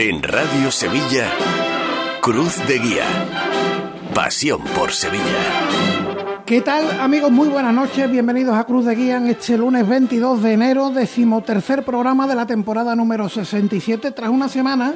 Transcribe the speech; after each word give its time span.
En 0.00 0.22
Radio 0.22 0.70
Sevilla, 0.70 1.28
Cruz 2.20 2.56
de 2.68 2.78
Guía. 2.78 3.04
Pasión 4.14 4.62
por 4.76 4.92
Sevilla. 4.92 6.44
¿Qué 6.46 6.60
tal 6.60 7.00
amigos? 7.00 7.32
Muy 7.32 7.48
buenas 7.48 7.74
noches, 7.74 8.08
bienvenidos 8.08 8.56
a 8.56 8.62
Cruz 8.62 8.84
de 8.84 8.94
Guía 8.94 9.16
en 9.16 9.26
este 9.26 9.58
lunes 9.58 9.88
22 9.88 10.40
de 10.40 10.52
enero, 10.52 10.90
decimotercer 10.90 11.84
programa 11.84 12.28
de 12.28 12.36
la 12.36 12.46
temporada 12.46 12.94
número 12.94 13.28
67, 13.28 14.12
tras 14.12 14.30
una 14.30 14.48
semana 14.48 14.94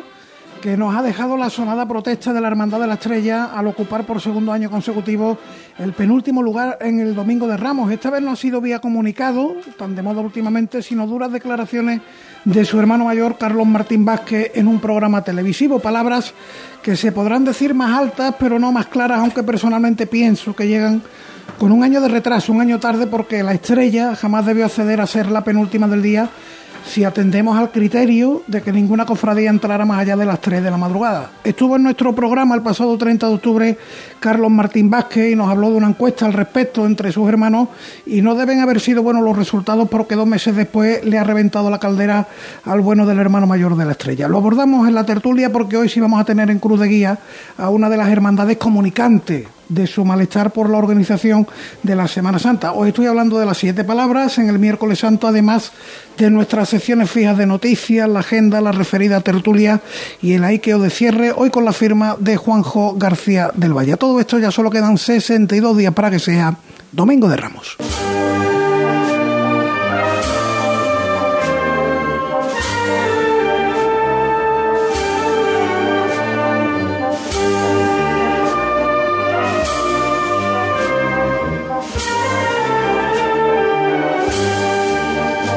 que 0.62 0.76
nos 0.76 0.94
ha 0.94 1.02
dejado 1.02 1.36
la 1.36 1.50
sonada 1.50 1.86
protesta 1.86 2.32
de 2.32 2.40
la 2.40 2.46
Hermandad 2.46 2.78
de 2.78 2.86
la 2.86 2.94
Estrella 2.94 3.46
al 3.46 3.66
ocupar 3.66 4.06
por 4.06 4.20
segundo 4.20 4.52
año 4.52 4.70
consecutivo 4.70 5.36
el 5.76 5.92
penúltimo 5.92 6.40
lugar 6.40 6.78
en 6.80 7.00
el 7.00 7.16
Domingo 7.16 7.48
de 7.48 7.56
Ramos. 7.56 7.90
Esta 7.90 8.10
vez 8.10 8.22
no 8.22 8.30
ha 8.30 8.36
sido 8.36 8.60
vía 8.60 8.78
comunicado, 8.78 9.56
tan 9.76 9.96
de 9.96 10.02
moda 10.02 10.20
últimamente, 10.20 10.80
sino 10.80 11.08
duras 11.08 11.32
declaraciones 11.32 12.00
de 12.44 12.64
su 12.64 12.78
hermano 12.78 13.06
mayor 13.06 13.36
Carlos 13.38 13.66
Martín 13.66 14.04
Vázquez 14.04 14.52
en 14.54 14.68
un 14.68 14.78
programa 14.78 15.24
televisivo. 15.24 15.80
Palabras 15.80 16.32
que 16.80 16.94
se 16.94 17.10
podrán 17.10 17.44
decir 17.44 17.74
más 17.74 17.98
altas, 17.98 18.36
pero 18.38 18.60
no 18.60 18.70
más 18.70 18.86
claras, 18.86 19.18
aunque 19.18 19.42
personalmente 19.42 20.06
pienso 20.06 20.54
que 20.54 20.68
llegan 20.68 21.02
con 21.58 21.72
un 21.72 21.82
año 21.82 22.00
de 22.00 22.06
retraso, 22.06 22.52
un 22.52 22.60
año 22.60 22.78
tarde, 22.78 23.08
porque 23.08 23.42
la 23.42 23.52
estrella 23.52 24.14
jamás 24.14 24.46
debió 24.46 24.66
acceder 24.66 25.00
a 25.00 25.08
ser 25.08 25.28
la 25.28 25.42
penúltima 25.42 25.88
del 25.88 26.02
día 26.02 26.30
si 26.84 27.04
atendemos 27.04 27.56
al 27.56 27.70
criterio 27.70 28.42
de 28.46 28.62
que 28.62 28.72
ninguna 28.72 29.06
cofradía 29.06 29.50
entrara 29.50 29.84
más 29.84 30.00
allá 30.00 30.16
de 30.16 30.24
las 30.24 30.40
3 30.40 30.62
de 30.62 30.70
la 30.70 30.76
madrugada. 30.76 31.30
Estuvo 31.44 31.76
en 31.76 31.82
nuestro 31.82 32.14
programa 32.14 32.54
el 32.54 32.62
pasado 32.62 32.96
30 32.96 33.28
de 33.28 33.34
octubre 33.34 33.78
Carlos 34.20 34.50
Martín 34.50 34.90
Vázquez 34.90 35.32
y 35.32 35.36
nos 35.36 35.48
habló 35.48 35.70
de 35.70 35.76
una 35.76 35.88
encuesta 35.88 36.26
al 36.26 36.32
respecto 36.32 36.86
entre 36.86 37.12
sus 37.12 37.28
hermanos 37.28 37.68
y 38.06 38.22
no 38.22 38.34
deben 38.34 38.60
haber 38.60 38.80
sido 38.80 39.02
buenos 39.02 39.22
los 39.22 39.36
resultados 39.36 39.88
porque 39.88 40.14
dos 40.14 40.26
meses 40.26 40.54
después 40.54 41.04
le 41.04 41.18
ha 41.18 41.24
reventado 41.24 41.70
la 41.70 41.78
caldera 41.78 42.28
al 42.64 42.80
bueno 42.80 43.06
del 43.06 43.18
hermano 43.18 43.46
mayor 43.46 43.76
de 43.76 43.84
la 43.84 43.92
estrella. 43.92 44.28
Lo 44.28 44.38
abordamos 44.38 44.88
en 44.88 44.94
la 44.94 45.04
tertulia 45.04 45.50
porque 45.50 45.76
hoy 45.76 45.88
sí 45.88 46.00
vamos 46.00 46.20
a 46.20 46.24
tener 46.24 46.50
en 46.50 46.58
cruz 46.58 46.80
de 46.80 46.88
guía 46.88 47.18
a 47.58 47.70
una 47.70 47.88
de 47.88 47.96
las 47.96 48.08
hermandades 48.08 48.56
comunicantes 48.58 49.46
de 49.72 49.86
su 49.86 50.04
malestar 50.04 50.52
por 50.52 50.68
la 50.68 50.78
organización 50.78 51.46
de 51.82 51.96
la 51.96 52.08
Semana 52.08 52.38
Santa. 52.38 52.72
Hoy 52.72 52.88
estoy 52.88 53.06
hablando 53.06 53.38
de 53.38 53.46
las 53.46 53.58
siete 53.58 53.84
palabras 53.84 54.38
en 54.38 54.48
el 54.48 54.58
miércoles 54.58 54.98
santo, 54.98 55.26
además 55.26 55.72
de 56.18 56.30
nuestras 56.30 56.68
secciones 56.68 57.10
fijas 57.10 57.38
de 57.38 57.46
noticias, 57.46 58.08
la 58.08 58.20
agenda, 58.20 58.60
la 58.60 58.72
referida 58.72 59.20
tertulia 59.20 59.80
y 60.20 60.34
el 60.34 60.44
aiqueo 60.44 60.78
de 60.78 60.90
cierre, 60.90 61.32
hoy 61.34 61.50
con 61.50 61.64
la 61.64 61.72
firma 61.72 62.16
de 62.18 62.36
Juanjo 62.36 62.94
García 62.96 63.50
del 63.54 63.76
Valle. 63.76 63.96
todo 63.96 64.20
esto 64.20 64.38
ya 64.38 64.50
solo 64.50 64.70
quedan 64.70 64.98
62 64.98 65.76
días 65.76 65.94
para 65.94 66.10
que 66.10 66.18
sea 66.18 66.56
Domingo 66.92 67.28
de 67.28 67.36
Ramos. 67.36 67.76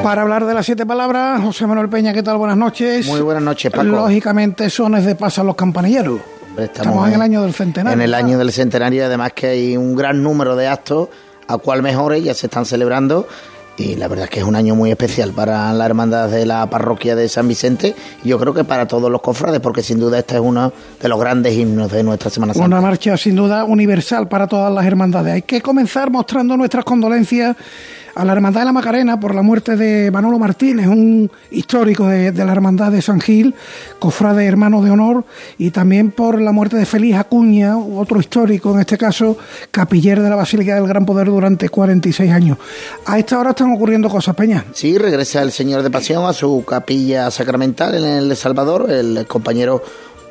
Para 0.05 0.21
hablar 0.21 0.45
de 0.45 0.53
las 0.53 0.67
siete 0.67 0.85
palabras, 0.85 1.41
José 1.41 1.65
Manuel 1.65 1.89
Peña, 1.89 2.13
¿qué 2.13 2.21
tal? 2.21 2.37
Buenas 2.37 2.57
noches. 2.57 3.07
Muy 3.07 3.21
buenas 3.21 3.41
noches, 3.41 3.71
Paco. 3.71 3.85
Lógicamente, 3.85 4.69
sones 4.69 5.03
de 5.03 5.15
pasan 5.15 5.47
los 5.47 5.55
campanilleros. 5.55 6.21
Estamos, 6.59 7.07
en 7.07 7.15
el 7.15 7.21
año 7.23 7.41
del 7.41 7.55
centenario. 7.55 7.91
En 7.91 8.01
el 8.01 8.13
año 8.13 8.37
del 8.37 8.51
centenario, 8.51 9.03
además 9.03 9.33
que 9.33 9.47
hay 9.47 9.75
un 9.75 9.95
gran 9.95 10.21
número 10.21 10.55
de 10.55 10.67
actos, 10.67 11.09
a 11.47 11.57
cual 11.57 11.81
mejores, 11.81 12.23
ya 12.23 12.35
se 12.35 12.45
están 12.45 12.67
celebrando. 12.67 13.27
Y 13.77 13.95
la 13.95 14.07
verdad 14.07 14.25
es 14.25 14.29
que 14.29 14.41
es 14.41 14.45
un 14.45 14.55
año 14.55 14.75
muy 14.75 14.91
especial 14.91 15.31
para 15.31 15.73
la 15.73 15.85
hermandad 15.87 16.29
de 16.29 16.45
la 16.45 16.69
parroquia 16.69 17.15
de 17.15 17.27
San 17.27 17.47
Vicente 17.47 17.95
y 18.23 18.29
yo 18.29 18.39
creo 18.39 18.53
que 18.53 18.63
para 18.63 18.87
todos 18.87 19.09
los 19.11 19.21
cofrades, 19.21 19.59
porque 19.59 19.81
sin 19.81 19.99
duda 19.99 20.19
este 20.19 20.35
es 20.35 20.41
uno 20.41 20.71
de 21.01 21.09
los 21.09 21.19
grandes 21.19 21.57
himnos 21.57 21.91
de 21.91 22.03
nuestra 22.03 22.29
Semana 22.29 22.53
Santa. 22.53 22.67
Una 22.67 22.79
marcha 22.79 23.17
sin 23.17 23.35
duda 23.35 23.65
universal 23.65 24.27
para 24.27 24.45
todas 24.45 24.71
las 24.71 24.85
hermandades. 24.85 25.33
Hay 25.33 25.41
que 25.41 25.61
comenzar 25.61 26.11
mostrando 26.11 26.55
nuestras 26.55 26.85
condolencias 26.85 27.57
a 28.15 28.23
la 28.23 28.31
Hermandad 28.31 28.61
de 28.61 28.65
la 28.65 28.71
Macarena 28.71 29.19
por 29.19 29.35
la 29.35 29.41
muerte 29.41 29.75
de 29.75 30.09
Manolo 30.09 30.39
Martínez, 30.39 30.87
un 30.87 31.29
histórico 31.51 32.07
de, 32.07 32.31
la 32.31 32.51
Hermandad 32.51 32.91
de 32.91 33.01
San 33.01 33.19
Gil, 33.19 33.53
cofrade 33.99 34.45
hermano 34.45 34.81
de 34.81 34.89
honor, 34.89 35.25
y 35.57 35.71
también 35.71 36.11
por 36.11 36.41
la 36.41 36.53
muerte 36.53 36.77
de 36.77 36.85
Feliz 36.85 37.15
Acuña, 37.15 37.77
otro 37.77 38.19
histórico, 38.19 38.73
en 38.73 38.79
este 38.79 38.97
caso 38.97 39.37
capiller 39.69 40.21
de 40.21 40.29
la 40.29 40.37
Basílica 40.37 40.75
del 40.75 40.87
Gran 40.87 41.05
Poder 41.05 41.27
durante 41.27 41.67
46 41.67 42.31
años. 42.31 42.57
A 43.05 43.19
esta 43.19 43.37
hora 43.37 43.49
están 43.49 43.73
ocurriendo 43.73 44.09
cosas, 44.09 44.35
Peña. 44.35 44.63
Sí, 44.73 44.97
regresa 44.97 45.41
el 45.41 45.51
Señor 45.51 45.83
de 45.83 45.91
Pasión 45.91 46.25
a 46.25 46.33
su 46.33 46.63
capilla 46.65 47.29
sacramental 47.31 47.95
en 47.95 48.05
El 48.05 48.35
Salvador, 48.37 48.89
el 48.89 49.27
compañero 49.27 49.83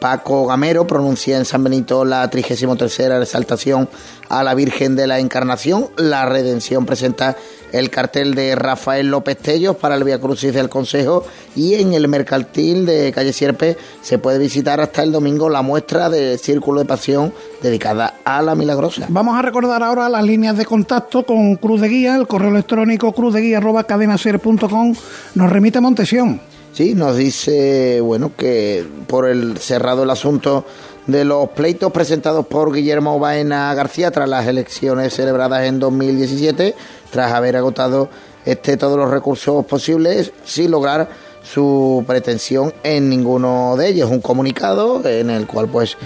Paco 0.05 0.47
Gamero 0.47 0.87
pronuncia 0.87 1.39
en 1.39 1.47
San 1.47 1.65
Benito 1.65 2.05
la 2.05 2.29
33 2.29 3.23
exaltación 3.23 3.89
a 4.29 4.45
la 4.45 4.55
Virgen 4.55 4.97
de 4.97 5.07
la 5.07 5.19
Encarnación. 5.19 5.87
La 5.97 6.27
Redención 6.27 6.85
presenta 6.85 7.39
el 7.73 7.89
cartel 7.89 8.35
de 8.35 8.55
Rafael 8.55 9.07
López 9.07 9.39
Tellos 9.39 9.77
para 9.77 9.95
el 9.95 10.05
Via 10.05 10.21
Crucis 10.21 10.53
del 10.53 10.69
Consejo 10.69 11.25
y 11.57 11.77
en 11.77 11.95
el 11.95 12.07
Mercantil 12.07 12.85
de 12.85 13.13
Calle 13.13 13.33
Sierpe 13.33 13.79
se 14.03 14.19
puede 14.19 14.39
visitar 14.39 14.79
hasta 14.79 15.03
el 15.03 15.11
domingo 15.11 15.49
la 15.49 15.63
muestra 15.63 16.11
de 16.11 16.37
Círculo 16.37 16.81
de 16.81 16.87
Pasión 16.87 17.33
dedicada 17.63 18.19
a 18.27 18.43
la 18.43 18.55
Milagrosa. 18.55 19.07
Vamos 19.09 19.39
a 19.39 19.41
recordar 19.41 19.83
ahora 19.83 20.11
las 20.11 20.23
líneas 20.23 20.59
de 20.59 20.67
contacto 20.67 21.25
con 21.25 21.57
Cruz 21.57 21.81
de 21.81 21.89
Guía, 21.89 22.17
el 22.17 22.27
correo 22.27 22.51
electrónico 22.51 23.11
cruzdeguía.cadenaser.com 23.15 24.95
nos 25.35 25.51
remite 25.51 25.79
a 25.79 25.81
Montesión. 25.81 26.54
Sí, 26.75 26.97
nos 26.97 27.17
dice, 27.17 28.01
bueno, 28.01 28.33
que 28.37 28.85
por 29.07 29.29
el 29.29 29.59
cerrado 29.59 30.03
el 30.03 30.11
asunto 30.11 30.65
de 31.07 31.25
los 31.25 31.51
pleitos 31.51 31.93
presentados 31.93 32.47
por 32.49 32.75
Guillermo 32.75 33.21
Baena 33.21 33.73
García 33.75 34.11
tras 34.11 34.29
las 34.29 34.45
elecciones 34.49 35.15
celebradas 35.15 35.67
en 35.67 35.79
2017, 35.79 36.75
tras 37.13 37.33
haber 37.33 37.57
agotado 37.57 38.09
este 38.45 38.77
todos 38.77 38.99
los 38.99 39.09
recursos 39.09 39.65
posibles 39.67 40.33
sin 40.45 40.73
lograr 40.73 41.09
su 41.45 42.03
pretensión 42.09 42.75
en 42.83 43.09
ninguno 43.09 43.77
de 43.77 43.91
ellos. 43.91 44.11
Un 44.11 44.21
comunicado 44.21 45.01
en 45.07 45.31
el 45.31 45.47
cual 45.47 45.69
pues 45.69 45.97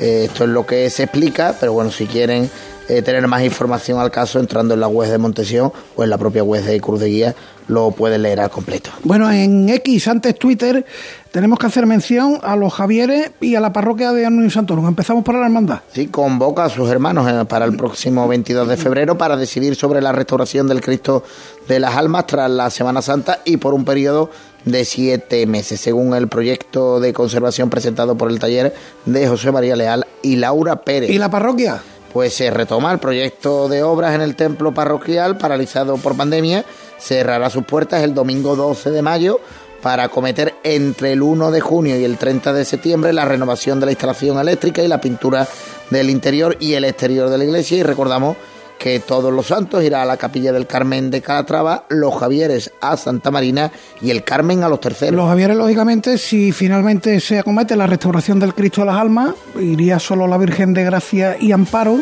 eh, 0.00 0.24
esto 0.24 0.42
es 0.42 0.50
lo 0.50 0.66
que 0.66 0.90
se 0.90 1.04
explica, 1.04 1.54
pero 1.60 1.72
bueno, 1.72 1.92
si 1.92 2.08
quieren 2.08 2.50
eh, 2.88 3.00
tener 3.02 3.24
más 3.28 3.44
información 3.44 4.00
al 4.00 4.10
caso 4.10 4.40
entrando 4.40 4.74
en 4.74 4.80
la 4.80 4.88
web 4.88 5.08
de 5.08 5.18
Montesión 5.18 5.72
o 5.94 6.02
en 6.02 6.10
la 6.10 6.18
propia 6.18 6.42
web 6.42 6.64
de 6.64 6.80
Cruz 6.80 6.98
de 6.98 7.06
Guía 7.06 7.34
lo 7.68 7.90
pueden 7.90 8.22
leer 8.22 8.40
al 8.40 8.50
completo. 8.50 8.90
Bueno, 9.02 9.30
en 9.30 9.68
X, 9.68 10.08
antes 10.08 10.38
Twitter, 10.38 10.84
tenemos 11.30 11.58
que 11.58 11.66
hacer 11.66 11.86
mención 11.86 12.38
a 12.42 12.56
los 12.56 12.72
Javieres 12.72 13.32
y 13.40 13.54
a 13.54 13.60
la 13.60 13.72
parroquia 13.72 14.12
de 14.12 14.26
Antonio 14.26 14.50
Santorum. 14.50 14.86
Empezamos 14.86 15.24
por 15.24 15.34
la 15.34 15.46
hermandad. 15.46 15.80
Sí, 15.92 16.06
convoca 16.06 16.64
a 16.64 16.68
sus 16.68 16.88
hermanos 16.90 17.28
eh, 17.30 17.44
para 17.44 17.64
el 17.64 17.76
próximo 17.76 18.26
22 18.28 18.68
de 18.68 18.76
febrero 18.76 19.18
para 19.18 19.36
decidir 19.36 19.74
sobre 19.74 20.00
la 20.00 20.12
restauración 20.12 20.68
del 20.68 20.80
Cristo 20.80 21.24
de 21.68 21.80
las 21.80 21.96
Almas 21.96 22.26
tras 22.26 22.50
la 22.50 22.70
Semana 22.70 23.02
Santa 23.02 23.40
y 23.44 23.56
por 23.56 23.74
un 23.74 23.84
periodo 23.84 24.30
de 24.64 24.84
siete 24.84 25.46
meses, 25.46 25.80
según 25.80 26.14
el 26.14 26.28
proyecto 26.28 26.98
de 27.00 27.12
conservación 27.12 27.70
presentado 27.70 28.16
por 28.16 28.30
el 28.30 28.38
taller 28.38 28.74
de 29.04 29.28
José 29.28 29.52
María 29.52 29.76
Leal 29.76 30.06
y 30.22 30.36
Laura 30.36 30.82
Pérez. 30.82 31.10
¿Y 31.10 31.18
la 31.18 31.30
parroquia? 31.30 31.80
pues 32.16 32.32
se 32.32 32.50
retoma 32.50 32.92
el 32.92 32.98
proyecto 32.98 33.68
de 33.68 33.82
obras 33.82 34.14
en 34.14 34.22
el 34.22 34.36
templo 34.36 34.72
parroquial 34.72 35.36
paralizado 35.36 35.98
por 35.98 36.16
pandemia. 36.16 36.64
Cerrará 36.98 37.50
sus 37.50 37.64
puertas 37.64 38.02
el 38.02 38.14
domingo 38.14 38.56
12 38.56 38.90
de 38.90 39.02
mayo 39.02 39.40
para 39.82 40.04
acometer 40.04 40.54
entre 40.64 41.12
el 41.12 41.22
1 41.22 41.50
de 41.50 41.60
junio 41.60 41.98
y 41.98 42.04
el 42.04 42.16
30 42.16 42.52
de 42.52 42.64
septiembre 42.64 43.12
la 43.12 43.24
renovación 43.24 43.78
de 43.78 43.86
la 43.86 43.92
instalación 43.92 44.38
eléctrica 44.38 44.82
y 44.82 44.88
la 44.88 45.00
pintura 45.00 45.46
del 45.90 46.10
interior 46.10 46.56
y 46.58 46.72
el 46.72 46.84
exterior 46.84 47.30
de 47.30 47.38
la 47.38 47.44
iglesia. 47.44 47.78
Y 47.78 47.82
recordamos 47.82 48.36
que 48.78 49.00
todos 49.00 49.32
los 49.32 49.46
santos 49.46 49.82
irá 49.82 50.02
a 50.02 50.04
la 50.04 50.16
capilla 50.16 50.52
del 50.52 50.66
Carmen 50.66 51.10
de 51.10 51.22
Calatrava, 51.22 51.84
los 51.88 52.14
Javieres 52.14 52.72
a 52.80 52.96
Santa 52.96 53.30
Marina 53.30 53.70
y 54.00 54.10
el 54.10 54.24
Carmen 54.24 54.64
a 54.64 54.68
los 54.68 54.80
terceros. 54.80 55.14
Los 55.14 55.28
Javieres, 55.28 55.56
lógicamente, 55.56 56.18
si 56.18 56.52
finalmente 56.52 57.20
se 57.20 57.38
acomete 57.38 57.76
la 57.76 57.86
restauración 57.86 58.38
del 58.38 58.54
Cristo 58.54 58.82
de 58.82 58.88
las 58.88 58.96
Almas, 58.96 59.34
iría 59.60 59.98
solo 59.98 60.26
la 60.26 60.36
Virgen 60.36 60.74
de 60.74 60.84
Gracia 60.84 61.36
y 61.40 61.52
Amparo. 61.52 62.00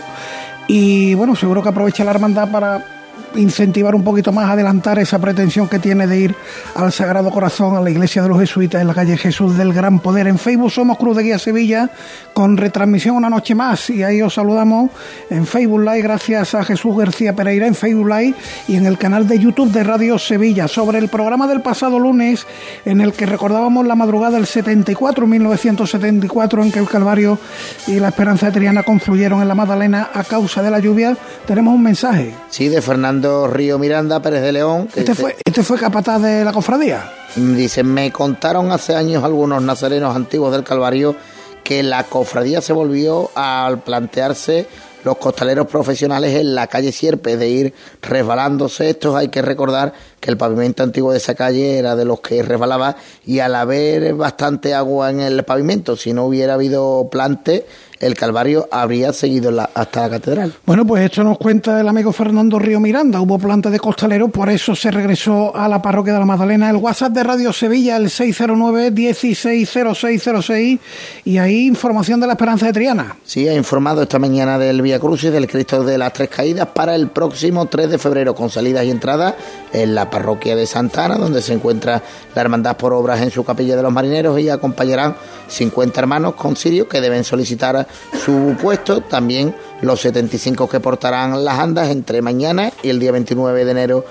Y 0.67 1.15
bueno, 1.15 1.37
seguro 1.37 1.63
que 1.63 1.69
aprovecha 1.69 2.05
la 2.05 2.13
hermandad 2.13 2.51
para 2.51 2.94
incentivar 3.37 3.95
un 3.95 4.05
poquito 4.05 4.33
más, 4.33 4.51
adelantar 4.51 4.99
esa 4.99 5.19
pretensión 5.19 5.69
que 5.69 5.79
tiene 5.79 6.07
de 6.07 6.19
ir 6.19 6.35
al 6.75 6.93
Sagrado 6.93 7.31
Corazón, 7.31 7.77
a 7.77 7.81
la 7.81 7.91
iglesia 7.91 8.23
de 8.23 8.29
los 8.29 8.39
jesuitas 8.39 8.81
en 8.81 8.89
la 8.89 8.95
calle 8.95 9.17
Jesús 9.17 9.57
del 9.57 9.73
Gran 9.73 9.99
Poder. 10.01 10.27
En 10.27 10.39
Facebook 10.39 10.71
somos 10.71 10.99
Cruz 10.99 11.17
de 11.17 11.23
Guía 11.25 11.39
Sevilla, 11.39 11.91
con 12.33 12.57
retransmisión 12.57 13.17
una 13.17 13.31
noche 13.31 13.55
más, 13.55 13.91
y 13.91 14.03
ahí 14.03 14.23
os 14.23 14.35
saludamos 14.35 14.91
en 15.31 15.47
Facebook 15.47 15.81
Live, 15.81 16.03
gracias 16.03 16.55
a 16.55 16.65
Jesús 16.65 16.97
García 16.97 17.35
Pereira 17.35 17.67
en 17.67 17.75
Facebook 17.75 18.09
Live 18.09 18.35
y 18.69 18.77
en 18.77 18.87
el 18.87 18.99
canal 18.99 19.27
de 19.27 19.39
YouTube 19.39 19.71
de 19.73 19.85
Radio 19.85 20.19
Sevilla, 20.19 20.69
sobre 20.69 20.99
el 20.99 21.09
programa 21.09 21.47
del 21.47 21.61
pasado 21.61 21.99
lunes, 21.99 22.47
en 22.85 23.01
el 23.01 23.13
que 23.13 23.27
recordábamos 23.27 23.87
la 23.87 23.95
madrugada 23.95 24.37
del 24.37 24.47
74, 24.47 25.27
1974, 25.27 26.63
en 26.63 26.73
que 26.73 26.79
el 26.79 26.89
Calvario 26.89 27.39
y 27.87 28.01
la 28.01 28.09
Esperanza 28.09 28.47
de 28.47 28.53
Triana 28.53 28.83
confluyeron 28.83 29.41
en 29.43 29.49
la 29.49 29.55
Magdalena 29.55 30.11
a 30.13 30.25
causa 30.25 30.63
de 30.63 30.71
la 30.71 30.79
lluvia, 30.79 31.17
tenemos 31.47 31.75
un 31.75 31.83
mensaje. 31.83 32.35
Sí, 32.51 32.69
de 32.69 32.83
Fernando 32.83 33.24
Fernando 33.25 33.47
Río 33.47 33.79
Miranda 33.79 34.21
Pérez 34.21 34.43
de 34.43 34.53
León. 34.53 34.89
¿Este, 34.95 35.15
fue, 35.15 35.35
¿Este 35.43 35.63
fue 35.63 35.79
capataz 35.79 36.21
de 36.21 36.45
la 36.45 36.53
cofradía? 36.53 37.11
Dice, 37.37 37.83
me 37.83 38.13
contaron 38.13 38.71
hace 38.71 38.95
años 38.95 39.25
algunos 39.25 39.63
nazarenos 39.63 40.15
antiguos 40.15 40.53
del 40.53 40.63
Calvario 40.63 41.17
que 41.63 41.83
la 41.83 42.05
cofradía 42.05 42.61
se 42.61 42.75
volvió 42.75 43.31
al 43.35 43.83
plantearse 43.83 44.67
los 45.05 45.17
costaleros 45.17 45.67
profesionales 45.69 46.35
en 46.35 46.55
la 46.55 46.67
calle 46.67 46.93
Sierpe 46.93 47.39
de 47.39 47.49
ir 47.49 47.75
resbalándose. 48.03 48.91
Estos 48.91 49.15
hay 49.17 49.29
que 49.29 49.41
recordar 49.41 49.95
que 50.21 50.31
el 50.31 50.37
pavimento 50.37 50.83
antiguo 50.83 51.13
de 51.13 51.19
esa 51.19 51.35
calle 51.35 51.79
era 51.79 51.97
de 51.97 52.05
los 52.05 52.21
que 52.21 52.43
resbalaba 52.43 52.97
y 53.25 53.39
al 53.39 53.55
haber 53.55 54.15
bastante 54.15 54.75
agua 54.75 55.11
en 55.11 55.21
el 55.21 55.45
pavimento, 55.45 55.97
si 55.97 56.13
no 56.13 56.27
hubiera 56.27 56.55
habido 56.55 57.09
plante, 57.11 57.67
el 58.05 58.15
Calvario 58.15 58.69
habría 58.71 59.13
seguido 59.15 59.51
hasta 59.75 60.03
la 60.03 60.11
catedral. 60.11 60.53
Bueno, 60.67 60.87
pues 60.87 61.05
esto 61.05 61.25
nos 61.25 61.39
cuenta 61.39 61.81
el 61.81 61.89
amigo 61.89 62.13
Fernando 62.13 62.59
Río 62.59 62.79
Miranda. 62.79 63.23
Hubo 63.23 63.39
planta 63.39 63.71
de 63.71 63.81
costalero, 63.81 64.29
por 64.29 64.51
eso 64.51 64.77
se 64.77 64.91
regresó 64.91 65.57
a 65.57 65.67
la 65.69 65.81
parroquia 65.81 66.13
de 66.13 66.19
la 66.19 66.27
Magdalena. 66.27 66.69
El 66.69 66.77
WhatsApp 66.77 67.13
de 67.13 67.23
Radio 67.23 67.51
Sevilla, 67.55 67.97
el 67.97 68.11
609-160606. 68.11 70.79
Y 71.25 71.39
ahí 71.39 71.67
información 71.67 72.21
de 72.21 72.27
la 72.27 72.35
Esperanza 72.35 72.67
de 72.67 72.75
Triana. 72.75 73.17
Sí, 73.25 73.49
ha 73.49 73.55
informado 73.55 74.03
esta 74.03 74.19
mañana 74.19 74.59
del 74.59 74.83
Vía 74.83 75.01
Crucis 75.01 75.33
del 75.33 75.47
Cristo 75.47 75.83
de 75.83 75.97
las 75.97 76.13
Tres 76.13 76.29
Caídas 76.29 76.69
para 76.75 76.95
el 76.95 77.09
próximo 77.09 77.65
3 77.67 77.89
de 77.91 77.97
febrero, 77.97 78.35
con 78.35 78.51
salidas 78.51 78.85
y 78.85 78.91
entradas 78.91 79.35
en 79.73 79.95
la 79.95 80.11
parroquia 80.11 80.55
de 80.57 80.67
Santana, 80.67 81.17
donde 81.17 81.41
se 81.41 81.55
encuentra 81.55 82.03
la 82.35 82.43
Hermandad 82.43 82.77
por 82.77 82.93
Obras 82.93 83.23
en 83.23 83.31
su 83.31 83.45
capilla 83.45 83.77
de 83.77 83.83
los 83.83 83.93
marineros 83.93 84.39
y 84.39 84.51
acompañarán 84.51 85.17
50 85.49 86.01
hermanos 86.01 86.35
con 86.35 86.57
Sirio 86.57 86.89
que 86.89 87.01
deben 87.01 87.25
solicitar 87.25 87.87
su 88.25 88.57
puesto. 88.61 89.01
También 89.01 89.55
los 89.83 90.01
75 90.01 90.69
que 90.69 90.81
portarán 90.81 91.45
las 91.45 91.59
andas 91.59 91.91
entre 91.91 92.23
mañana 92.23 92.73
y 92.83 92.91
el 92.91 92.99
día 92.99 93.13
29 93.13 93.65
de 93.65 93.71
enero 93.71 94.05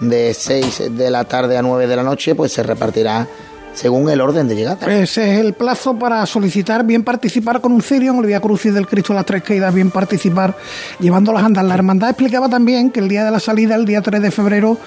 de 0.00 0.34
6 0.34 0.96
de 0.96 1.10
la 1.10 1.24
tarde 1.24 1.58
a 1.58 1.62
9 1.62 1.86
de 1.86 1.96
la 1.96 2.02
noche, 2.02 2.34
pues 2.34 2.52
se 2.52 2.62
repartirá 2.62 3.26
según 3.74 4.08
el 4.10 4.20
orden 4.20 4.48
de 4.48 4.56
llegada. 4.56 4.86
Ese 4.92 5.32
es 5.32 5.40
el 5.40 5.54
plazo 5.54 5.98
para 5.98 6.24
solicitar 6.26 6.84
bien 6.84 7.04
participar 7.04 7.60
con 7.60 7.72
un 7.72 7.82
cirio 7.82 8.12
en 8.12 8.18
el 8.18 8.26
Vía 8.26 8.40
Crucis 8.40 8.74
del 8.74 8.86
Cristo 8.86 9.12
de 9.12 9.18
las 9.18 9.26
Tres 9.26 9.42
Caídas, 9.42 9.72
bien 9.72 9.90
participar 9.90 10.56
llevando 10.98 11.32
las 11.32 11.44
andas. 11.44 11.64
La 11.64 11.74
hermandad 11.74 12.10
explicaba 12.10 12.48
también 12.48 12.90
que 12.90 13.00
el 13.00 13.08
día 13.08 13.24
de 13.24 13.30
la 13.30 13.40
salida, 13.40 13.74
el 13.74 13.84
día 13.84 14.02
3 14.02 14.20
de 14.20 14.30
febrero, 14.30 14.78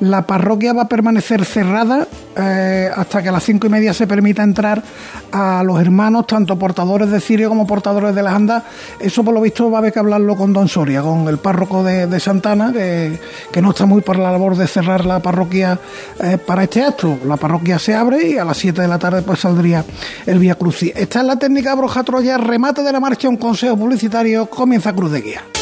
la 0.00 0.26
parroquia 0.26 0.72
va 0.72 0.82
a 0.82 0.88
permanecer 0.88 1.44
cerrada 1.44 2.06
eh, 2.36 2.90
hasta 2.94 3.22
que 3.22 3.28
a 3.28 3.32
las 3.32 3.44
cinco 3.44 3.66
y 3.66 3.70
media 3.70 3.92
se 3.92 4.06
permita 4.06 4.42
entrar 4.42 4.82
a 5.32 5.62
los 5.64 5.80
hermanos, 5.80 6.26
tanto 6.26 6.58
portadores 6.58 7.10
de 7.10 7.20
cirio 7.20 7.48
como 7.48 7.66
portadores 7.66 8.14
de 8.14 8.22
las 8.22 8.34
andas. 8.34 8.62
Eso 9.00 9.24
por 9.24 9.34
lo 9.34 9.40
visto 9.40 9.70
va 9.70 9.78
a 9.78 9.80
haber 9.80 9.92
que 9.92 9.98
hablarlo 9.98 10.36
con 10.36 10.52
Don 10.52 10.68
Soria, 10.68 11.02
con 11.02 11.28
el 11.28 11.38
párroco 11.38 11.82
de, 11.82 12.20
Santana, 12.20 12.72
que, 12.72 13.62
no 13.62 13.70
está 13.70 13.86
muy 13.86 14.02
por 14.02 14.18
la 14.18 14.30
labor 14.32 14.56
de 14.56 14.66
cerrar 14.66 15.04
la 15.04 15.20
parroquia 15.20 15.78
eh, 16.22 16.38
para 16.38 16.64
este 16.64 16.82
acto. 16.82 17.18
La 17.24 17.36
parroquia 17.36 17.78
se 17.78 17.94
abre 17.94 18.28
y 18.28 18.31
a 18.38 18.44
las 18.44 18.56
7 18.58 18.82
de 18.82 18.88
la 18.88 18.98
tarde 18.98 19.22
pues 19.22 19.40
saldría 19.40 19.84
el 20.26 20.38
Vía 20.38 20.54
Crucis. 20.54 20.92
Esta 20.94 21.20
es 21.20 21.26
la 21.26 21.36
técnica 21.36 21.74
Broja 21.74 22.02
Troya, 22.02 22.38
remate 22.38 22.82
de 22.82 22.92
la 22.92 23.00
marcha, 23.00 23.28
un 23.28 23.36
consejo 23.36 23.76
publicitario, 23.76 24.46
comienza 24.46 24.92
Cruz 24.92 25.12
de 25.12 25.20
Guía. 25.20 25.61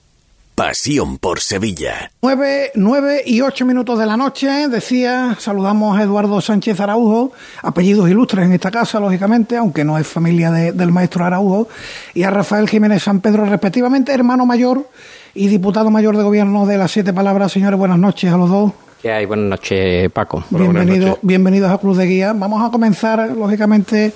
Pasión 0.61 1.17
por 1.17 1.39
Sevilla. 1.39 2.11
Nueve, 2.21 2.69
nueve 2.75 3.23
y 3.25 3.41
ocho 3.41 3.65
minutos 3.65 3.97
de 3.97 4.05
la 4.05 4.15
noche, 4.15 4.67
decía, 4.67 5.35
saludamos 5.39 5.97
a 5.97 6.03
Eduardo 6.03 6.39
Sánchez 6.39 6.79
Araujo, 6.79 7.31
apellidos 7.63 8.07
ilustres 8.07 8.45
en 8.45 8.53
esta 8.53 8.69
casa, 8.69 8.99
lógicamente, 8.99 9.57
aunque 9.57 9.83
no 9.83 9.97
es 9.97 10.05
familia 10.05 10.51
del 10.51 10.91
maestro 10.91 11.25
Araujo, 11.25 11.67
y 12.13 12.21
a 12.21 12.29
Rafael 12.29 12.69
Jiménez 12.69 13.01
San 13.01 13.21
Pedro, 13.21 13.45
respectivamente, 13.45 14.13
hermano 14.13 14.45
mayor 14.45 14.87
y 15.33 15.47
diputado 15.47 15.89
mayor 15.89 16.15
de 16.15 16.21
gobierno 16.21 16.67
de 16.67 16.77
las 16.77 16.91
Siete 16.91 17.11
Palabras. 17.11 17.53
Señores, 17.53 17.79
buenas 17.79 17.97
noches 17.97 18.31
a 18.31 18.37
los 18.37 18.47
dos. 18.51 18.71
¿Qué 19.01 19.11
hay? 19.11 19.25
Buenas 19.25 19.49
noches, 19.49 20.11
Paco. 20.11 20.43
Bienvenido, 20.51 21.17
bienvenidos 21.23 21.71
a 21.71 21.79
Cruz 21.79 21.97
de 21.97 22.05
Guía. 22.05 22.33
Vamos 22.33 22.63
a 22.63 22.69
comenzar, 22.69 23.31
lógicamente, 23.31 24.13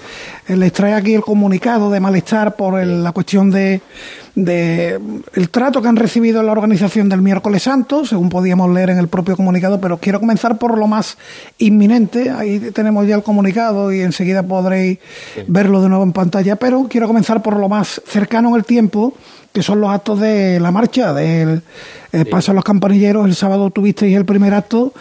les 0.48 0.74
trae 0.74 0.94
aquí 0.94 1.14
el 1.14 1.22
comunicado 1.22 1.90
de 1.90 2.00
malestar 2.00 2.56
por 2.56 2.84
la 2.86 3.12
cuestión 3.12 3.50
de, 3.50 3.82
de, 4.36 5.00
el 5.34 5.50
trato 5.50 5.82
que 5.82 5.88
han 5.88 5.96
recibido 5.96 6.40
en 6.40 6.46
la 6.46 6.52
organización 6.52 7.10
del 7.10 7.22
miércoles 7.22 7.64
santo, 7.64 8.06
según 8.06 8.30
podíamos 8.30 8.72
leer 8.72 8.92
en 8.92 9.00
el 9.00 9.08
propio 9.08 9.36
comunicado, 9.36 9.80
pero 9.80 9.98
quiero 9.98 10.20
comenzar 10.20 10.58
por 10.58 10.78
lo 10.78 10.88
más 10.88 11.18
inminente. 11.58 12.30
Ahí 12.30 12.60
tenemos 12.74 13.08
ya 13.08 13.16
el 13.16 13.24
comunicado 13.24 13.92
y 13.92 14.02
enseguida 14.02 14.44
podréis 14.44 15.00
verlo 15.48 15.82
de 15.82 15.90
nuevo 15.90 16.04
en 16.04 16.14
pantalla, 16.14 16.58
pero 16.58 16.88
quiero 16.90 17.08
comenzar 17.08 17.42
por 17.42 17.58
lo 17.58 17.70
más 17.70 18.02
cercano 18.06 18.50
en 18.50 18.56
el 18.56 18.66
tiempo 18.66 19.14
que 19.56 19.64
son 19.64 19.80
los 19.80 19.90
actos 19.90 20.20
de 20.20 20.60
la 20.60 20.70
marcha, 20.70 21.14
del 21.14 21.62
eh, 22.12 22.26
paso 22.26 22.52
a 22.52 22.54
los 22.54 22.64
campanilleros. 22.66 23.26
El 23.26 23.36
sábado 23.36 23.70
tuvisteis 23.70 24.14
el 24.18 24.26
primer 24.26 24.54
acto 24.54 24.94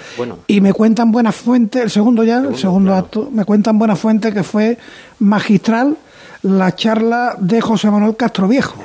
y 0.46 0.60
me 0.60 0.72
cuentan 0.72 1.10
buena 1.10 1.32
fuente, 1.32 1.82
el 1.82 1.90
segundo 1.90 2.22
ya, 2.22 2.38
el 2.38 2.56
segundo 2.56 2.94
acto, 2.94 3.28
me 3.32 3.44
cuentan 3.44 3.80
buena 3.80 3.96
fuente 3.96 4.32
que 4.32 4.44
fue 4.44 4.78
magistral 5.18 5.96
la 6.42 6.74
charla 6.74 7.36
de 7.38 7.60
José 7.60 7.90
Manuel 7.90 8.16
Castro 8.16 8.48
Viejo. 8.48 8.82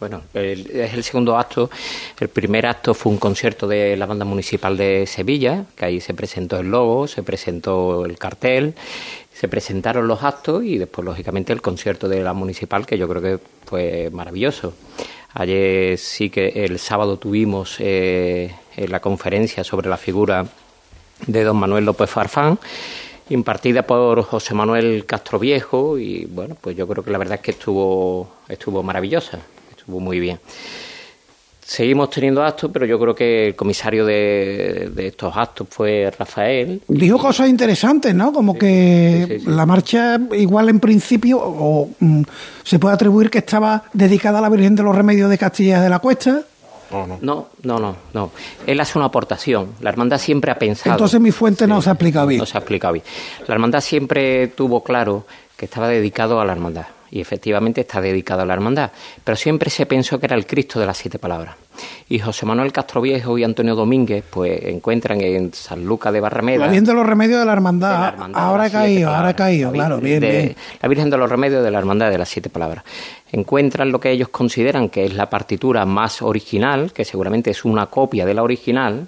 Bueno, 0.00 0.22
es 0.32 0.94
el 0.94 1.04
segundo 1.04 1.36
acto. 1.36 1.68
El 2.18 2.28
primer 2.28 2.64
acto 2.64 2.94
fue 2.94 3.12
un 3.12 3.18
concierto 3.18 3.68
de 3.68 3.98
la 3.98 4.06
banda 4.06 4.24
municipal 4.24 4.74
de 4.74 5.06
Sevilla, 5.06 5.66
que 5.76 5.84
ahí 5.84 6.00
se 6.00 6.14
presentó 6.14 6.58
el 6.58 6.70
logo, 6.70 7.06
se 7.06 7.22
presentó 7.22 8.06
el 8.06 8.16
cartel 8.16 8.74
se 9.40 9.48
presentaron 9.48 10.06
los 10.06 10.22
actos 10.22 10.62
y 10.64 10.76
después, 10.76 11.02
lógicamente, 11.02 11.54
el 11.54 11.62
concierto 11.62 12.10
de 12.10 12.22
la 12.22 12.34
municipal, 12.34 12.84
que 12.84 12.98
yo 12.98 13.08
creo 13.08 13.22
que 13.22 13.38
fue 13.64 14.10
maravilloso. 14.12 14.74
Ayer 15.32 15.96
sí 15.96 16.28
que 16.28 16.48
el 16.66 16.78
sábado 16.78 17.18
tuvimos 17.18 17.76
eh, 17.78 18.54
la 18.76 19.00
conferencia 19.00 19.64
sobre 19.64 19.88
la 19.88 19.96
figura 19.96 20.44
de 21.26 21.42
don 21.42 21.56
Manuel 21.56 21.86
López 21.86 22.10
Farfán, 22.10 22.58
impartida 23.30 23.82
por 23.82 24.22
José 24.22 24.54
Manuel 24.54 25.06
Castro 25.06 25.38
Viejo, 25.38 25.98
y 25.98 26.26
bueno, 26.26 26.56
pues 26.60 26.76
yo 26.76 26.86
creo 26.86 27.02
que 27.02 27.10
la 27.10 27.18
verdad 27.18 27.36
es 27.36 27.40
que 27.40 27.52
estuvo, 27.52 28.28
estuvo 28.48 28.82
maravillosa, 28.82 29.38
estuvo 29.70 30.00
muy 30.00 30.20
bien. 30.20 30.38
Seguimos 31.70 32.10
teniendo 32.10 32.42
actos, 32.42 32.68
pero 32.72 32.84
yo 32.84 32.98
creo 32.98 33.14
que 33.14 33.46
el 33.46 33.54
comisario 33.54 34.04
de, 34.04 34.90
estos 34.96 35.36
actos 35.36 35.68
fue 35.70 36.12
Rafael. 36.18 36.82
Dijo 36.88 37.16
cosas 37.16 37.48
interesantes, 37.48 38.12
¿no? 38.12 38.32
Como 38.32 38.58
que 38.58 39.40
la 39.46 39.64
marcha, 39.66 40.18
igual 40.32 40.68
en 40.68 40.80
principio, 40.80 41.38
o 41.40 41.88
mm, 42.00 42.22
se 42.64 42.80
puede 42.80 42.96
atribuir 42.96 43.30
que 43.30 43.38
estaba 43.38 43.84
dedicada 43.92 44.40
a 44.40 44.42
la 44.42 44.48
Virgen 44.48 44.74
de 44.74 44.82
los 44.82 44.96
Remedios 44.96 45.30
de 45.30 45.38
Castilla 45.38 45.80
de 45.80 45.88
la 45.88 46.00
Cuesta. 46.00 46.42
No, 46.90 47.48
no, 47.62 47.78
no, 47.78 47.96
no, 48.12 48.30
Él 48.66 48.80
hace 48.80 48.98
una 48.98 49.06
aportación. 49.06 49.74
La 49.80 49.90
hermandad 49.90 50.18
siempre 50.18 50.50
ha 50.50 50.58
pensado. 50.58 50.92
Entonces 50.92 51.20
mi 51.20 51.30
fuente 51.30 51.66
no 51.66 51.80
se 51.80 51.90
ha 51.90 51.92
explicado 51.92 52.26
bien. 52.26 52.40
No 52.40 52.46
se 52.46 52.56
ha 52.56 52.60
explicado 52.60 52.94
bien. 52.94 53.04
La 53.46 53.54
hermandad 53.54 53.80
siempre 53.80 54.48
tuvo 54.48 54.82
claro 54.82 55.26
que 55.56 55.66
estaba 55.66 55.88
dedicado 55.88 56.40
a 56.40 56.44
la 56.44 56.52
hermandad 56.52 56.86
y 57.10 57.20
efectivamente 57.20 57.82
está 57.82 58.00
dedicado 58.00 58.42
a 58.42 58.46
la 58.46 58.54
hermandad, 58.54 58.90
pero 59.24 59.36
siempre 59.36 59.70
se 59.70 59.86
pensó 59.86 60.18
que 60.18 60.26
era 60.26 60.36
el 60.36 60.46
Cristo 60.46 60.78
de 60.80 60.86
las 60.86 60.96
siete 60.96 61.18
palabras. 61.18 61.56
Y 62.08 62.18
José 62.18 62.46
Manuel 62.46 62.72
Castroviejo 62.72 63.38
y 63.38 63.44
Antonio 63.44 63.74
Domínguez 63.74 64.24
pues 64.28 64.62
encuentran 64.64 65.20
en 65.20 65.52
San 65.54 65.84
Lucas 65.84 66.12
de 66.12 66.20
Barrameda... 66.20 66.58
La 66.58 66.66
Virgen 66.66 66.84
de 66.84 66.94
los 66.94 67.06
Remedios 67.06 67.40
de 67.40 67.46
la 67.46 67.52
Hermandad, 67.52 68.14
ahora 68.34 68.64
ha 68.64 68.70
caído, 68.70 69.10
ahora 69.10 69.28
ha 69.28 69.36
caído, 69.36 69.72
claro, 69.72 69.98
bien, 69.98 70.20
bien. 70.20 70.56
La 70.82 70.88
Virgen 70.88 71.10
de 71.10 71.16
los 71.16 71.30
Remedios 71.30 71.62
de 71.62 71.70
la 71.70 71.78
Hermandad 71.78 72.10
de 72.10 72.18
las 72.18 72.28
siete 72.28 72.50
palabras. 72.50 72.84
Encuentran 73.32 73.92
lo 73.92 74.00
que 74.00 74.10
ellos 74.10 74.28
consideran 74.28 74.88
que 74.88 75.04
es 75.04 75.14
la 75.14 75.30
partitura 75.30 75.86
más 75.86 76.22
original, 76.22 76.92
que 76.92 77.04
seguramente 77.04 77.50
es 77.50 77.64
una 77.64 77.86
copia 77.86 78.26
de 78.26 78.34
la 78.34 78.42
original, 78.42 79.06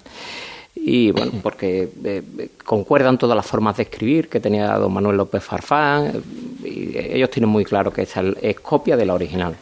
y 0.75 1.11
bueno, 1.11 1.33
porque 1.41 1.89
eh, 2.03 2.49
concuerdan 2.65 3.17
todas 3.17 3.35
las 3.35 3.45
formas 3.45 3.77
de 3.77 3.83
escribir 3.83 4.27
que 4.27 4.39
tenía 4.39 4.73
don 4.73 4.91
Manuel 4.93 5.17
López 5.17 5.43
Farfán, 5.43 6.23
y 6.63 6.97
ellos 6.97 7.29
tienen 7.29 7.49
muy 7.49 7.63
claro 7.63 7.91
que 7.91 8.03
esa 8.03 8.23
es 8.41 8.59
copia 8.59 8.97
de 8.97 9.05
la 9.05 9.13
original. 9.13 9.55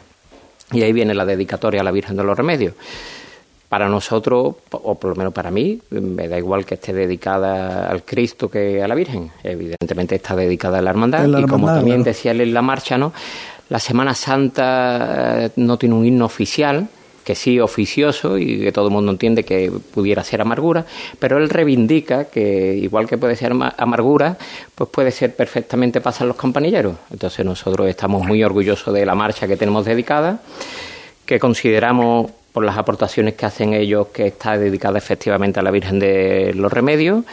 Y 0.72 0.82
ahí 0.82 0.92
viene 0.92 1.14
la 1.14 1.24
dedicatoria 1.24 1.80
a 1.80 1.84
la 1.84 1.90
Virgen 1.90 2.16
de 2.16 2.24
los 2.24 2.36
Remedios. 2.36 2.74
para 3.68 3.88
nosotros, 3.88 4.56
o 4.70 4.94
por 4.96 5.10
lo 5.10 5.16
menos 5.16 5.32
para 5.32 5.50
mí, 5.50 5.80
me 5.88 6.28
da 6.28 6.36
igual 6.36 6.66
que 6.66 6.74
esté 6.74 6.92
dedicada 6.92 7.88
al 7.88 8.02
Cristo 8.02 8.50
que 8.50 8.82
a 8.82 8.86
la 8.86 8.94
Virgen. 8.94 9.30
Evidentemente 9.42 10.16
está 10.16 10.36
dedicada 10.36 10.78
a 10.78 10.82
la 10.82 10.90
hermandad. 10.90 11.26
y 11.26 11.46
como 11.46 11.68
también 11.68 12.02
decía 12.02 12.32
él 12.32 12.42
en 12.42 12.52
la 12.52 12.60
marcha, 12.60 12.98
¿no? 12.98 13.14
La 13.70 13.78
Semana 13.78 14.14
Santa 14.14 15.46
eh, 15.46 15.50
no 15.56 15.78
tiene 15.78 15.94
un 15.94 16.04
himno 16.04 16.26
oficial, 16.26 16.86
que 17.24 17.34
sí 17.34 17.60
oficioso 17.60 18.38
y 18.38 18.60
que 18.60 18.72
todo 18.72 18.88
el 18.88 18.92
mundo 18.92 19.12
entiende 19.12 19.44
que 19.44 19.70
pudiera 19.70 20.24
ser 20.24 20.40
amargura, 20.40 20.84
pero 21.18 21.38
él 21.38 21.48
reivindica 21.48 22.24
que 22.24 22.74
igual 22.74 23.08
que 23.08 23.18
puede 23.18 23.36
ser 23.36 23.52
amargura, 23.76 24.36
pues 24.74 24.90
puede 24.90 25.10
ser 25.10 25.34
perfectamente 25.34 26.00
pasar 26.00 26.26
los 26.26 26.36
campanilleros. 26.36 26.96
Entonces 27.10 27.44
nosotros 27.44 27.88
estamos 27.88 28.24
muy 28.24 28.42
orgullosos 28.42 28.92
de 28.92 29.06
la 29.06 29.14
marcha 29.14 29.46
que 29.46 29.56
tenemos 29.56 29.84
dedicada, 29.84 30.40
que 31.26 31.38
consideramos 31.38 32.30
por 32.52 32.64
las 32.64 32.76
aportaciones 32.76 33.34
que 33.34 33.46
hacen 33.46 33.72
ellos, 33.72 34.08
que 34.08 34.26
está 34.26 34.58
dedicada 34.58 34.98
efectivamente 34.98 35.60
a 35.60 35.62
la 35.62 35.70
Virgen 35.70 35.98
de 35.98 36.52
los 36.54 36.72
Remedios 36.72 37.24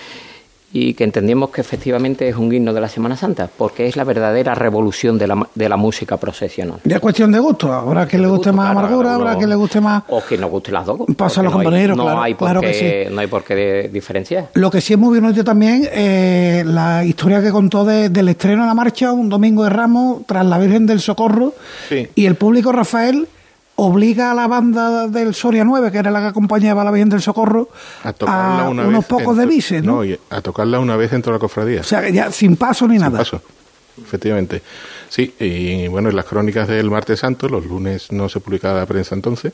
y 0.72 0.94
que 0.94 1.04
entendemos 1.04 1.50
que 1.50 1.62
efectivamente 1.62 2.28
es 2.28 2.36
un 2.36 2.54
himno 2.54 2.74
de 2.74 2.82
la 2.82 2.90
Semana 2.90 3.16
Santa, 3.16 3.50
porque 3.56 3.88
es 3.88 3.96
la 3.96 4.04
verdadera 4.04 4.54
revolución 4.56 5.18
de 5.18 5.28
la, 5.28 5.48
de 5.56 5.70
la 5.70 5.78
música 5.78 6.18
procesional. 6.18 6.80
Ya 6.84 6.98
es 6.98 7.02
cuestión 7.02 7.32
de 7.32 7.40
gusto, 7.40 7.72
habrá 7.74 8.08
que 8.08 8.18
le 8.18 8.28
guste 8.28 8.52
más 8.52 8.72
amargura, 8.72 9.16
habrá 9.16 9.38
que 9.38 9.48
le 9.48 9.56
guste 9.56 9.82
más... 9.82 10.04
O 10.10 10.24
que 10.24 10.38
nos 10.38 10.50
guste 10.50 10.72
las 10.72 10.86
dos. 10.86 11.00
Pasa 11.18 11.42
a 11.42 11.44
los 11.44 11.54
compañeros, 11.54 11.98
no 11.98 12.22
hay, 12.22 12.36
por 12.36 12.60
qué, 12.62 12.74
sí. 12.74 13.14
No 13.14 13.22
hay 13.22 13.28
por 13.28 13.44
qué 13.44 13.90
diferenciar. 13.92 14.50
Lo 14.54 14.70
que 14.70 14.82
sí 14.82 14.94
es 14.94 15.00
muy 15.00 15.20
bien 15.20 15.30
también, 15.44 15.88
eh, 15.92 16.64
la 16.66 17.04
historia 17.06 17.42
que 17.42 17.52
contó 17.52 17.86
del 17.86 18.30
estreno 18.30 18.64
de 18.64 18.68
la 18.68 18.74
marcha, 18.74 19.12
un 19.12 19.30
domingo 19.30 19.64
de 19.64 19.70
Ramos, 19.70 20.24
tras 20.26 20.46
la 20.46 20.58
Virgen 20.58 20.86
del 20.86 21.00
Socorro, 21.00 21.54
y 22.16 22.26
el 22.26 22.36
público 22.36 22.72
Rafael 22.72 23.28
obliga 23.80 24.32
a 24.32 24.34
la 24.34 24.48
banda 24.48 25.08
del 25.08 25.34
Soria 25.34 25.64
9, 25.64 25.92
que 25.92 26.00
era 26.00 26.12
la 26.12 26.20
que 26.20 26.28
acompañaba 26.28 26.82
a 26.82 26.86
la 26.86 26.92
Virgen 26.92 27.10
del 27.10 27.22
Socorro, 27.22 27.70
a, 28.04 28.70
unos 28.70 29.06
pocos 29.06 29.38
de 29.38 29.46
bises, 29.46 29.84
¿no? 29.84 30.02
a 30.30 30.42
tocarla 30.42 30.80
una 30.80 30.98
vez 30.98 31.12
dentro 31.12 31.32
de 31.32 31.38
la 31.38 31.40
cofradía. 31.40 31.82
O 31.82 31.84
sea, 31.84 32.08
ya 32.10 32.32
sin 32.32 32.58
paso 32.58 32.88
ni 32.88 32.98
nada. 32.98 33.20
Paso, 33.20 33.42
efectivamente. 34.02 34.62
Sí, 35.08 35.34
y 35.40 35.88
bueno, 35.88 36.10
en 36.10 36.16
las 36.16 36.26
crónicas 36.26 36.68
del 36.68 36.92
Martes 36.92 37.20
Santo, 37.20 37.48
los 37.48 37.66
lunes 37.66 38.12
no 38.12 38.28
se 38.28 38.40
publicaba 38.40 38.80
la 38.80 38.86
prensa 38.86 39.16
entonces, 39.16 39.54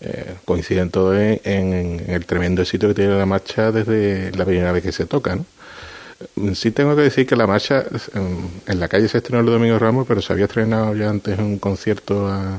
eh, 0.00 0.36
coinciden 0.44 0.90
todos 0.90 1.16
en, 1.18 2.04
el 2.08 2.26
tremendo 2.26 2.62
éxito 2.62 2.86
que 2.88 2.94
tiene 2.94 3.18
la 3.18 3.26
marcha 3.26 3.72
desde 3.72 4.30
la 4.36 4.44
primera 4.44 4.70
vez 4.70 4.84
que 4.84 4.92
se 4.92 5.06
toca, 5.06 5.34
¿no? 5.34 5.44
Sí 6.54 6.72
tengo 6.72 6.96
que 6.96 7.02
decir 7.02 7.26
que 7.28 7.36
la 7.36 7.46
marcha 7.46 7.84
en, 8.66 8.80
la 8.80 8.88
calle 8.88 9.08
se 9.08 9.18
estrenó 9.18 9.40
el 9.40 9.46
domingo 9.46 9.78
Ramos, 9.78 10.04
pero 10.06 10.20
se 10.20 10.32
había 10.32 10.46
estrenado 10.46 10.92
ya 10.96 11.10
antes 11.10 11.38
un 11.38 11.58
concierto 11.58 12.26
a, 12.26 12.58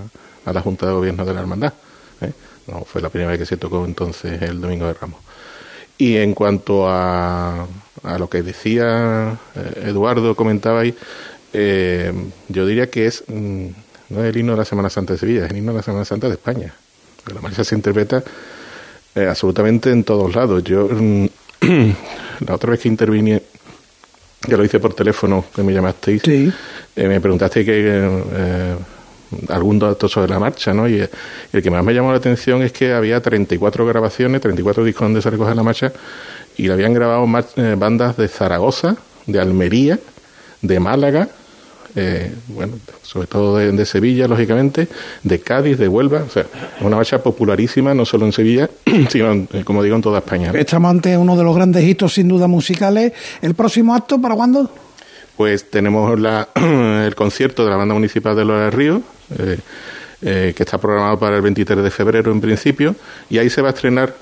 a 0.50 0.54
la 0.54 0.62
Junta 0.62 0.88
de 0.88 0.94
Gobierno 0.94 1.26
de 1.26 1.34
la 1.34 1.42
Hermandad. 1.42 1.74
¿eh? 2.22 2.32
No, 2.68 2.82
fue 2.82 3.02
la 3.02 3.10
primera 3.10 3.32
vez 3.32 3.40
que 3.40 3.46
se 3.46 3.58
tocó 3.58 3.86
entonces 3.86 4.42
el 4.42 4.60
Domingo 4.60 4.88
de 4.88 4.94
Ramos. 4.94 5.20
Y 5.98 6.18
en 6.18 6.34
cuanto 6.34 6.88
a, 6.88 7.68
a 8.04 8.18
lo 8.18 8.30
que 8.30 8.42
decía 8.42 9.38
eh, 9.56 9.84
Eduardo, 9.88 10.36
comentaba 10.36 10.82
ahí, 10.82 10.96
eh, 11.54 12.14
yo 12.48 12.66
diría 12.66 12.90
que 12.90 13.08
es 13.08 13.24
mm, 13.28 13.68
no 14.10 14.24
es 14.24 14.30
el 14.30 14.38
himno 14.38 14.54
de 14.54 14.60
la 14.60 14.66
Semana 14.66 14.90
Santa 14.90 15.14
de 15.14 15.20
Sevilla, 15.20 15.46
es 15.46 15.52
el 15.52 15.58
himno 15.58 15.72
de 15.72 15.78
la 15.78 15.84
Semana 15.84 16.06
Santa 16.06 16.28
de 16.28 16.34
España. 16.34 16.74
La 17.34 17.42
marcha 17.42 17.64
se 17.64 17.76
interpreta 17.76 18.24
absolutamente 19.30 19.92
en 19.92 20.04
todos 20.04 20.34
lados. 20.34 20.64
Yo 20.64 20.88
mm, 20.90 21.26
la 22.48 22.56
otra 22.56 22.72
vez 22.72 22.80
que 22.80 22.88
intervine, 22.88 23.44
que 24.42 24.58
lo 24.58 24.64
hice 24.64 24.80
por 24.80 24.94
teléfono, 24.94 25.46
que 25.54 25.62
me 25.64 25.74
llamasteis, 25.74 26.24
me 26.96 27.20
preguntaste 27.20 27.66
que 27.66 28.76
algún 29.50 29.80
dato 29.80 30.08
sobre 30.08 30.30
la 30.30 30.40
marcha, 30.40 30.74
¿no? 30.74 30.88
Y 30.88 31.08
el 31.54 31.64
que 31.64 31.70
más 31.70 31.84
me 31.84 31.94
llamó 31.94 32.12
la 32.12 32.18
atención 32.18 32.62
es 32.62 32.72
que 32.72 32.94
había 32.94 33.22
34 33.22 33.86
grabaciones, 33.86 34.42
34 34.42 34.84
discos 34.84 35.06
donde 35.06 35.22
se 35.22 35.30
recoge 35.30 35.56
la 35.56 35.64
marcha, 35.64 35.92
y 36.58 36.68
le 36.68 36.74
habían 36.74 36.94
grabado 36.94 37.26
eh, 37.56 37.76
bandas 37.78 38.18
de 38.18 38.28
Zaragoza, 38.28 38.96
de 39.26 39.40
Almería, 39.40 40.00
de 40.62 40.80
Málaga, 40.80 41.30
eh, 41.96 42.32
bueno, 42.50 42.74
sobre 43.02 43.28
todo 43.28 43.58
de, 43.58 43.86
Sevilla, 43.86 44.28
lógicamente, 44.28 44.88
de 45.24 45.40
Cádiz, 45.40 45.78
de 45.78 45.88
Huelva, 45.88 46.24
o 46.28 46.30
sea, 46.30 46.46
una 46.82 46.96
marcha 46.96 47.22
popularísima 47.22 47.94
no 47.94 48.06
solo 48.06 48.26
en 48.26 48.32
Sevilla, 48.32 48.70
sino, 49.10 49.34
eh, 49.34 49.64
como 49.64 49.82
digo, 49.82 49.96
en 49.96 50.02
toda 50.02 50.20
España. 50.20 50.52
Estamos 50.54 50.92
ante 50.92 51.18
uno 51.18 51.36
de 51.36 51.44
los 51.44 51.56
grandes 51.56 51.84
hitos, 51.84 52.14
sin 52.14 52.28
duda, 52.28 52.48
musicales. 52.48 53.14
¿El 53.42 53.56
próximo 53.56 53.96
acto 53.96 54.22
para 54.22 54.36
cuándo? 54.36 54.70
Pues 55.40 55.70
tenemos 55.70 56.20
la, 56.20 56.50
el 57.06 57.16
concierto 57.16 57.64
de 57.64 57.70
la 57.70 57.78
Banda 57.78 57.94
Municipal 57.94 58.36
de 58.36 58.44
Los 58.44 58.74
Ríos, 58.74 59.00
eh, 59.38 59.58
eh, 60.22 60.54
que 60.54 60.64
está 60.64 60.78
programado 60.78 61.18
para 61.18 61.38
el 61.38 61.42
23 61.42 61.82
de 61.82 61.90
febrero 61.90 62.34
en 62.34 62.42
principio, 62.42 62.94
y 63.30 63.38
ahí 63.38 63.50
se 63.50 63.62
va 63.62 63.70
a 63.70 63.72
estrenar 63.72 64.14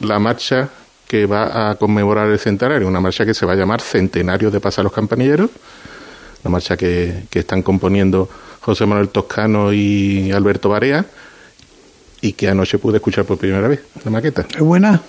la 0.00 0.18
marcha 0.18 0.68
que 1.06 1.26
va 1.26 1.70
a 1.70 1.76
conmemorar 1.76 2.28
el 2.28 2.40
centenario, 2.40 2.88
una 2.88 2.98
marcha 2.98 3.24
que 3.24 3.34
se 3.34 3.46
va 3.46 3.52
a 3.52 3.54
llamar 3.54 3.82
Centenario 3.82 4.50
de 4.50 4.58
Pasar 4.58 4.82
los 4.82 4.92
Campanilleros, 4.92 5.48
la 6.42 6.50
marcha 6.50 6.76
que, 6.76 7.22
que 7.30 7.38
están 7.38 7.62
componiendo 7.62 8.28
José 8.60 8.84
Manuel 8.84 9.10
Toscano 9.10 9.72
y 9.72 10.32
Alberto 10.32 10.70
Barea, 10.70 11.06
y 12.20 12.32
que 12.32 12.48
anoche 12.48 12.78
pude 12.78 12.96
escuchar 12.96 13.24
por 13.24 13.38
primera 13.38 13.68
vez, 13.68 13.80
la 14.04 14.10
maqueta. 14.10 14.44
Es 14.52 14.58
buena. 14.58 15.00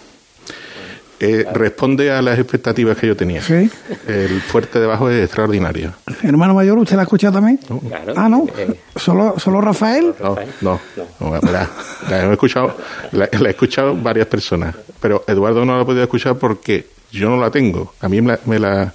Eh, 1.20 1.46
responde 1.54 2.12
a 2.12 2.22
las 2.22 2.38
expectativas 2.38 2.98
que 2.98 3.08
yo 3.08 3.16
tenía. 3.16 3.42
El 4.08 4.42
fuerte 4.42 4.80
debajo 4.80 5.10
es 5.10 5.24
extraordinario. 5.24 5.94
Hermano 6.24 6.54
mayor, 6.54 6.78
¿usted 6.78 6.96
la 6.96 7.04
ha 7.04 7.04
escuchado 7.04 7.34
también? 7.36 7.60
ah, 8.16 8.28
¿no? 8.28 8.46
Eh, 8.58 8.74
¿Solo, 8.96 9.36
¿Solo 9.38 9.62
Rafael? 9.62 10.14
No, 10.20 10.80
no. 11.20 11.40
la, 11.42 11.70
he 12.10 12.32
escuchado, 12.32 12.76
la, 13.12 13.26
he 13.32 13.50
escuchado 13.50 13.96
varias 13.96 14.28
personas, 14.28 14.76
pero 15.00 15.24
Eduardo 15.28 15.64
no 15.64 15.76
la 15.76 15.84
ha 15.84 15.86
podido 15.86 16.04
escuchar 16.04 16.38
porque 16.38 16.88
yo 17.12 17.30
no 17.30 17.38
la 17.38 17.50
tengo. 17.50 17.94
A 18.02 18.10
mí 18.10 18.22
me 18.22 18.60
la... 18.60 18.94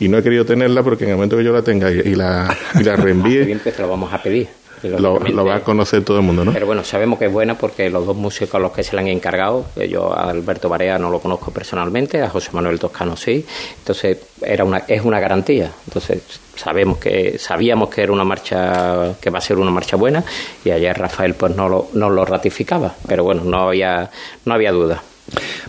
y 0.00 0.08
no 0.08 0.18
he 0.18 0.22
querido 0.22 0.46
tenerla 0.46 0.82
porque 0.82 1.04
en 1.04 1.10
el 1.10 1.16
momento 1.16 1.36
que 1.36 1.44
yo 1.44 1.52
la 1.52 1.62
tenga 1.62 1.90
y, 1.90 2.14
la, 2.14 2.56
y 2.80 2.82
la 2.82 2.96
reenvíe... 2.96 3.56
te 3.58 3.82
lo 3.82 3.88
vamos 3.88 4.12
a 4.12 4.22
pedir. 4.22 4.48
Lo, 4.82 5.44
va 5.44 5.56
a 5.56 5.60
conocer 5.60 6.04
todo 6.04 6.18
el 6.18 6.22
mundo, 6.22 6.44
¿no? 6.44 6.52
Pero 6.52 6.66
bueno, 6.66 6.84
sabemos 6.84 7.18
que 7.18 7.26
es 7.26 7.32
buena 7.32 7.56
porque 7.56 7.90
los 7.90 8.06
dos 8.06 8.16
músicos 8.16 8.54
a 8.54 8.58
los 8.58 8.72
que 8.72 8.82
se 8.82 8.94
le 8.94 9.02
han 9.02 9.08
encargado, 9.08 9.66
yo 9.88 10.12
a 10.12 10.30
Alberto 10.30 10.68
Barea 10.68 10.98
no 10.98 11.10
lo 11.10 11.20
conozco 11.20 11.50
personalmente, 11.50 12.22
a 12.22 12.28
José 12.28 12.50
Manuel 12.52 12.78
Toscano 12.78 13.16
sí, 13.16 13.44
entonces 13.78 14.18
era 14.42 14.64
una, 14.64 14.78
es 14.86 15.04
una 15.04 15.20
garantía. 15.20 15.72
Entonces 15.86 16.22
sabemos 16.54 16.98
que 16.98 17.38
sabíamos 17.38 17.88
que 17.88 18.02
era 18.02 18.12
una 18.12 18.24
marcha 18.24 19.14
que 19.20 19.30
va 19.30 19.38
a 19.38 19.42
ser 19.42 19.58
una 19.58 19.70
marcha 19.70 19.96
buena 19.96 20.24
y 20.64 20.70
ayer 20.70 20.96
Rafael 20.96 21.34
pues 21.34 21.54
no 21.54 21.68
lo, 21.68 21.88
no 21.94 22.10
lo 22.10 22.24
ratificaba, 22.24 22.94
pero 23.06 23.24
bueno, 23.24 23.42
no 23.44 23.68
había 23.68 24.10
no 24.44 24.54
había 24.54 24.72
duda. 24.72 25.02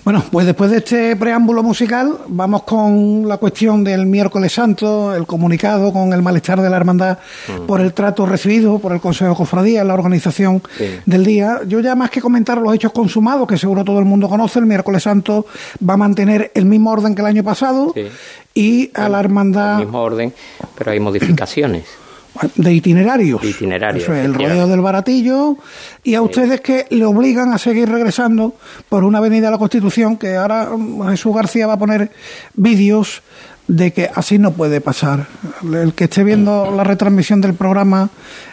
Bueno, 0.04 0.24
pues 0.32 0.46
después 0.46 0.72
de 0.72 0.78
este 0.78 1.16
preámbulo 1.16 1.64
musical, 1.64 2.18
vamos 2.28 2.64
con 2.64 3.28
la 3.28 3.38
cuestión 3.38 3.84
del 3.84 4.06
miércoles 4.06 4.54
santo, 4.54 5.14
el 5.14 5.26
comunicado 5.26 5.92
con 5.92 6.14
el 6.14 6.22
malestar 6.22 6.62
de 6.62 6.70
la 6.70 6.78
hermandad 6.78 7.20
mm. 7.48 7.66
por 7.66 7.82
el 7.82 7.94
trato 7.94 8.26
recibido 8.26 8.80
por 8.80 8.94
el 8.94 9.02
Consejo 9.02 9.32
de 9.32 9.36
Cofradía, 9.36 9.84
la 9.84 9.94
organización 9.94 10.62
del 11.06 11.26
día. 11.26 11.62
Yo 11.68 11.80
ya 11.80 11.96
más 11.96 12.10
que 12.10 12.22
comentar 12.22 12.58
los 12.60 12.74
hechos 12.74 12.92
consumados, 12.92 13.48
que 13.48 13.58
seguro 13.58 13.84
todo 13.84 14.00
el 14.00 14.06
mundo 14.06 14.30
conoce, 14.30 14.60
el 14.60 14.66
miércoles 14.66 15.04
santo 15.04 15.46
va 15.88 15.96
a 15.96 15.98
mantener 15.98 16.52
el 16.56 16.66
mismo 16.66 16.92
orden 16.92 17.16
que 17.16 17.22
el 17.22 17.28
año 17.28 17.44
pasado 17.44 17.94
y 18.54 18.92
a 18.94 19.10
la 19.10 19.20
hermandad... 19.20 19.80
El 19.80 19.86
mismo 19.86 20.02
orden, 20.02 20.34
pero 20.78 20.92
hay 20.92 21.00
modificaciones 21.00 21.86
de 22.56 22.74
itinerarios. 22.74 23.44
itinerarios. 23.44 24.04
Eso 24.04 24.14
es, 24.14 24.26
el 24.26 24.34
rodeo 24.34 24.68
del 24.68 24.82
baratillo. 24.82 25.58
Y 26.04 26.16
a 26.16 26.22
ustedes 26.22 26.62
que 26.62 26.86
le 26.90 27.06
obligan 27.06 27.54
a 27.54 27.58
seguir 27.58 27.90
regresando 27.90 28.56
por 28.88 29.04
una 29.04 29.18
avenida 29.18 29.48
de 29.48 29.52
la 29.52 29.58
Constitución, 29.58 30.18
que 30.18 30.36
ahora 30.36 30.70
mm, 30.70 31.10
Jesús 31.10 31.36
García 31.36 31.68
va 31.68 31.74
a 31.74 31.80
poner 31.80 32.12
vídeos 32.54 33.22
de 33.68 33.94
que 33.94 34.10
así 34.14 34.40
no 34.40 34.52
puede 34.52 34.82
pasar. 34.82 35.28
El 35.64 35.94
que 35.94 36.06
esté 36.06 36.24
viendo 36.24 36.72
la 36.76 36.84
retransmisión 36.84 37.40
del 37.40 37.54
programa 37.54 38.10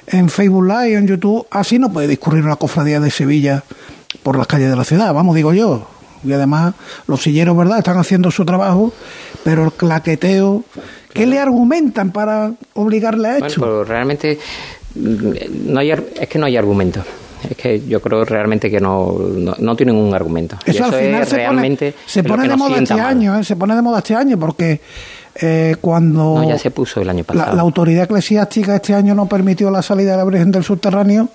en 0.06 0.28
Facebook 0.28 0.64
Live, 0.64 0.94
en 0.94 1.06
YouTube, 1.06 1.46
así 1.50 1.78
no 1.78 1.92
puede 1.92 2.06
discurrir 2.06 2.44
una 2.44 2.56
cofradía 2.56 3.00
de 3.00 3.10
Sevilla 3.10 3.64
por 4.22 4.36
las 4.36 4.46
calles 4.46 4.68
de 4.68 4.76
la 4.76 4.84
ciudad, 4.84 5.14
vamos, 5.14 5.34
digo 5.34 5.54
yo. 5.54 5.88
Y 6.22 6.32
además 6.32 6.74
los 7.06 7.22
silleros, 7.22 7.56
¿verdad?, 7.56 7.78
están 7.78 7.98
haciendo 7.98 8.30
su 8.30 8.44
trabajo, 8.44 8.92
pero 9.42 9.64
el 9.64 9.72
claqueteo 9.72 10.64
¿Qué 11.16 11.26
le 11.26 11.38
argumentan 11.38 12.10
para 12.10 12.52
obligarle 12.74 13.28
a 13.28 13.38
esto? 13.38 13.60
Bueno, 13.60 13.84
realmente 13.84 14.38
mm, 14.94 15.72
no 15.72 15.80
hay, 15.80 15.90
es 15.90 16.28
que 16.28 16.38
no 16.38 16.46
hay 16.46 16.56
argumento. 16.56 17.02
Es 17.48 17.56
que 17.56 17.86
yo 17.86 18.00
creo 18.00 18.24
realmente 18.24 18.70
que 18.70 18.80
no, 18.80 19.16
no, 19.58 19.76
tienen 19.76 19.94
un 19.94 20.14
argumento. 20.14 20.56
Eso, 20.64 20.84
al 20.84 20.92
final 20.92 21.26
se 21.26 21.36
realmente 21.36 21.92
pone, 21.92 22.04
se 22.06 22.24
pone 22.24 22.48
de 22.48 22.56
moda 22.56 22.78
este 22.78 22.94
año, 22.94 23.38
¿eh? 23.38 23.44
se 23.44 23.56
pone 23.56 23.74
de 23.74 23.82
moda 23.82 23.98
este 23.98 24.14
año 24.14 24.38
porque 24.38 24.80
eh, 25.40 25.76
cuando... 25.80 26.38
No, 26.38 26.48
ya 26.48 26.58
se 26.58 26.70
puso 26.70 27.00
el 27.00 27.10
año 27.10 27.24
pasado. 27.24 27.54
La, 27.54 27.62
autoridad 27.62 28.04
eclesiástica 28.04 28.76
este 28.76 28.94
año 28.94 29.14
no 29.14 29.26
permitió 29.26 29.70
la 29.70 29.82
salida 29.82 30.12
de 30.12 30.16
la 30.16 30.24
Virgen 30.24 30.50
del 30.50 30.64
Subterráneo, 30.64 31.28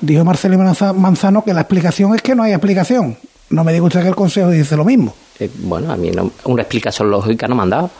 dijo 0.00 0.24
Marcelo 0.24 0.58
Manzano 0.58 1.44
que 1.44 1.54
la 1.54 1.60
explicación 1.60 2.14
es 2.14 2.22
que 2.22 2.34
no 2.34 2.42
hay 2.42 2.52
explicación. 2.52 3.16
No 3.50 3.62
me 3.62 3.72
diga 3.72 3.84
usted 3.84 4.02
que 4.02 4.08
el 4.08 4.16
Consejo 4.16 4.50
dice 4.50 4.76
lo 4.76 4.84
mismo. 4.84 5.14
Eh, 5.38 5.50
bueno, 5.58 5.92
a 5.92 5.96
mí 5.96 6.10
una 6.44 6.62
explicación 6.62 7.10
lógica 7.10 7.46
no 7.48 7.54
me 7.54 7.62
han 7.62 7.70
dado. 7.70 7.90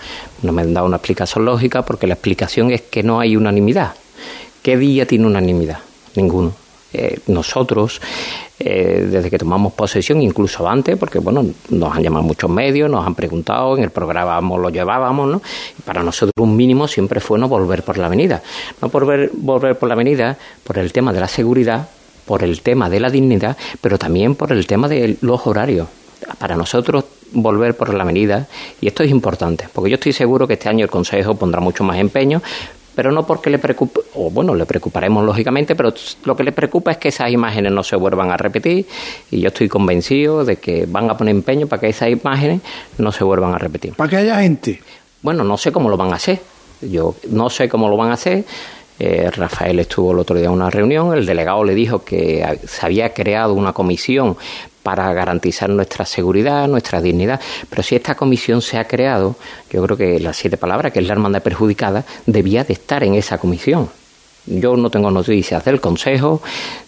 No 0.42 0.52
me 0.52 0.62
han 0.62 0.74
dado 0.74 0.86
una 0.86 0.96
explicación 0.96 1.44
lógica 1.44 1.82
porque 1.82 2.06
la 2.06 2.14
explicación 2.14 2.70
es 2.70 2.82
que 2.82 3.02
no 3.02 3.20
hay 3.20 3.36
unanimidad. 3.36 3.94
¿Qué 4.62 4.76
día 4.76 5.06
tiene 5.06 5.26
unanimidad? 5.26 5.78
Ninguno. 6.14 6.52
Eh, 6.92 7.18
nosotros 7.26 8.00
eh, 8.58 9.06
desde 9.10 9.28
que 9.28 9.38
tomamos 9.38 9.74
posesión, 9.74 10.22
incluso 10.22 10.66
antes, 10.66 10.96
porque 10.96 11.18
bueno, 11.18 11.44
nos 11.68 11.94
han 11.94 12.02
llamado 12.02 12.24
muchos 12.24 12.48
medios, 12.48 12.88
nos 12.88 13.06
han 13.06 13.14
preguntado, 13.14 13.76
en 13.76 13.84
el 13.84 13.90
programa 13.90 14.40
lo 14.56 14.70
llevábamos, 14.70 15.28
¿no? 15.30 15.42
Y 15.78 15.82
para 15.82 16.02
nosotros 16.02 16.32
un 16.38 16.56
mínimo 16.56 16.88
siempre 16.88 17.20
fue 17.20 17.38
no 17.38 17.48
volver 17.48 17.82
por 17.82 17.98
la 17.98 18.06
avenida. 18.06 18.42
No 18.80 18.88
volver, 18.88 19.30
volver 19.34 19.78
por 19.78 19.88
la 19.88 19.94
avenida 19.94 20.38
por 20.64 20.78
el 20.78 20.90
tema 20.90 21.12
de 21.12 21.20
la 21.20 21.28
seguridad, 21.28 21.86
por 22.24 22.42
el 22.42 22.62
tema 22.62 22.88
de 22.88 22.98
la 22.98 23.10
dignidad, 23.10 23.58
pero 23.82 23.98
también 23.98 24.34
por 24.34 24.50
el 24.52 24.66
tema 24.66 24.88
de 24.88 25.18
los 25.20 25.46
horarios. 25.46 25.88
Para 26.38 26.56
nosotros 26.56 27.04
volver 27.32 27.76
por 27.76 27.92
la 27.92 28.02
avenida, 28.02 28.46
y 28.80 28.86
esto 28.88 29.02
es 29.02 29.10
importante, 29.10 29.68
porque 29.72 29.90
yo 29.90 29.94
estoy 29.94 30.12
seguro 30.12 30.46
que 30.46 30.54
este 30.54 30.68
año 30.68 30.84
el 30.84 30.90
Consejo 30.90 31.34
pondrá 31.34 31.60
mucho 31.60 31.84
más 31.84 31.98
empeño, 31.98 32.42
pero 32.96 33.12
no 33.12 33.26
porque 33.26 33.50
le 33.50 33.58
preocupe, 33.58 34.00
o 34.14 34.30
bueno, 34.30 34.54
le 34.54 34.64
preocuparemos 34.64 35.22
lógicamente, 35.24 35.76
pero 35.76 35.92
lo 36.24 36.34
que 36.34 36.42
le 36.42 36.52
preocupa 36.52 36.92
es 36.92 36.96
que 36.96 37.08
esas 37.08 37.30
imágenes 37.30 37.70
no 37.70 37.82
se 37.82 37.94
vuelvan 37.94 38.30
a 38.30 38.38
repetir 38.38 38.86
y 39.30 39.40
yo 39.40 39.48
estoy 39.48 39.68
convencido 39.68 40.46
de 40.46 40.56
que 40.56 40.86
van 40.86 41.10
a 41.10 41.16
poner 41.16 41.34
empeño 41.34 41.66
para 41.66 41.80
que 41.80 41.88
esas 41.88 42.08
imágenes 42.08 42.62
no 42.96 43.12
se 43.12 43.22
vuelvan 43.22 43.54
a 43.54 43.58
repetir. 43.58 43.92
Para 43.92 44.08
que 44.08 44.16
haya 44.16 44.40
gente. 44.40 44.80
Bueno, 45.20 45.44
no 45.44 45.58
sé 45.58 45.72
cómo 45.72 45.90
lo 45.90 45.98
van 45.98 46.12
a 46.12 46.16
hacer. 46.16 46.40
Yo 46.80 47.14
no 47.28 47.50
sé 47.50 47.68
cómo 47.68 47.90
lo 47.90 47.98
van 47.98 48.10
a 48.10 48.14
hacer. 48.14 48.44
Eh, 48.98 49.30
Rafael 49.30 49.78
estuvo 49.78 50.12
el 50.12 50.18
otro 50.18 50.36
día 50.36 50.46
en 50.46 50.52
una 50.52 50.70
reunión, 50.70 51.12
el 51.12 51.26
delegado 51.26 51.62
le 51.64 51.74
dijo 51.74 52.02
que 52.02 52.60
se 52.66 52.86
había 52.86 53.12
creado 53.12 53.52
una 53.52 53.74
comisión 53.74 54.38
para 54.86 55.12
garantizar 55.12 55.68
nuestra 55.68 56.06
seguridad, 56.06 56.68
nuestra 56.68 57.02
dignidad. 57.02 57.40
Pero 57.68 57.82
si 57.82 57.96
esta 57.96 58.14
comisión 58.14 58.62
se 58.62 58.78
ha 58.78 58.84
creado, 58.86 59.34
yo 59.68 59.82
creo 59.82 59.96
que 59.96 60.20
las 60.20 60.36
siete 60.36 60.56
palabras, 60.56 60.92
que 60.92 61.00
es 61.00 61.06
la 61.08 61.14
hermandad 61.14 61.42
perjudicada, 61.42 62.04
debía 62.24 62.62
de 62.62 62.74
estar 62.74 63.02
en 63.02 63.16
esa 63.16 63.36
comisión. 63.38 63.88
Yo 64.46 64.76
no 64.76 64.88
tengo 64.88 65.10
noticias 65.10 65.64
del 65.64 65.80
Consejo 65.80 66.40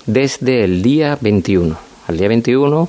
desde 0.06 0.62
el 0.62 0.80
día 0.80 1.18
21. 1.20 1.76
Al 2.06 2.16
día 2.16 2.28
21 2.28 2.88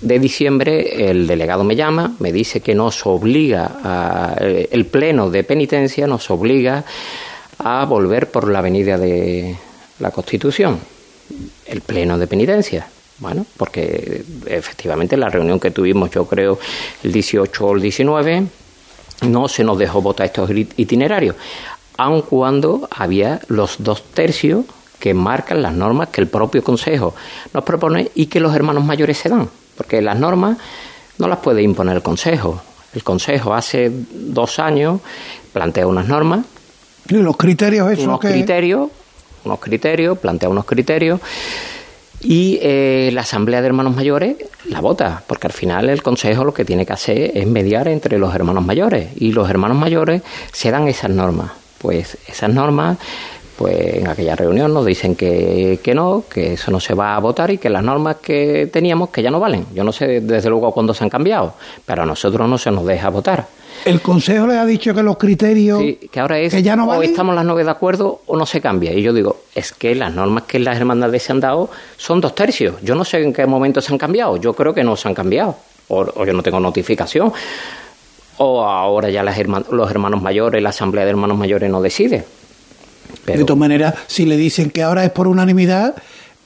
de 0.00 0.18
diciembre 0.18 1.10
el 1.10 1.26
delegado 1.26 1.62
me 1.62 1.76
llama, 1.76 2.14
me 2.18 2.32
dice 2.32 2.60
que 2.62 2.74
nos 2.74 3.04
obliga, 3.04 4.34
el 4.40 4.86
pleno 4.86 5.28
de 5.28 5.44
penitencia 5.44 6.06
nos 6.06 6.30
obliga 6.30 6.82
a 7.58 7.84
volver 7.84 8.30
por 8.30 8.48
la 8.48 8.60
avenida 8.60 8.96
de 8.96 9.54
la 9.98 10.10
Constitución, 10.12 10.78
el 11.66 11.82
pleno 11.82 12.16
de 12.16 12.26
penitencia. 12.26 12.88
Bueno, 13.18 13.44
porque 13.56 14.24
efectivamente 14.46 15.16
la 15.16 15.28
reunión 15.28 15.58
que 15.58 15.70
tuvimos, 15.70 16.10
yo 16.10 16.26
creo, 16.26 16.58
el 17.02 17.12
18 17.12 17.66
o 17.66 17.74
el 17.74 17.82
19, 17.82 18.46
no 19.22 19.48
se 19.48 19.64
nos 19.64 19.78
dejó 19.78 20.00
votar 20.00 20.26
estos 20.26 20.50
itinerarios, 20.50 21.34
aun 21.96 22.22
cuando 22.22 22.88
había 22.90 23.40
los 23.48 23.76
dos 23.80 24.04
tercios 24.14 24.64
que 25.00 25.14
marcan 25.14 25.62
las 25.62 25.72
normas 25.72 26.08
que 26.08 26.20
el 26.20 26.28
propio 26.28 26.62
Consejo 26.62 27.14
nos 27.52 27.64
propone 27.64 28.10
y 28.14 28.26
que 28.26 28.40
los 28.40 28.54
hermanos 28.54 28.84
mayores 28.84 29.18
se 29.18 29.28
dan, 29.28 29.48
porque 29.76 30.00
las 30.00 30.18
normas 30.18 30.58
no 31.18 31.26
las 31.26 31.38
puede 31.38 31.62
imponer 31.62 31.96
el 31.96 32.02
Consejo. 32.02 32.62
El 32.94 33.02
Consejo 33.02 33.52
hace 33.52 33.90
dos 34.12 34.58
años 34.60 35.00
plantea 35.52 35.86
unas 35.86 36.06
normas. 36.06 36.44
Y 37.08 37.14
los 37.14 37.36
criterios 37.36 37.90
esos 37.90 38.04
unos 38.04 38.20
criterios, 38.20 38.88
unos 39.44 39.58
criterios, 39.58 40.18
plantea 40.18 40.48
unos 40.48 40.64
criterios 40.64 41.20
y 42.20 42.58
eh, 42.62 43.10
la 43.12 43.20
Asamblea 43.20 43.60
de 43.60 43.68
Hermanos 43.68 43.94
Mayores 43.94 44.36
la 44.68 44.80
vota, 44.80 45.22
porque 45.26 45.46
al 45.46 45.52
final 45.52 45.88
el 45.88 46.02
Consejo 46.02 46.44
lo 46.44 46.52
que 46.52 46.64
tiene 46.64 46.84
que 46.84 46.92
hacer 46.92 47.32
es 47.34 47.46
mediar 47.46 47.88
entre 47.88 48.18
los 48.18 48.34
hermanos 48.34 48.64
mayores 48.64 49.10
y 49.16 49.32
los 49.32 49.48
hermanos 49.48 49.76
mayores 49.76 50.22
se 50.52 50.70
dan 50.70 50.88
esas 50.88 51.10
normas. 51.10 51.52
Pues 51.78 52.18
esas 52.26 52.52
normas, 52.52 52.98
pues 53.56 53.94
en 53.94 54.08
aquella 54.08 54.34
reunión 54.34 54.74
nos 54.74 54.84
dicen 54.84 55.14
que, 55.14 55.78
que 55.82 55.94
no, 55.94 56.24
que 56.28 56.54
eso 56.54 56.72
no 56.72 56.80
se 56.80 56.94
va 56.94 57.14
a 57.14 57.20
votar 57.20 57.52
y 57.52 57.58
que 57.58 57.70
las 57.70 57.84
normas 57.84 58.16
que 58.16 58.68
teníamos 58.72 59.10
que 59.10 59.22
ya 59.22 59.30
no 59.30 59.38
valen. 59.38 59.66
Yo 59.72 59.84
no 59.84 59.92
sé 59.92 60.20
desde 60.20 60.50
luego 60.50 60.72
cuándo 60.72 60.92
se 60.94 61.04
han 61.04 61.10
cambiado, 61.10 61.54
pero 61.86 62.02
a 62.02 62.06
nosotros 62.06 62.48
no 62.48 62.58
se 62.58 62.72
nos 62.72 62.84
deja 62.84 63.10
votar. 63.10 63.46
El 63.84 64.00
Consejo 64.00 64.46
le 64.46 64.58
ha 64.58 64.64
dicho 64.64 64.94
que 64.94 65.02
los 65.02 65.16
criterios 65.16 65.82
que 66.10 66.20
ahora 66.20 66.38
es 66.38 66.62
ya 66.62 66.76
no 66.76 66.86
o 66.86 67.02
estamos 67.02 67.34
las 67.34 67.44
nueve 67.44 67.64
de 67.64 67.70
acuerdo 67.70 68.22
o 68.26 68.36
no 68.36 68.46
se 68.46 68.60
cambia. 68.60 68.92
Y 68.92 69.02
yo 69.02 69.12
digo, 69.12 69.42
es 69.54 69.72
que 69.72 69.94
las 69.94 70.12
normas 70.12 70.44
que 70.44 70.58
las 70.58 70.76
hermandades 70.76 71.22
se 71.22 71.32
han 71.32 71.40
dado 71.40 71.70
son 71.96 72.20
dos 72.20 72.34
tercios. 72.34 72.76
Yo 72.82 72.94
no 72.94 73.04
sé 73.04 73.22
en 73.22 73.32
qué 73.32 73.46
momento 73.46 73.80
se 73.80 73.92
han 73.92 73.98
cambiado. 73.98 74.36
Yo 74.36 74.52
creo 74.54 74.74
que 74.74 74.84
no 74.84 74.96
se 74.96 75.08
han 75.08 75.14
cambiado. 75.14 75.56
O, 75.88 76.24
yo 76.24 76.32
no 76.32 76.42
tengo 76.42 76.60
notificación. 76.60 77.32
O 78.38 78.62
ahora 78.62 79.10
ya 79.10 79.22
las 79.22 79.36
los 79.70 79.90
hermanos 79.90 80.22
mayores, 80.22 80.62
la 80.62 80.68
asamblea 80.70 81.04
de 81.04 81.10
hermanos 81.10 81.36
mayores 81.36 81.70
no 81.70 81.80
decide. 81.80 82.24
De 83.26 83.44
todas 83.44 83.58
maneras, 83.58 83.94
si 84.06 84.26
le 84.26 84.36
dicen 84.36 84.70
que 84.70 84.82
ahora 84.82 85.04
es 85.04 85.10
por 85.10 85.28
unanimidad, 85.28 85.94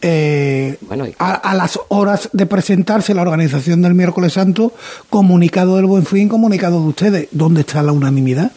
eh, 0.02 0.78
a, 1.18 1.54
las 1.54 1.78
horas 1.88 2.28
de 2.32 2.46
presentarse 2.46 3.14
la 3.14 3.22
organización 3.22 3.82
del 3.82 3.94
miércoles 3.94 4.32
santo, 4.32 4.72
comunicado 5.08 5.76
del 5.76 5.86
buen 5.86 6.04
fin, 6.04 6.28
comunicado 6.28 6.80
de 6.80 6.88
ustedes. 6.88 7.28
¿Dónde 7.30 7.60
está 7.60 7.82
la 7.82 7.92
unanimidad? 7.92 8.50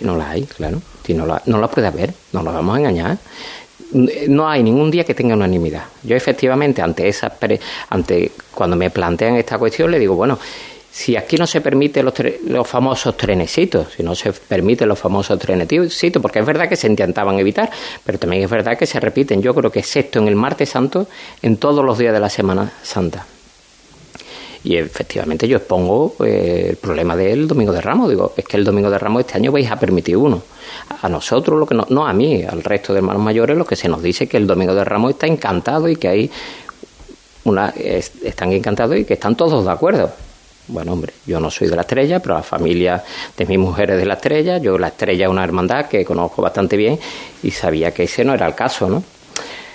no 0.00 0.16
la 0.16 0.30
hay, 0.30 0.42
claro. 0.44 0.82
Si 1.06 1.14
no, 1.14 1.26
la, 1.26 1.40
no 1.46 1.58
la 1.58 1.68
puede 1.68 1.86
haber, 1.86 2.12
no 2.32 2.42
nos 2.42 2.52
vamos 2.52 2.76
a 2.76 2.78
engañar. 2.80 3.18
No 4.28 4.48
hay 4.48 4.62
ningún 4.62 4.90
día 4.90 5.04
que 5.04 5.14
tenga 5.14 5.34
unanimidad. 5.34 5.84
Yo 6.02 6.16
efectivamente 6.16 6.82
ante 6.82 7.08
esa 7.08 7.32
ante 7.88 8.32
cuando 8.52 8.76
me 8.76 8.90
plantean 8.90 9.36
esta 9.36 9.58
cuestión 9.58 9.90
le 9.90 9.98
digo, 9.98 10.14
bueno, 10.14 10.38
si 10.90 11.16
aquí 11.16 11.36
no 11.36 11.46
se 11.46 11.60
permite 11.60 12.02
los, 12.02 12.14
los 12.46 12.66
famosos 12.66 13.16
trenecitos, 13.16 13.88
si 13.96 14.02
no 14.02 14.14
se 14.14 14.32
permiten 14.32 14.88
los 14.88 14.98
famosos 14.98 15.38
trenecitos, 15.38 16.20
porque 16.20 16.40
es 16.40 16.46
verdad 16.46 16.68
que 16.68 16.76
se 16.76 16.86
intentaban 16.86 17.38
evitar, 17.38 17.70
pero 18.04 18.18
también 18.18 18.42
es 18.42 18.50
verdad 18.50 18.76
que 18.76 18.86
se 18.86 18.98
repiten, 18.98 19.40
yo 19.40 19.54
creo 19.54 19.70
que 19.70 19.78
excepto 19.78 20.18
en 20.18 20.28
el 20.28 20.36
martes 20.36 20.70
santo, 20.70 21.06
en 21.42 21.56
todos 21.56 21.84
los 21.84 21.98
días 21.98 22.12
de 22.12 22.20
la 22.20 22.28
Semana 22.28 22.72
Santa. 22.82 23.26
Y 24.62 24.76
efectivamente 24.76 25.48
yo 25.48 25.56
expongo 25.56 26.16
eh, 26.22 26.66
el 26.70 26.76
problema 26.76 27.16
del 27.16 27.48
Domingo 27.48 27.72
de 27.72 27.80
Ramos. 27.80 28.10
Digo, 28.10 28.34
es 28.36 28.44
que 28.44 28.58
el 28.58 28.64
Domingo 28.64 28.90
de 28.90 28.98
Ramos 28.98 29.20
este 29.20 29.38
año 29.38 29.50
vais 29.50 29.70
a 29.70 29.76
permitir 29.76 30.18
uno. 30.18 30.42
A 31.00 31.08
nosotros, 31.08 31.58
lo 31.58 31.64
que 31.64 31.74
no, 31.74 31.86
no 31.88 32.06
a 32.06 32.12
mí, 32.12 32.42
al 32.42 32.62
resto 32.62 32.92
de 32.92 32.98
hermanos 32.98 33.22
mayores, 33.22 33.56
lo 33.56 33.64
que 33.64 33.74
se 33.74 33.88
nos 33.88 34.02
dice 34.02 34.26
que 34.26 34.36
el 34.36 34.46
Domingo 34.46 34.74
de 34.74 34.84
Ramos 34.84 35.12
está 35.12 35.26
encantado 35.26 35.88
y 35.88 35.96
que 35.96 36.08
hay 36.08 36.30
una, 37.44 37.70
están 37.70 38.52
encantados 38.52 38.98
y 38.98 39.06
que 39.06 39.14
están 39.14 39.34
todos 39.34 39.64
de 39.64 39.70
acuerdo. 39.70 40.12
Bueno, 40.68 40.92
hombre, 40.92 41.12
yo 41.26 41.40
no 41.40 41.50
soy 41.50 41.68
de 41.68 41.74
la 41.74 41.82
estrella, 41.82 42.20
pero 42.20 42.34
la 42.34 42.42
familia 42.42 43.02
de 43.36 43.46
mis 43.46 43.58
mujeres 43.58 43.98
de 43.98 44.06
la 44.06 44.14
estrella. 44.14 44.58
Yo 44.58 44.78
la 44.78 44.88
estrella 44.88 45.26
es 45.26 45.30
una 45.30 45.42
hermandad 45.42 45.86
que 45.86 46.04
conozco 46.04 46.42
bastante 46.42 46.76
bien 46.76 46.98
y 47.42 47.50
sabía 47.50 47.92
que 47.92 48.04
ese 48.04 48.24
no 48.24 48.34
era 48.34 48.46
el 48.46 48.54
caso, 48.54 48.88
¿no? 48.88 49.02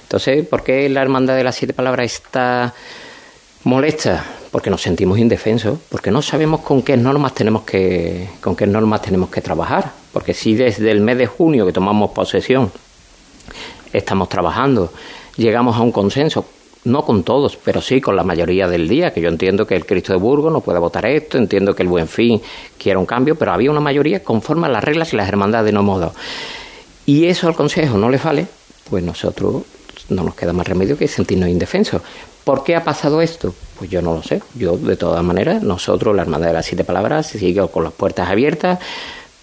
Entonces, 0.04 0.48
¿por 0.48 0.63
qué 0.63 0.88
la 0.88 1.02
hermandad 1.02 1.36
de 1.36 1.43
las 1.43 1.56
siete 1.56 1.74
palabras 1.74 2.06
está 2.06 2.74
molesta? 3.63 4.24
Porque 4.52 4.69
nos 4.69 4.82
sentimos 4.82 5.19
indefensos, 5.19 5.80
porque 5.89 6.12
no 6.12 6.21
sabemos 6.21 6.62
con 6.62 6.82
qué 6.82 6.95
normas 6.95 7.34
tenemos 7.34 7.63
que, 7.63 8.30
con 8.39 8.56
qué 8.56 8.67
normas 8.67 9.02
tenemos 9.02 9.30
que 9.30 9.41
trabajar. 9.41 9.91
Porque 10.13 10.34
si 10.34 10.56
desde 10.56 10.91
el 10.91 11.02
mes 11.02 11.17
de 11.17 11.26
junio 11.26 11.65
que 11.65 11.74
tomamos 11.74 12.12
posesión 12.12 12.71
estamos 13.91 14.30
trabajando, 14.30 14.93
llegamos 15.36 15.76
a 15.76 15.82
un 15.82 15.91
consenso 15.91 16.45
no 16.86 17.04
con 17.04 17.24
todos, 17.24 17.58
pero 17.58 17.82
sí 17.82 18.00
con 18.00 18.15
la 18.15 18.24
mayoría 18.24 18.67
del 18.67 18.88
día, 18.88 19.12
que 19.12 19.21
yo 19.21 19.30
entiendo 19.30 19.65
que 19.65 19.76
el 19.76 19.86
Cristo 19.86 20.13
de 20.13 20.19
Burgos 20.19 20.52
no 20.52 20.62
puede 20.62 20.80
votar 20.80 21.06
esto, 21.06 21.38
entiendo 21.38 21.76
que 21.76 21.84
el 21.84 21.89
Buen 21.89 22.08
Fin 22.08 22.41
quiera 22.78 23.00
un 23.00 23.06
cambio, 23.06 23.36
pero 23.36 23.52
había 23.52 23.71
una 23.71 23.80
mayoría 23.80 24.24
conforme 24.24 24.67
a 24.67 24.69
las 24.69 24.84
reglas 24.84 25.13
y 25.13 25.17
las 25.17 25.28
hermandades 25.28 25.74
no 25.74 25.82
hemos 25.82 26.00
dado. 26.00 26.13
Y 27.06 27.26
eso 27.26 27.48
al 27.48 27.56
Consejo 27.56 27.98
no 27.98 28.10
le 28.10 28.17
vale, 28.17 28.48
pues 28.89 29.04
nosotros 29.04 29.63
no 30.10 30.24
nos 30.24 30.36
queda 30.36 30.54
más 30.54 30.67
remedio 30.67 30.98
que 30.98 31.08
sentirnos 31.08 31.50
indefensos. 31.50 32.02
¿Por 32.43 32.63
qué 32.63 32.76
ha 32.76 32.84
pasado 32.84 33.21
esto? 33.21 33.54
Pues 33.78 33.89
yo 33.89 34.02
no 34.02 34.13
lo 34.13 34.21
sé. 34.21 34.41
Yo, 34.54 34.78
de 34.78 34.95
todas 34.95 35.24
maneras, 35.24 35.63
nosotros, 35.63 36.15
la 36.15 36.21
Hermandad 36.21 36.50
de 36.50 36.54
las 36.54 36.65
Siete 36.67 36.84
Palabras, 36.84 37.28
sigue 37.28 37.67
con 37.69 37.84
las 37.84 37.93
puertas 37.93 38.30
abiertas 38.30 38.80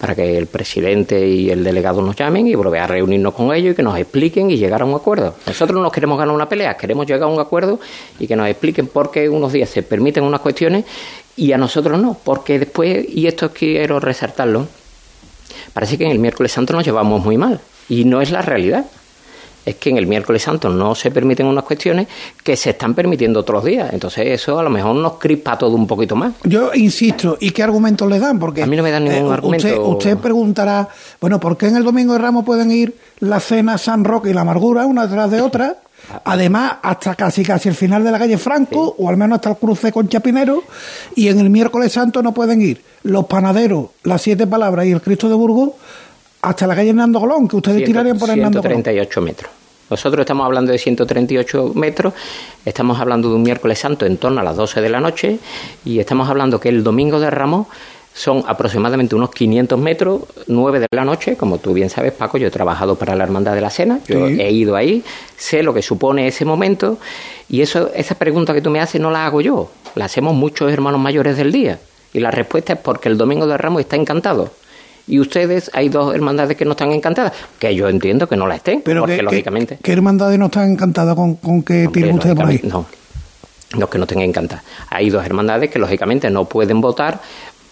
para 0.03 0.17
que 0.17 0.37
el 0.37 0.49
presidente 0.49 1.29
y 1.29 1.49
el 1.49 1.63
delegado 1.63 2.03
nos 2.03 2.17
llamen 2.17 2.49
y 2.49 2.57
volver 2.57 2.81
a 2.81 2.89
reunirnos 2.89 3.35
con 3.35 3.55
ellos 3.55 3.71
y 3.73 3.77
que 3.77 3.85
nos 3.85 3.97
expliquen 3.97 4.51
y 4.51 4.57
llegar 4.57 4.83
a 4.83 4.85
un 4.85 4.97
acuerdo. 4.97 5.37
Nosotros 5.47 5.77
no 5.77 5.81
nos 5.81 5.93
queremos 5.93 6.19
ganar 6.19 6.35
una 6.35 6.49
pelea, 6.49 6.77
queremos 6.77 7.07
llegar 7.07 7.23
a 7.23 7.27
un 7.29 7.39
acuerdo 7.39 7.79
y 8.19 8.27
que 8.27 8.35
nos 8.35 8.49
expliquen 8.49 8.89
por 8.89 9.13
qué 9.13 9.29
unos 9.29 9.53
días 9.53 9.71
se 9.71 9.85
permiten 9.85 10.25
unas 10.25 10.41
cuestiones 10.41 10.87
y 11.37 11.53
a 11.53 11.57
nosotros 11.57 12.03
no, 12.03 12.19
porque 12.25 12.59
después, 12.59 13.07
y 13.09 13.29
esto 13.29 13.53
quiero 13.53 14.01
resaltarlo, 14.01 14.67
parece 15.73 15.97
que 15.97 16.05
en 16.05 16.11
el 16.11 16.19
miércoles 16.19 16.51
santo 16.51 16.73
nos 16.73 16.85
llevamos 16.85 17.25
muy 17.25 17.37
mal 17.37 17.61
y 17.89 18.05
no 18.05 18.21
es 18.21 18.33
la 18.33 18.43
realidad 18.43 18.87
es 19.65 19.77
que 19.77 19.91
en 19.91 19.99
el 19.99 20.07
miércoles 20.07 20.43
santo 20.43 20.69
no 20.69 20.95
se 20.95 21.11
permiten 21.11 21.47
unas 21.47 21.65
cuestiones 21.65 22.09
que 22.43 22.57
se 22.57 22.71
están 22.71 22.95
permitiendo 22.95 23.41
otros 23.41 23.65
días. 23.65 23.93
Entonces 23.93 24.27
eso 24.29 24.59
a 24.59 24.63
lo 24.63 24.71
mejor 24.71 24.97
nos 24.97 25.15
crispa 25.15 25.57
todo 25.57 25.75
un 25.77 25.87
poquito 25.87 26.17
más. 26.17 26.33
Yo 26.45 26.73
insisto, 26.75 27.37
¿y 27.41 27.51
qué 27.51 27.63
argumentos 27.63 28.09
le 28.09 28.19
dan? 28.19 28.39
Porque 28.39 28.63
a 28.63 28.67
mí 28.67 28.77
no 28.77 28.83
me 28.83 28.91
dan 28.91 29.05
ningún 29.05 29.31
eh, 29.31 29.35
argumento. 29.35 29.89
Usted, 29.89 30.17
preguntará, 30.19 30.89
bueno, 31.21 31.39
¿por 31.39 31.57
qué 31.57 31.69
en 31.69 31.77
el 31.77 31.85
Domingo 31.85 32.13
de 32.13 32.19
Ramos 32.19 32.45
pueden 32.45 32.71
ir 32.71 32.97
la 33.21 33.41
cena 33.41 33.79
San 33.79 34.05
Roque 34.05 34.31
y 34.31 34.33
la 34.33 34.43
Amargura 34.43 34.87
una 34.87 35.07
detrás 35.07 35.31
de 35.31 35.41
otra? 35.41 35.77
Además, 36.25 36.75
hasta 36.83 37.15
casi 37.15 37.45
casi 37.45 37.69
el 37.69 37.77
final 37.77 38.03
de 38.03 38.11
la 38.11 38.19
calle 38.19 38.37
Franco, 38.37 38.97
o 38.99 39.09
al 39.09 39.17
menos 39.17 39.37
hasta 39.37 39.51
el 39.51 39.57
cruce 39.57 39.93
con 39.93 40.09
Chapinero, 40.09 40.65
y 41.15 41.29
en 41.29 41.39
el 41.39 41.49
miércoles 41.49 41.93
santo 41.93 42.23
no 42.23 42.35
pueden 42.35 42.61
ir 42.61 42.83
los 43.05 43.27
panaderos, 43.27 43.91
las 44.03 44.23
siete 44.23 44.47
palabras 44.47 44.87
y 44.87 44.91
el 44.91 45.01
Cristo 45.01 45.29
de 45.29 45.35
Burgos 45.35 45.71
hasta 46.43 46.67
la 46.67 46.75
calle 46.75 46.91
Hernando 46.91 47.21
Golón, 47.21 47.47
que 47.47 47.57
ustedes 47.57 47.85
tirarían 47.85 48.19
por 48.19 48.29
Hernando 48.29 48.61
Golón. 48.61 48.83
138 48.83 49.21
metros. 49.21 49.51
Nosotros 49.89 50.21
estamos 50.21 50.45
hablando 50.45 50.73
de 50.73 50.79
138 50.79 51.73
metros, 51.75 52.15
estamos 52.65 52.99
hablando 52.99 53.29
de 53.29 53.37
un 53.37 53.43
miércoles 53.43 53.79
santo 53.79 54.07
en 54.07 54.17
torno 54.17 54.41
a 54.41 54.45
las 54.45 54.57
12 54.57 54.81
de 54.81 54.89
la 54.89 55.01
noche 55.01 55.39
y 55.85 55.99
estamos 55.99 56.29
hablando 56.29 56.59
que 56.59 56.71
el 56.71 56.83
domingo 56.83 57.21
de 57.21 57.31
Ramos 57.31 57.67
son 58.15 58.43
aproximadamente 58.47 59.15
unos 59.15 59.31
500 59.31 59.79
metros, 59.79 60.23
9 60.47 60.81
de 60.81 60.87
la 60.93 61.05
noche, 61.05 61.37
como 61.37 61.59
tú 61.59 61.75
bien 61.75 61.91
sabes, 61.91 62.13
Paco, 62.13 62.39
yo 62.39 62.49
he 62.49 62.51
trabajado 62.51 62.97
para 62.97 63.15
la 63.15 63.25
Hermandad 63.25 63.55
de 63.55 63.61
la 63.61 63.71
Cena, 63.71 64.01
yo 64.07 64.27
he 64.27 64.51
ido 64.51 64.77
ahí, 64.77 65.05
sé 65.37 65.63
lo 65.63 65.73
que 65.73 65.83
supone 65.83 66.27
ese 66.27 66.45
momento 66.45 66.99
y 67.49 67.61
eso, 67.61 67.91
esa 67.95 68.15
pregunta 68.15 68.53
que 68.55 68.63
tú 68.63 68.71
me 68.71 68.81
haces 68.81 69.01
no 69.01 69.11
la 69.11 69.27
hago 69.27 69.41
yo, 69.43 69.71
la 69.95 70.07
hacemos 70.07 70.35
muchos 70.35 70.73
hermanos 70.73 71.01
mayores 71.01 71.37
del 71.37 71.53
día 71.53 71.79
y 72.13 72.21
la 72.21 72.31
respuesta 72.31 72.73
es 72.73 72.79
porque 72.79 73.09
el 73.09 73.17
domingo 73.17 73.47
de 73.47 73.57
Ramos 73.57 73.81
está 73.81 73.97
encantado 73.97 74.51
y 75.07 75.19
ustedes 75.19 75.71
hay 75.75 75.89
dos 75.89 76.15
hermandades 76.15 76.57
que 76.57 76.65
no 76.65 76.73
están 76.73 76.93
encantadas, 76.93 77.33
que 77.59 77.75
yo 77.75 77.89
entiendo 77.89 78.29
que 78.29 78.37
no 78.37 78.47
la 78.47 78.57
estén, 78.57 78.83
Pero 78.83 79.01
porque 79.01 79.17
que- 79.17 79.23
lógicamente... 79.23 79.79
¿Qué 79.83 79.93
hermandades 79.93 80.39
no 80.39 80.47
están 80.47 80.71
encantadas 80.73 81.15
con, 81.15 81.35
con 81.37 81.63
que 81.63 81.89
tienen 81.93 82.15
ustedes 82.15 82.37
por 82.37 82.47
ahí? 82.47 82.61
No, 82.63 82.87
los 83.77 83.89
que 83.89 83.99
no 83.99 84.07
tengan 84.07 84.29
encantadas. 84.29 84.65
Hay 84.91 85.11
dos 85.11 85.25
hermandades 85.25 85.71
que 85.71 85.79
lógicamente 85.79 86.31
no 86.31 86.45
pueden 86.45 86.81
votar 86.81 87.21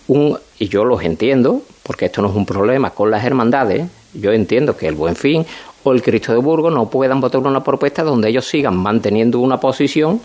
un, 0.09 0.39
y 0.59 0.69
yo 0.69 0.85
los 0.85 1.03
entiendo, 1.03 1.63
porque 1.83 2.07
esto 2.07 2.21
no 2.23 2.29
es 2.31 2.35
un 2.35 2.47
problema 2.47 2.91
con 2.91 3.11
las 3.11 3.25
hermandades, 3.25 3.87
yo 4.15 4.33
entiendo 4.33 4.77
que 4.77 4.89
el 4.89 4.95
Buen 4.97 5.15
Fin 5.15 5.47
o 5.85 5.93
el 5.93 6.03
Cristo 6.03 6.33
de 6.33 6.39
Burgos 6.39 6.75
no 6.75 6.91
puedan 6.91 7.21
votar 7.21 7.41
una 7.41 7.63
propuesta 7.63 8.03
donde 8.03 8.29
ellos 8.29 8.45
sigan 8.47 8.77
manteniendo 8.77 9.39
una 9.39 9.59
posición 9.61 10.21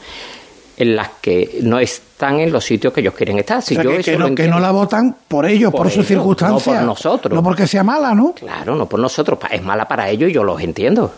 en 0.77 0.95
las 0.95 1.09
que 1.21 1.59
no 1.61 1.79
están 1.79 2.39
en 2.39 2.51
los 2.51 2.65
sitios 2.65 2.93
que 2.93 3.01
ellos 3.01 3.13
quieren 3.13 3.39
estar. 3.39 3.61
Si 3.61 3.73
O 3.73 3.81
sea, 3.81 3.83
yo 3.83 3.91
que, 3.91 3.99
eso 3.99 4.11
que 4.11 4.17
no, 4.17 4.35
que 4.35 4.47
no 4.47 4.59
la 4.59 4.71
votan 4.71 5.15
por 5.27 5.45
ellos, 5.45 5.71
por, 5.71 5.83
Por 5.83 5.91
sus 5.91 6.09
ellos, 6.09 6.23
no 6.23 6.25
por 6.25 6.37
circunstancias. 6.37 6.83
nosotros. 6.83 7.33
No 7.33 7.43
porque 7.43 7.67
sea 7.67 7.83
mala, 7.83 8.13
¿no? 8.13 8.33
Claro, 8.33 8.75
no 8.75 8.87
por 8.87 8.99
nosotros, 8.99 9.39
es 9.49 9.63
mala 9.63 9.87
para 9.87 10.09
ellos 10.09 10.29
y 10.29 10.33
yo 10.33 10.43
los 10.43 10.61
entiendo. 10.61 11.11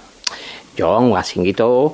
Yo 0.76 0.94
a 0.94 1.00
un 1.00 1.18
asinguito, 1.18 1.94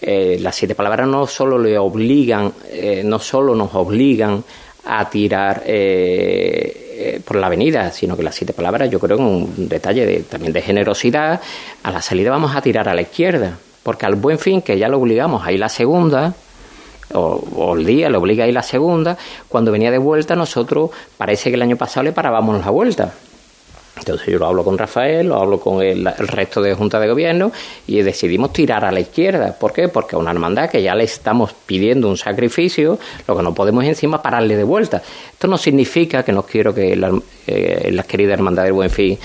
eh, 0.00 0.38
las 0.40 0.56
siete 0.56 0.74
palabras 0.74 1.06
no 1.06 1.26
solo 1.26 1.58
le 1.58 1.78
obligan, 1.78 2.52
eh, 2.70 3.02
no 3.04 3.18
solo 3.18 3.54
nos 3.54 3.74
obligan 3.74 4.42
a 4.84 5.08
tirar 5.10 5.62
eh, 5.66 6.86
eh, 6.98 7.20
por 7.24 7.36
la 7.36 7.46
avenida, 7.46 7.90
sino 7.92 8.16
que 8.16 8.22
las 8.22 8.34
siete 8.34 8.52
palabras, 8.52 8.90
yo 8.90 8.98
creo, 8.98 9.18
en 9.18 9.24
un 9.24 9.68
detalle 9.68 10.06
de, 10.06 10.20
también 10.20 10.52
de 10.52 10.62
generosidad, 10.62 11.40
a 11.82 11.90
la 11.90 12.00
salida 12.02 12.30
vamos 12.30 12.54
a 12.56 12.62
tirar 12.62 12.88
a 12.88 12.94
la 12.94 13.02
izquierda, 13.02 13.58
porque 13.82 14.06
al 14.06 14.14
buen 14.14 14.38
fin, 14.38 14.62
que 14.62 14.78
ya 14.78 14.88
lo 14.88 14.98
obligamos 14.98 15.46
a 15.46 15.52
ir 15.52 15.60
la 15.60 15.68
segunda, 15.68 16.34
o, 17.16 17.42
o 17.56 17.74
el 17.76 17.84
día 17.84 18.10
le 18.10 18.18
obliga 18.18 18.44
a 18.44 18.48
ir 18.48 18.54
la 18.54 18.62
segunda, 18.62 19.16
cuando 19.48 19.72
venía 19.72 19.90
de 19.90 19.98
vuelta 19.98 20.36
nosotros 20.36 20.90
parece 21.16 21.50
que 21.50 21.56
el 21.56 21.62
año 21.62 21.76
pasado 21.76 22.04
le 22.04 22.12
parábamos 22.12 22.60
la 22.64 22.70
vuelta. 22.70 23.14
Entonces 23.98 24.26
yo 24.26 24.38
lo 24.38 24.46
hablo 24.46 24.62
con 24.62 24.76
Rafael, 24.76 25.28
lo 25.28 25.36
hablo 25.36 25.58
con 25.58 25.82
el, 25.82 26.04
resto 26.04 26.60
de 26.60 26.74
Junta 26.74 27.00
de 27.00 27.08
Gobierno 27.08 27.50
y 27.86 28.02
decidimos 28.02 28.52
tirar 28.52 28.84
a 28.84 28.92
la 28.92 29.00
izquierda. 29.00 29.56
¿Por 29.58 29.72
qué? 29.72 29.88
Porque 29.88 30.16
a 30.16 30.18
una 30.18 30.30
hermandad 30.30 30.68
que 30.68 30.82
ya 30.82 30.94
le 30.94 31.04
estamos 31.04 31.54
pidiendo 31.64 32.08
un 32.08 32.18
sacrificio, 32.18 32.98
lo 33.26 33.36
que 33.36 33.42
no 33.42 33.54
podemos 33.54 33.84
encima 33.84 34.20
pararle 34.20 34.54
de 34.56 34.64
vuelta. 34.64 35.02
Esto 35.32 35.48
no 35.48 35.56
significa 35.56 36.22
que 36.22 36.32
no 36.32 36.42
quiero 36.42 36.74
que 36.74 36.94
la, 36.94 37.18
eh, 37.46 37.88
la 37.90 38.02
querida 38.02 38.34
hermandad 38.34 38.64
del 38.64 38.74
Buen 38.74 38.90
Fin 38.90 39.18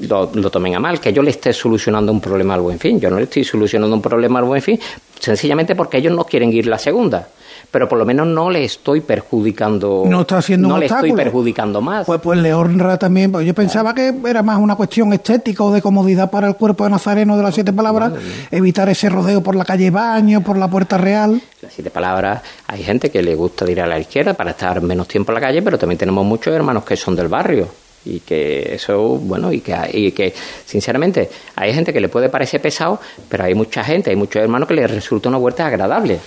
lo, 0.00 0.30
lo 0.32 0.50
tomen 0.50 0.74
a 0.74 0.80
mal, 0.80 1.00
que 1.00 1.12
yo 1.12 1.22
le 1.22 1.30
esté 1.30 1.52
solucionando 1.52 2.12
un 2.12 2.20
problema 2.20 2.54
al 2.54 2.60
Buen 2.60 2.78
Fin. 2.78 3.00
Yo 3.00 3.10
no 3.10 3.16
le 3.16 3.24
estoy 3.24 3.44
solucionando 3.44 3.94
un 3.94 4.02
problema 4.02 4.38
al 4.38 4.44
Buen 4.44 4.62
Fin, 4.62 4.78
sencillamente 5.18 5.74
porque 5.74 5.98
ellos 5.98 6.14
no 6.14 6.24
quieren 6.24 6.52
ir 6.52 6.66
la 6.66 6.78
segunda. 6.78 7.28
Pero 7.70 7.86
por 7.86 7.98
lo 7.98 8.06
menos 8.06 8.26
no 8.26 8.48
le 8.48 8.64
estoy 8.64 9.02
perjudicando. 9.02 10.04
No 10.06 10.22
está 10.22 10.38
haciendo 10.38 10.68
no 10.68 10.74
un 10.74 10.80
le 10.80 10.86
estoy 10.86 11.12
perjudicando 11.12 11.82
más. 11.82 12.06
Pues, 12.06 12.18
pues 12.20 12.38
le 12.38 12.54
honra 12.54 12.96
también. 12.96 13.30
pues 13.30 13.46
yo 13.46 13.52
pensaba 13.52 13.94
que 13.94 14.14
era 14.26 14.42
más 14.42 14.58
una 14.58 14.74
cuestión 14.74 15.12
estética 15.12 15.62
o 15.64 15.70
de 15.70 15.82
comodidad 15.82 16.30
para 16.30 16.48
el 16.48 16.56
cuerpo 16.56 16.84
de 16.84 16.90
Nazareno 16.90 17.36
de 17.36 17.42
las 17.42 17.54
siete 17.54 17.72
palabras, 17.72 18.12
evitar 18.50 18.88
ese 18.88 19.10
rodeo 19.10 19.42
por 19.42 19.54
la 19.54 19.66
calle 19.66 19.90
Baño, 19.90 20.40
por 20.40 20.56
la 20.56 20.68
Puerta 20.68 20.96
Real. 20.96 21.42
Las 21.60 21.72
siete 21.74 21.90
palabras, 21.90 22.42
hay 22.66 22.82
gente 22.82 23.10
que 23.10 23.22
le 23.22 23.34
gusta 23.34 23.70
ir 23.70 23.82
a 23.82 23.86
la 23.86 23.98
izquierda 23.98 24.32
para 24.32 24.52
estar 24.52 24.80
menos 24.80 25.06
tiempo 25.06 25.32
en 25.32 25.34
la 25.34 25.40
calle, 25.40 25.60
pero 25.60 25.78
también 25.78 25.98
tenemos 25.98 26.24
muchos 26.24 26.54
hermanos 26.54 26.84
que 26.84 26.96
son 26.96 27.16
del 27.16 27.28
barrio. 27.28 27.68
Y 28.08 28.20
que 28.20 28.74
eso, 28.74 29.16
bueno, 29.18 29.52
y 29.52 29.60
que, 29.60 29.76
y 29.92 30.12
que 30.12 30.32
sinceramente 30.64 31.28
hay 31.54 31.74
gente 31.74 31.92
que 31.92 32.00
le 32.00 32.08
puede 32.08 32.28
parecer 32.28 32.60
pesado, 32.60 32.98
pero 33.28 33.44
hay 33.44 33.54
mucha 33.54 33.84
gente, 33.84 34.10
hay 34.10 34.16
muchos 34.16 34.42
hermanos 34.42 34.66
que 34.66 34.74
les 34.74 34.90
resulta 34.90 35.28
una 35.28 35.38
vuelta 35.38 35.66
agradable. 35.66 36.18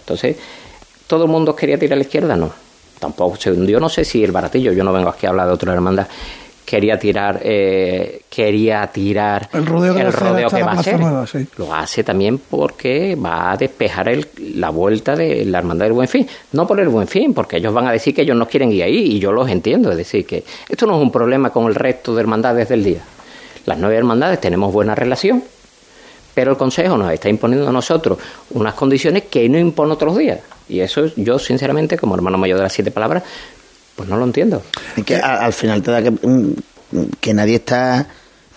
Entonces, 0.00 0.36
¿todo 1.06 1.24
el 1.24 1.30
mundo 1.30 1.54
quería 1.54 1.78
tirar 1.78 1.94
a 1.94 1.96
la 1.96 2.02
izquierda? 2.02 2.36
No. 2.36 2.50
Tampoco, 2.98 3.36
yo 3.36 3.78
no 3.78 3.88
sé 3.90 4.04
si 4.04 4.24
el 4.24 4.32
baratillo, 4.32 4.72
yo 4.72 4.82
no 4.82 4.92
vengo 4.92 5.10
aquí 5.10 5.26
a 5.26 5.28
hablar 5.28 5.46
de 5.48 5.52
otra 5.52 5.74
hermandad, 5.74 6.06
quería 6.66 6.98
tirar, 6.98 7.40
eh, 7.44 8.22
quería 8.28 8.86
tirar 8.88 9.48
El 9.54 9.64
rodeo 9.64 9.94
que 9.94 10.02
hacer 10.02 10.20
rodeo 10.20 10.50
que 10.50 10.62
va 10.62 10.72
a 10.72 10.74
hacer. 10.80 11.00
Nueva, 11.00 11.26
sí. 11.26 11.46
Lo 11.56 11.72
hace 11.74 12.04
también 12.04 12.38
porque 12.38 13.14
va 13.14 13.52
a 13.52 13.56
despejar 13.56 14.08
el- 14.08 14.28
la 14.56 14.68
vuelta 14.70 15.14
de 15.16 15.44
la 15.46 15.58
hermandad 15.58 15.86
del 15.86 15.92
Buen 15.94 16.08
Fin. 16.08 16.28
No 16.52 16.66
por 16.66 16.78
el 16.80 16.88
Buen 16.88 17.06
Fin, 17.08 17.32
porque 17.32 17.56
ellos 17.58 17.72
van 17.72 17.86
a 17.86 17.92
decir 17.92 18.14
que 18.14 18.22
ellos 18.22 18.36
no 18.36 18.46
quieren 18.48 18.72
ir 18.72 18.82
ahí 18.82 18.96
y 19.14 19.18
yo 19.20 19.32
los 19.32 19.48
entiendo. 19.48 19.90
Es 19.92 19.96
decir, 19.96 20.26
que 20.26 20.44
esto 20.68 20.86
no 20.86 20.96
es 20.96 21.02
un 21.02 21.12
problema 21.12 21.50
con 21.50 21.66
el 21.66 21.74
resto 21.74 22.14
de 22.14 22.20
hermandades 22.20 22.68
del 22.68 22.82
día. 22.84 23.00
Las 23.64 23.78
nueve 23.78 23.96
hermandades 23.96 24.40
tenemos 24.40 24.72
buena 24.72 24.94
relación, 24.94 25.42
pero 26.34 26.50
el 26.50 26.56
Consejo 26.56 26.98
nos 26.98 27.12
está 27.12 27.28
imponiendo 27.28 27.68
a 27.68 27.72
nosotros 27.72 28.18
unas 28.50 28.74
condiciones 28.74 29.22
que 29.30 29.48
no 29.48 29.56
impone 29.58 29.92
otros 29.92 30.18
días. 30.18 30.40
Y 30.68 30.80
eso 30.80 31.06
yo, 31.16 31.38
sinceramente, 31.38 31.96
como 31.96 32.16
hermano 32.16 32.38
mayor 32.38 32.58
de 32.58 32.64
las 32.64 32.72
siete 32.72 32.90
palabras, 32.90 33.22
pues 33.96 34.08
no 34.08 34.16
lo 34.16 34.24
entiendo. 34.24 34.62
Es 34.96 35.04
que 35.04 35.16
al 35.16 35.52
final 35.52 35.82
te 35.82 35.90
da 35.90 36.02
que, 36.02 36.10
mm, 36.10 36.54
nadie 37.34 37.56
está, 37.56 38.06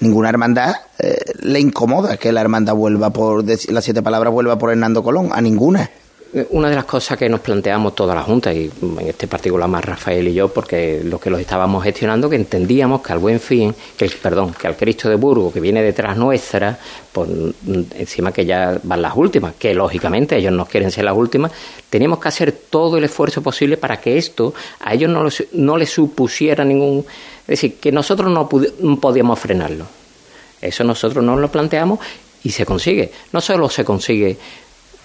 ninguna 0.02 0.30
hermandad 0.30 0.76
eh, 1.00 1.18
le 1.42 1.60
incomoda 1.60 2.18
que 2.18 2.32
la 2.32 2.42
hermandad 2.42 2.76
vuelva 2.76 3.12
por, 3.12 3.44
las 3.46 3.84
siete 3.84 4.02
palabras 4.02 4.32
vuelva 4.32 4.58
por 4.58 4.70
Hernando 4.70 5.02
Colón, 5.02 5.30
a 5.32 5.42
ninguna. 5.42 5.90
Eh, 6.32 6.46
Una 6.52 6.70
de 6.70 6.76
las 6.76 6.86
cosas 6.86 7.18
que 7.18 7.28
nos 7.28 7.40
planteamos 7.40 7.96
toda 7.96 8.14
la 8.14 8.22
Junta, 8.22 8.54
y 8.54 8.70
en 8.82 9.00
este 9.08 9.28
particular 9.28 9.68
más 9.68 9.84
Rafael 9.84 10.28
y 10.28 10.34
yo, 10.34 10.50
porque 10.50 11.02
los 11.04 11.20
que 11.20 11.30
los 11.32 11.40
estábamos 11.40 11.84
gestionando, 11.84 12.30
que 12.30 12.36
entendíamos 12.36 13.02
que 13.02 13.14
al 13.14 13.20
buen 13.20 13.40
fin, 13.40 13.74
que 13.98 14.08
perdón, 14.22 14.54
que 14.54 14.68
al 14.68 14.76
Cristo 14.78 15.10
de 15.10 15.16
Burgos, 15.16 15.52
que 15.54 15.60
viene 15.60 15.82
detrás 15.82 16.16
nuestra, 16.18 16.78
pues 17.12 17.28
mm, 17.30 17.82
encima 17.96 18.32
que 18.32 18.46
ya 18.46 18.80
van 18.84 19.02
las 19.02 19.16
últimas, 19.16 19.56
que 19.58 19.74
lógicamente 19.74 20.38
ellos 20.38 20.54
no 20.54 20.66
quieren 20.68 20.92
ser 20.92 21.06
las 21.06 21.18
últimas, 21.18 21.52
teníamos 21.90 22.20
que 22.20 22.28
hacer 22.28 22.52
todo 22.70 22.98
el 22.98 23.06
esfuerzo 23.06 23.42
posible 23.42 23.78
para 23.78 23.98
que 24.00 24.18
esto 24.20 24.54
a 24.82 24.94
ellos 24.94 25.10
no, 25.10 25.24
les- 25.24 25.48
no 25.54 25.78
les 25.78 25.90
supusiera 25.90 26.64
ningún... 26.64 27.06
Es 27.42 27.62
decir, 27.62 27.78
que 27.80 27.92
nosotros 27.92 28.30
no, 28.32 28.48
no 28.82 29.00
podíamos 29.00 29.40
frenarlo. 29.40 29.86
Eso 30.62 30.84
nosotros 30.84 31.24
nos 31.24 31.40
lo 31.40 31.50
planteamos 31.52 31.98
y 32.44 32.52
se 32.52 32.64
consigue. 32.68 33.12
No 33.34 33.42
solo 33.42 33.68
se 33.70 33.84
consigue 33.84 34.38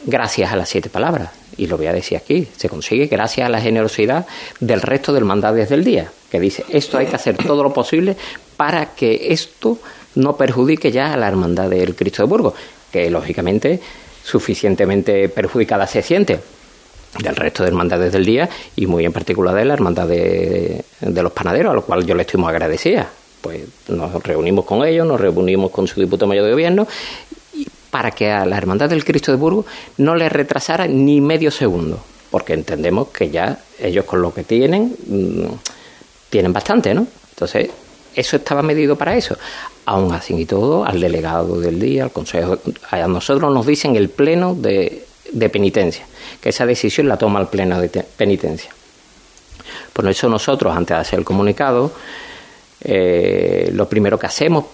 gracias 0.05 0.53
a 0.53 0.57
las 0.57 0.69
siete 0.69 0.89
palabras, 0.89 1.31
y 1.57 1.67
lo 1.67 1.77
voy 1.77 1.87
a 1.87 1.93
decir 1.93 2.19
aquí, 2.19 2.49
se 2.57 2.69
consigue 2.69 3.07
gracias 3.07 3.47
a 3.47 3.51
la 3.51 3.61
generosidad 3.61 4.27
del 4.61 4.83
resto 4.83 5.13
del 5.13 5.23
hermandades 5.23 5.69
del 5.69 5.85
día, 5.85 6.11
que 6.31 6.41
dice, 6.41 6.65
esto 6.69 6.99
hay 6.99 7.07
que 7.07 7.17
hacer 7.17 7.37
todo 7.37 7.63
lo 7.63 7.73
posible 7.73 8.17
para 8.57 8.95
que 8.95 9.29
esto 9.33 9.79
no 10.15 10.37
perjudique 10.37 10.93
ya 10.93 11.13
a 11.13 11.17
la 11.17 11.29
hermandad 11.29 11.71
del 11.71 11.95
Cristo 11.95 12.23
de 12.23 12.29
Burgos, 12.29 12.55
que 12.93 13.11
lógicamente 13.11 13.81
suficientemente 14.23 15.29
perjudicada 15.29 15.87
se 15.87 16.03
siente 16.03 16.41
del 17.19 17.37
resto 17.37 17.63
de 17.63 17.69
hermandades 17.69 18.13
del 18.13 18.25
día 18.25 18.49
y 18.75 18.87
muy 18.87 19.05
en 19.05 19.13
particular 19.13 19.55
de 19.55 19.65
la 19.65 19.75
hermandad 19.75 20.09
de, 20.09 20.85
de 21.01 21.23
los 21.23 21.33
panaderos, 21.33 21.71
a 21.71 21.75
lo 21.75 21.83
cual 21.83 22.05
yo 22.05 22.15
le 22.15 22.23
estoy 22.23 22.41
muy 22.41 22.51
agradecida. 22.51 23.09
Pues 23.41 23.63
nos 23.89 24.23
reunimos 24.23 24.65
con 24.65 24.85
ellos, 24.87 25.07
nos 25.07 25.21
reunimos 25.21 25.71
con 25.71 25.87
su 25.87 26.01
diputado 26.01 26.27
mayor 26.27 26.47
de 26.47 26.53
gobierno 26.53 26.89
para 27.95 28.11
que 28.11 28.29
a 28.29 28.45
la 28.45 28.57
hermandad 28.59 28.91
del 28.91 29.05
Cristo 29.05 29.31
de 29.31 29.39
Burgos 29.39 29.67
no 29.99 30.17
le 30.17 30.29
retrasara 30.29 30.89
ni 30.89 31.21
medio 31.21 31.53
segundo, 31.53 32.03
porque 32.29 32.53
entendemos 32.53 33.07
que 33.11 33.31
ya 33.31 33.61
ellos 33.79 34.05
con 34.05 34.21
lo 34.21 34.35
que 34.35 34.43
tienen 34.43 34.97
mm, 35.07 35.45
tienen 36.29 36.53
bastante, 36.53 36.93
¿no? 36.93 37.07
Entonces, 37.31 37.71
eso 38.17 38.35
estaba 38.37 38.63
medido 38.63 38.97
para 38.97 39.15
eso. 39.17 39.37
Aún 39.87 40.13
así 40.13 40.35
y 40.35 40.45
todo, 40.45 40.85
al 40.85 41.01
delegado 41.01 41.61
del 41.61 41.79
día, 41.79 42.03
al 42.03 42.11
consejo, 42.11 42.59
a 42.91 43.07
nosotros 43.07 43.55
nos 43.55 43.65
dicen 43.65 43.95
el 43.95 44.09
pleno 44.09 44.57
de, 44.57 45.05
de 45.33 45.49
penitencia, 45.49 46.05
que 46.41 46.49
esa 46.49 46.67
decisión 46.67 47.07
la 47.07 47.17
toma 47.17 47.39
el 47.41 47.47
pleno 47.47 47.81
de 47.81 47.91
te- 47.91 48.03
penitencia. 48.03 48.73
Por 49.93 50.09
eso 50.11 50.29
nosotros, 50.29 50.77
antes 50.77 50.97
de 50.97 51.01
hacer 51.01 51.19
el 51.21 51.25
comunicado, 51.25 51.93
eh, 52.83 53.71
lo 53.73 53.89
primero 53.89 54.19
que 54.19 54.27
hacemos, 54.27 54.65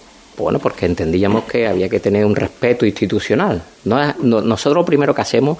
bueno, 0.41 0.59
porque 0.59 0.85
entendíamos 0.85 1.45
que 1.45 1.67
había 1.67 1.87
que 1.89 1.99
tener 1.99 2.25
un 2.25 2.35
respeto 2.35 2.85
institucional. 2.85 3.61
No 3.85 4.01
es- 4.01 4.17
no- 4.19 4.41
nosotros 4.41 4.81
lo 4.81 4.85
primero 4.85 5.13
que 5.15 5.21
hacemos 5.21 5.57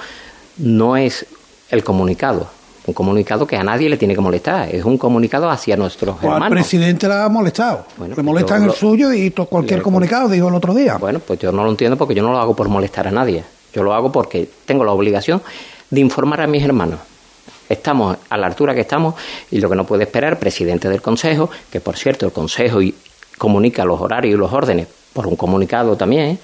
no 0.58 0.98
es 0.98 1.26
el 1.70 1.84
comunicado, 1.84 2.48
un 2.86 2.94
comunicado 2.94 3.46
que 3.48 3.56
a 3.56 3.64
nadie 3.64 3.88
le 3.90 3.98
tiene 3.98 4.16
que 4.16 4.22
molestar, 4.22 4.74
es 4.74 4.84
un 4.84 4.98
comunicado 4.98 5.50
hacia 5.50 5.78
nuestros 5.78 6.16
O 6.22 6.28
al 6.28 6.34
hermanos. 6.34 6.50
presidente 6.50 7.08
le 7.08 7.14
ha 7.14 7.30
molestado. 7.30 7.86
Bueno, 7.98 8.12
le 8.12 8.16
pues 8.16 8.26
molesta 8.26 8.58
yo 8.58 8.64
en 8.64 8.70
el 8.70 8.76
suyo 8.76 9.14
y 9.14 9.32
cualquier 9.32 9.80
le- 9.80 9.84
comunicado, 9.84 10.28
dijo 10.28 10.48
el 10.50 10.56
otro 10.56 10.74
día. 10.74 10.98
Bueno, 10.98 11.20
pues 11.20 11.40
yo 11.40 11.52
no 11.52 11.64
lo 11.64 11.70
entiendo 11.70 11.96
porque 11.98 12.16
yo 12.16 12.24
no 12.24 12.32
lo 12.32 12.40
hago 12.40 12.56
por 12.56 12.68
molestar 12.68 13.08
a 13.08 13.12
nadie. 13.12 13.44
Yo 13.74 13.84
lo 13.84 13.94
hago 13.94 14.12
porque 14.12 14.50
tengo 14.66 14.84
la 14.84 14.92
obligación 14.92 15.42
de 15.90 16.00
informar 16.02 16.42
a 16.42 16.48
mis 16.48 16.64
hermanos. 16.64 17.00
Estamos 17.70 18.18
a 18.30 18.38
la 18.38 18.48
altura 18.48 18.74
que 18.76 18.82
estamos 18.82 19.16
y 19.50 19.62
lo 19.62 19.70
que 19.70 19.76
no 19.78 19.86
puede 19.86 20.04
esperar, 20.04 20.38
presidente 20.40 20.90
del 20.90 21.02
Consejo, 21.02 21.50
que 21.72 21.80
por 21.80 21.96
cierto 21.98 22.26
el 22.26 22.34
Consejo 22.34 22.82
y- 22.82 22.94
comunica 23.42 23.84
los 23.86 24.00
horarios 24.00 24.36
y 24.36 24.38
los 24.38 24.54
órdenes 24.54 24.88
por 25.14 25.26
un 25.26 25.36
comunicado 25.36 25.98
también, 25.98 26.38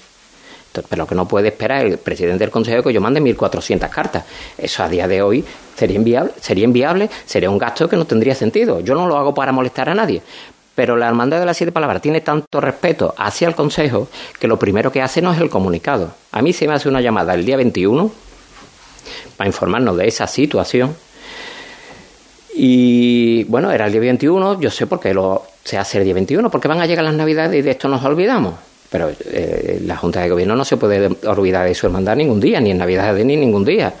Pero 0.72 1.02
lo 1.02 1.06
que 1.06 1.14
no 1.14 1.28
puede 1.28 1.46
esperar 1.46 1.86
el 1.86 1.96
presidente 1.98 2.40
del 2.40 2.50
Consejo 2.50 2.82
que 2.82 2.92
yo 2.92 3.00
mande 3.00 3.20
1.400 3.20 3.88
cartas. 3.88 4.24
Eso 4.58 4.82
a 4.82 4.88
día 4.88 5.06
de 5.06 5.22
hoy 5.22 5.44
sería 5.76 5.94
inviable, 5.94 6.32
sería 6.40 6.64
inviable, 6.64 7.08
sería 7.24 7.50
un 7.50 7.58
gasto 7.58 7.88
que 7.88 7.96
no 7.96 8.04
tendría 8.04 8.34
sentido. 8.34 8.80
Yo 8.80 8.96
no 8.96 9.06
lo 9.06 9.16
hago 9.16 9.32
para 9.32 9.52
molestar 9.52 9.88
a 9.88 9.94
nadie. 9.94 10.22
Pero 10.74 10.96
la 10.96 11.06
Hermandad 11.06 11.38
de 11.38 11.46
las 11.46 11.56
Siete 11.56 11.70
Palabras 11.70 12.02
tiene 12.02 12.20
tanto 12.20 12.60
respeto 12.60 13.14
hacia 13.16 13.46
el 13.46 13.54
Consejo 13.54 14.08
que 14.40 14.48
lo 14.48 14.58
primero 14.58 14.90
que 14.90 15.00
hace 15.00 15.22
no 15.22 15.32
es 15.32 15.40
el 15.40 15.50
comunicado. 15.50 16.10
A 16.32 16.42
mí 16.42 16.52
se 16.52 16.66
me 16.66 16.74
hace 16.74 16.88
una 16.88 17.00
llamada 17.00 17.32
el 17.34 17.44
día 17.44 17.56
21 17.56 18.10
para 19.36 19.46
informarnos 19.46 19.96
de 19.96 20.08
esa 20.08 20.26
situación. 20.26 20.96
Y 22.54 23.44
bueno, 23.44 23.70
era 23.70 23.86
el 23.86 23.92
día 23.92 24.00
21, 24.00 24.60
yo 24.60 24.70
sé 24.70 24.88
por 24.88 24.98
qué 24.98 25.14
lo, 25.14 25.44
se 25.68 25.76
hace 25.76 25.98
el 25.98 26.04
día 26.04 26.14
21, 26.14 26.50
porque 26.50 26.66
van 26.66 26.80
a 26.80 26.86
llegar 26.86 27.04
las 27.04 27.14
Navidades 27.14 27.58
y 27.58 27.62
de 27.62 27.72
esto 27.72 27.88
nos 27.88 28.02
olvidamos. 28.02 28.54
Pero 28.90 29.10
eh, 29.26 29.82
la 29.84 29.98
Junta 29.98 30.22
de 30.22 30.30
Gobierno 30.30 30.56
no 30.56 30.64
se 30.64 30.78
puede 30.78 31.10
olvidar 31.26 31.68
de 31.68 31.74
su 31.74 31.86
hermandad 31.86 32.16
ningún 32.16 32.40
día, 32.40 32.58
ni 32.58 32.70
en 32.70 32.78
Navidades 32.78 33.24
ni 33.26 33.36
ningún 33.36 33.66
día. 33.66 33.92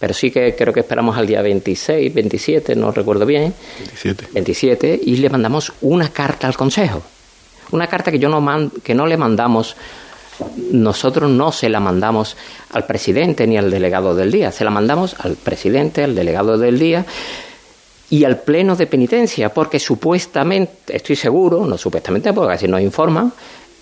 Pero 0.00 0.12
sí 0.12 0.32
que 0.32 0.56
creo 0.56 0.72
que 0.72 0.80
esperamos 0.80 1.16
al 1.16 1.28
día 1.28 1.40
26, 1.40 2.12
27, 2.12 2.74
no 2.74 2.90
recuerdo 2.90 3.24
bien. 3.24 3.54
27. 3.78 4.26
27, 4.32 5.00
y 5.00 5.16
le 5.16 5.30
mandamos 5.30 5.72
una 5.82 6.08
carta 6.08 6.48
al 6.48 6.56
Consejo. 6.56 7.00
Una 7.70 7.86
carta 7.86 8.10
que, 8.10 8.18
yo 8.18 8.28
no 8.28 8.70
que 8.82 8.96
no 8.96 9.06
le 9.06 9.16
mandamos, 9.16 9.76
nosotros 10.72 11.30
no 11.30 11.52
se 11.52 11.68
la 11.68 11.78
mandamos 11.78 12.36
al 12.72 12.84
presidente 12.84 13.46
ni 13.46 13.56
al 13.56 13.70
delegado 13.70 14.16
del 14.16 14.32
día, 14.32 14.50
se 14.50 14.64
la 14.64 14.70
mandamos 14.72 15.14
al 15.20 15.36
presidente, 15.36 16.02
al 16.02 16.16
delegado 16.16 16.58
del 16.58 16.80
día 16.80 17.06
y 18.12 18.26
al 18.26 18.40
pleno 18.40 18.76
de 18.76 18.86
penitencia, 18.86 19.48
porque 19.48 19.78
supuestamente, 19.78 20.94
estoy 20.94 21.16
seguro, 21.16 21.64
no 21.64 21.78
supuestamente, 21.78 22.30
porque 22.34 22.52
así 22.52 22.68
nos 22.68 22.82
informan, 22.82 23.32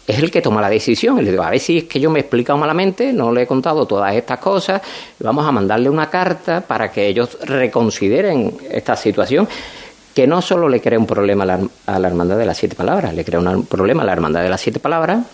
es 0.07 0.21
el 0.21 0.31
que 0.31 0.41
toma 0.41 0.61
la 0.61 0.71
decisión. 0.71 1.17
Le 1.25 1.33
digo, 1.33 1.43
a 1.43 1.51
ver 1.51 1.59
si 1.59 1.79
es 1.79 1.85
que 1.85 1.99
yo 1.99 2.11
me 2.11 2.21
he 2.21 2.23
explicado 2.23 2.57
malamente, 2.57 3.13
no 3.13 3.33
le 3.33 3.43
he 3.43 3.47
contado 3.49 3.87
todas 3.87 4.15
estas 4.15 4.39
cosas, 4.39 4.83
vamos 5.19 5.45
a 5.45 5.51
mandarle 5.51 5.91
una 5.91 6.09
carta 6.09 6.61
para 6.61 6.93
que 6.93 7.09
ellos 7.09 7.39
reconsideren 7.43 8.57
esta 8.71 8.95
situación, 8.95 9.49
que 10.15 10.29
no 10.29 10.41
solo 10.41 10.69
le 10.69 10.81
crea 10.81 11.01
un 11.01 11.07
problema 11.07 11.43
a 11.43 11.99
la, 11.99 12.07
Hermandad 12.07 12.39
de 12.39 12.47
las 12.47 12.57
Siete 12.57 12.77
Palabras, 12.77 13.13
le 13.13 13.25
crea 13.25 13.41
un 13.41 13.67
problema 13.67 14.05
a 14.05 14.07
la 14.07 14.13
Hermandad 14.13 14.45
de 14.45 14.49
las 14.49 14.61
Siete 14.61 14.79
Palabras, 14.79 15.27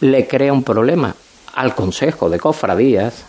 le 0.00 0.26
crea 0.26 0.54
un 0.54 0.62
problema 0.62 1.14
al 1.52 1.74
Consejo 1.74 2.30
de 2.30 2.40
Cofradías, 2.40 3.26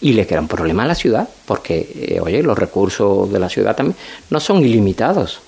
y 0.00 0.12
le 0.14 0.26
crea 0.26 0.40
un 0.40 0.48
problema 0.48 0.84
a 0.84 0.86
la 0.86 0.94
ciudad, 0.94 1.28
porque, 1.46 1.88
eh, 1.94 2.20
oye, 2.20 2.42
los 2.42 2.58
recursos 2.58 3.30
de 3.30 3.38
la 3.38 3.48
ciudad 3.48 3.76
también 3.76 3.96
no 4.30 4.40
son 4.40 4.64
ilimitados. 4.64 5.40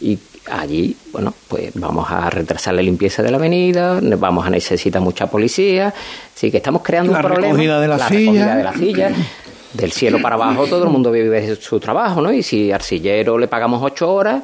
Y 0.00 0.18
allí, 0.50 0.96
bueno, 1.12 1.34
pues 1.48 1.72
vamos 1.74 2.10
a 2.10 2.30
retrasar 2.30 2.74
la 2.74 2.82
limpieza 2.82 3.22
de 3.22 3.30
la 3.30 3.36
avenida, 3.36 4.00
vamos 4.02 4.46
a 4.46 4.50
necesitar 4.50 5.02
mucha 5.02 5.26
policía, 5.26 5.92
así 6.34 6.50
que 6.50 6.58
estamos 6.58 6.82
creando 6.82 7.12
un 7.12 7.18
problema. 7.18 7.48
Recogida 7.48 7.80
de 7.80 7.88
la, 7.88 7.96
la 7.98 8.08
silla. 8.08 8.30
recogida 8.30 8.56
de 8.56 8.64
la 8.64 8.74
silla. 8.74 9.12
Del 9.74 9.92
cielo 9.92 10.22
para 10.22 10.36
abajo 10.36 10.66
todo 10.66 10.84
el 10.84 10.88
mundo 10.88 11.10
vive 11.10 11.54
su 11.56 11.78
trabajo, 11.78 12.22
¿no? 12.22 12.32
Y 12.32 12.42
si 12.42 12.72
arcillero 12.72 13.36
le 13.36 13.48
pagamos 13.48 13.82
ocho 13.82 14.10
horas, 14.10 14.42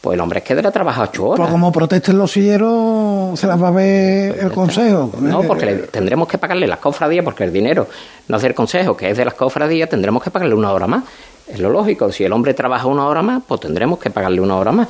pues 0.00 0.14
el 0.14 0.20
hombre 0.20 0.38
es 0.38 0.44
que 0.44 0.54
deberá 0.54 0.70
trabajar 0.70 1.08
ocho 1.10 1.26
horas. 1.26 1.40
Pues 1.40 1.50
como 1.50 1.70
protesten 1.70 2.16
los 2.16 2.32
silleros, 2.32 3.38
se 3.38 3.46
las 3.46 3.62
va 3.62 3.68
a 3.68 3.72
ver 3.72 4.38
el 4.38 4.50
consejo. 4.50 5.12
No, 5.20 5.42
porque 5.42 5.66
le, 5.66 5.74
tendremos 5.88 6.26
que 6.26 6.38
pagarle 6.38 6.66
las 6.66 6.78
cofradías, 6.78 7.22
porque 7.22 7.44
el 7.44 7.52
dinero 7.52 7.86
no 8.28 8.36
es 8.38 8.42
del 8.42 8.54
consejo, 8.54 8.96
que 8.96 9.10
es 9.10 9.16
de 9.16 9.26
las 9.26 9.34
cofradías, 9.34 9.90
tendremos 9.90 10.22
que 10.22 10.30
pagarle 10.30 10.54
una 10.54 10.72
hora 10.72 10.86
más. 10.86 11.04
Es 11.46 11.58
lo 11.58 11.68
lógico. 11.68 12.10
Si 12.12 12.24
el 12.24 12.32
hombre 12.32 12.54
trabaja 12.54 12.86
una 12.86 13.06
hora 13.06 13.20
más, 13.20 13.42
pues 13.46 13.60
tendremos 13.60 13.98
que 13.98 14.08
pagarle 14.08 14.40
una 14.40 14.56
hora 14.56 14.72
más. 14.72 14.88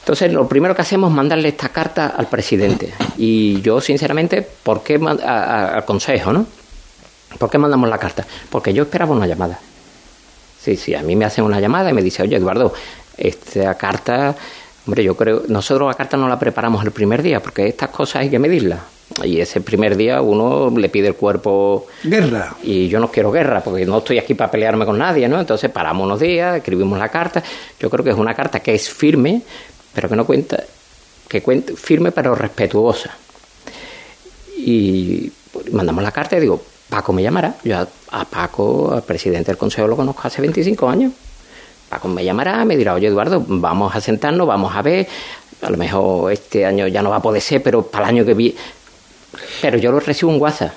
Entonces, 0.00 0.32
lo 0.32 0.48
primero 0.48 0.74
que 0.74 0.82
hacemos 0.82 1.10
es 1.10 1.16
mandarle 1.16 1.48
esta 1.48 1.68
carta 1.68 2.08
al 2.08 2.26
presidente. 2.26 2.92
Y 3.18 3.60
yo, 3.60 3.80
sinceramente, 3.80 4.42
¿por 4.42 4.82
qué 4.82 4.96
al 4.96 5.84
consejo, 5.84 6.32
no? 6.32 6.46
¿Por 7.38 7.48
qué 7.48 7.58
mandamos 7.58 7.88
la 7.88 7.98
carta? 7.98 8.26
Porque 8.50 8.74
yo 8.74 8.82
esperaba 8.82 9.14
una 9.14 9.28
llamada. 9.28 9.60
Sí, 10.60 10.76
sí, 10.76 10.94
a 10.94 11.02
mí 11.02 11.14
me 11.16 11.24
hacen 11.24 11.44
una 11.44 11.60
llamada 11.60 11.90
y 11.90 11.92
me 11.92 12.02
dice, 12.02 12.22
oye, 12.22 12.36
Eduardo, 12.36 12.72
esta 13.16 13.74
carta, 13.76 14.34
hombre, 14.86 15.04
yo 15.04 15.16
creo, 15.16 15.42
nosotros 15.48 15.88
la 15.88 15.94
carta 15.94 16.16
no 16.16 16.28
la 16.28 16.38
preparamos 16.38 16.84
el 16.84 16.90
primer 16.90 17.22
día, 17.22 17.40
porque 17.40 17.66
estas 17.66 17.90
cosas 17.90 18.22
hay 18.22 18.30
que 18.30 18.38
medirlas. 18.38 18.80
Y 19.24 19.40
ese 19.40 19.60
primer 19.60 19.96
día 19.96 20.22
uno 20.22 20.70
le 20.74 20.88
pide 20.88 21.08
el 21.08 21.14
cuerpo. 21.14 21.86
Guerra. 22.02 22.54
Y 22.62 22.88
yo 22.88 22.98
no 22.98 23.10
quiero 23.10 23.30
guerra, 23.30 23.60
porque 23.60 23.84
no 23.84 23.98
estoy 23.98 24.18
aquí 24.18 24.34
para 24.34 24.50
pelearme 24.50 24.86
con 24.86 24.98
nadie, 24.98 25.28
¿no? 25.28 25.38
Entonces 25.38 25.70
paramos 25.70 26.06
unos 26.06 26.20
días, 26.20 26.56
escribimos 26.56 26.98
la 26.98 27.08
carta. 27.08 27.42
Yo 27.78 27.90
creo 27.90 28.04
que 28.04 28.10
es 28.10 28.16
una 28.16 28.34
carta 28.34 28.60
que 28.60 28.74
es 28.74 28.88
firme, 28.88 29.42
pero 29.92 30.08
que 30.08 30.16
no 30.16 30.24
cuenta, 30.24 30.62
que 31.28 31.42
cuenta, 31.42 31.74
firme 31.76 32.10
pero 32.10 32.34
respetuosa. 32.34 33.10
Y 34.56 35.30
mandamos 35.72 36.02
la 36.02 36.12
carta 36.12 36.36
y 36.36 36.40
digo, 36.40 36.62
Paco 36.88 37.12
me 37.12 37.22
llamará. 37.22 37.54
Yo 37.64 37.86
a, 38.10 38.24
Paco, 38.24 38.92
al 38.92 39.02
presidente 39.02 39.50
del 39.50 39.58
consejo, 39.58 39.88
lo 39.88 39.96
conozco 39.96 40.22
hace 40.24 40.40
25 40.40 40.88
años. 40.88 41.12
Paco 41.92 42.08
me 42.08 42.24
llamará, 42.24 42.64
me 42.64 42.74
dirá, 42.74 42.94
oye 42.94 43.08
Eduardo, 43.08 43.44
vamos 43.46 43.94
a 43.94 44.00
sentarnos, 44.00 44.46
vamos 44.46 44.74
a 44.74 44.80
ver. 44.80 45.06
A 45.60 45.68
lo 45.68 45.76
mejor 45.76 46.32
este 46.32 46.64
año 46.64 46.86
ya 46.86 47.02
no 47.02 47.10
va 47.10 47.16
a 47.16 47.20
poder 47.20 47.42
ser, 47.42 47.62
pero 47.62 47.82
para 47.82 48.06
el 48.06 48.16
año 48.16 48.24
que 48.24 48.32
viene. 48.32 48.56
Pero 49.60 49.76
yo 49.76 49.92
lo 49.92 50.00
recibo 50.00 50.32
un 50.32 50.40
WhatsApp. 50.40 50.72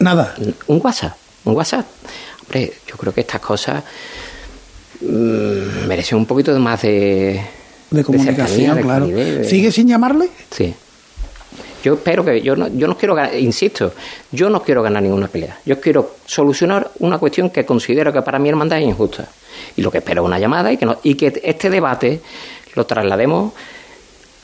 Nada. 0.00 0.34
Un 0.66 0.80
WhatsApp, 0.82 1.16
un 1.44 1.54
WhatsApp. 1.54 1.86
Hombre, 2.42 2.72
yo 2.88 2.96
creo 2.96 3.14
que 3.14 3.20
estas 3.20 3.40
cosas 3.40 3.84
mmm, 5.00 5.86
merecen 5.86 6.18
un 6.18 6.26
poquito 6.26 6.58
más 6.58 6.82
de, 6.82 7.40
de 7.92 8.02
comunicación, 8.02 8.46
de 8.46 8.56
cercanía, 8.56 8.82
claro. 8.82 9.06
De 9.06 9.44
¿Sigue 9.44 9.70
sin 9.70 9.86
llamarle? 9.86 10.30
Sí. 10.50 10.74
Yo 11.86 11.94
espero 11.94 12.24
que 12.24 12.42
yo 12.42 12.56
no, 12.56 12.66
yo 12.66 12.88
no 12.88 12.98
quiero 12.98 13.14
ganar, 13.14 13.36
insisto, 13.36 13.92
yo 14.32 14.50
no 14.50 14.60
quiero 14.60 14.82
ganar 14.82 15.04
ninguna 15.04 15.28
pelea. 15.28 15.60
Yo 15.64 15.80
quiero 15.80 16.16
solucionar 16.26 16.90
una 16.98 17.16
cuestión 17.18 17.50
que 17.50 17.64
considero 17.64 18.12
que 18.12 18.22
para 18.22 18.40
mi 18.40 18.48
hermandad 18.48 18.80
es 18.80 18.86
injusta. 18.86 19.28
Y 19.76 19.82
lo 19.82 19.92
que 19.92 19.98
espero 19.98 20.22
es 20.22 20.26
una 20.26 20.40
llamada 20.40 20.72
y 20.72 20.78
que, 20.78 20.84
no, 20.84 20.98
y 21.04 21.14
que 21.14 21.40
este 21.44 21.70
debate 21.70 22.20
lo 22.74 22.84
traslademos 22.86 23.52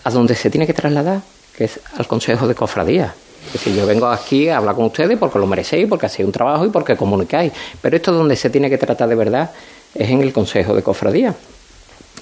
a 0.05 0.11
donde 0.11 0.37
se 0.37 0.51
tiene 0.51 0.69
que 0.69 0.73
trasladar, 0.73 1.21
que 1.57 1.65
es 1.65 1.81
al 1.97 2.07
Consejo 2.07 2.47
de 2.47 2.55
Cofradía. 2.55 3.13
Es 3.47 3.55
decir, 3.55 3.75
yo 3.75 3.87
vengo 3.87 4.07
aquí 4.07 4.49
a 4.49 4.59
hablar 4.59 4.77
con 4.77 4.85
ustedes 4.85 5.19
porque 5.19 5.41
lo 5.41 5.49
merecéis, 5.49 5.89
porque 5.89 6.07
hacéis 6.07 6.27
un 6.27 6.33
trabajo 6.33 6.65
y 6.65 6.69
porque 6.69 6.97
comunicáis. 6.97 7.53
Pero 7.81 7.97
esto 7.97 8.13
donde 8.13 8.37
se 8.37 8.51
tiene 8.51 8.71
que 8.71 8.79
tratar 8.79 9.09
de 9.09 9.17
verdad 9.17 9.51
es 9.93 10.09
en 10.09 10.21
el 10.21 10.33
Consejo 10.33 10.77
de 10.77 10.85
Cofradía. 10.85 11.35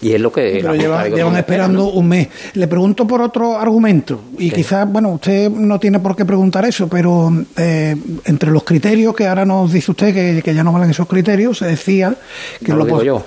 Y 0.02 0.12
es 0.12 0.20
lo 0.20 0.32
que... 0.32 0.58
Pero 0.60 0.74
lleva, 0.74 1.08
llevan 1.08 1.36
esperando 1.36 1.90
un 1.90 2.08
mes. 2.08 2.28
Le 2.54 2.66
pregunto 2.66 3.06
por 3.06 3.20
otro 3.20 3.58
argumento, 3.58 4.20
y 4.38 4.50
quizás, 4.50 4.90
bueno, 4.90 5.10
usted 5.10 5.50
no 5.50 5.78
tiene 5.78 5.98
por 5.98 6.16
qué 6.16 6.24
preguntar 6.24 6.64
eso, 6.64 6.88
pero 6.88 7.30
eh, 7.56 7.96
entre 8.24 8.50
los 8.50 8.64
criterios 8.64 9.14
que 9.14 9.26
ahora 9.26 9.44
nos 9.44 9.72
dice 9.72 9.90
usted 9.90 10.14
que, 10.14 10.42
que 10.42 10.54
ya 10.54 10.64
no 10.64 10.72
valen 10.72 10.90
esos 10.90 11.06
criterios, 11.06 11.58
se 11.58 11.66
decía 11.66 12.14
que 12.64 12.72
No 12.72 12.78
lo 12.78 12.84
digo 12.86 13.02
yo. 13.02 13.24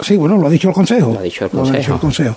Sí, 0.00 0.16
bueno, 0.16 0.38
lo 0.38 0.46
ha 0.46 0.50
dicho 0.50 0.68
el 0.68 0.74
Consejo. 0.74 1.12
Lo 1.12 1.18
ha 1.18 1.22
dicho 1.22 1.44
el 1.44 1.50
Consejo. 2.00 2.36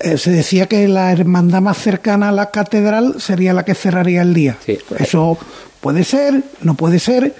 Eh, 0.00 0.16
se 0.16 0.30
decía 0.30 0.66
que 0.66 0.88
la 0.88 1.12
hermandad 1.12 1.60
más 1.60 1.78
cercana 1.78 2.30
a 2.30 2.32
la 2.32 2.50
catedral 2.50 3.16
sería 3.20 3.52
la 3.52 3.64
que 3.64 3.74
cerraría 3.74 4.22
el 4.22 4.32
día. 4.34 4.56
Sí. 4.64 4.78
Eso 4.98 5.38
puede 5.80 6.04
ser, 6.04 6.42
no 6.62 6.74
puede 6.74 6.98
ser, 6.98 7.34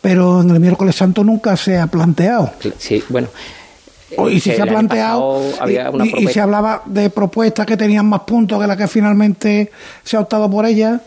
pero 0.00 0.40
en 0.40 0.50
el 0.50 0.58
miércoles 0.58 0.96
santo 0.96 1.22
nunca 1.22 1.56
se 1.56 1.78
ha 1.78 1.86
planteado. 1.86 2.50
Sí, 2.78 3.04
bueno... 3.08 3.28
Y 4.30 4.40
si 4.40 4.52
se 4.52 4.60
ha 4.62 4.66
planteado, 4.66 5.40
había 5.60 5.84
y- 5.90 5.94
una 5.94 6.04
y, 6.04 6.08
y 6.08 6.10
propuesta- 6.12 6.32
se 6.32 6.40
hablaba 6.40 6.82
de 6.86 7.10
propuestas 7.10 7.66
que 7.66 7.76
tenían 7.76 8.06
más 8.06 8.20
puntos 8.22 8.60
que 8.60 8.66
la 8.66 8.76
que 8.76 8.88
finalmente 8.88 9.70
se 10.02 10.16
ha 10.16 10.20
optado 10.20 10.50
por 10.50 10.66
ella. 10.66 11.00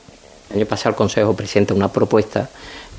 El 0.49 0.57
año 0.57 0.65
pasado 0.65 0.89
el 0.91 0.95
Consejo 0.95 1.35
presenta 1.35 1.73
una 1.73 1.87
propuesta. 1.89 2.49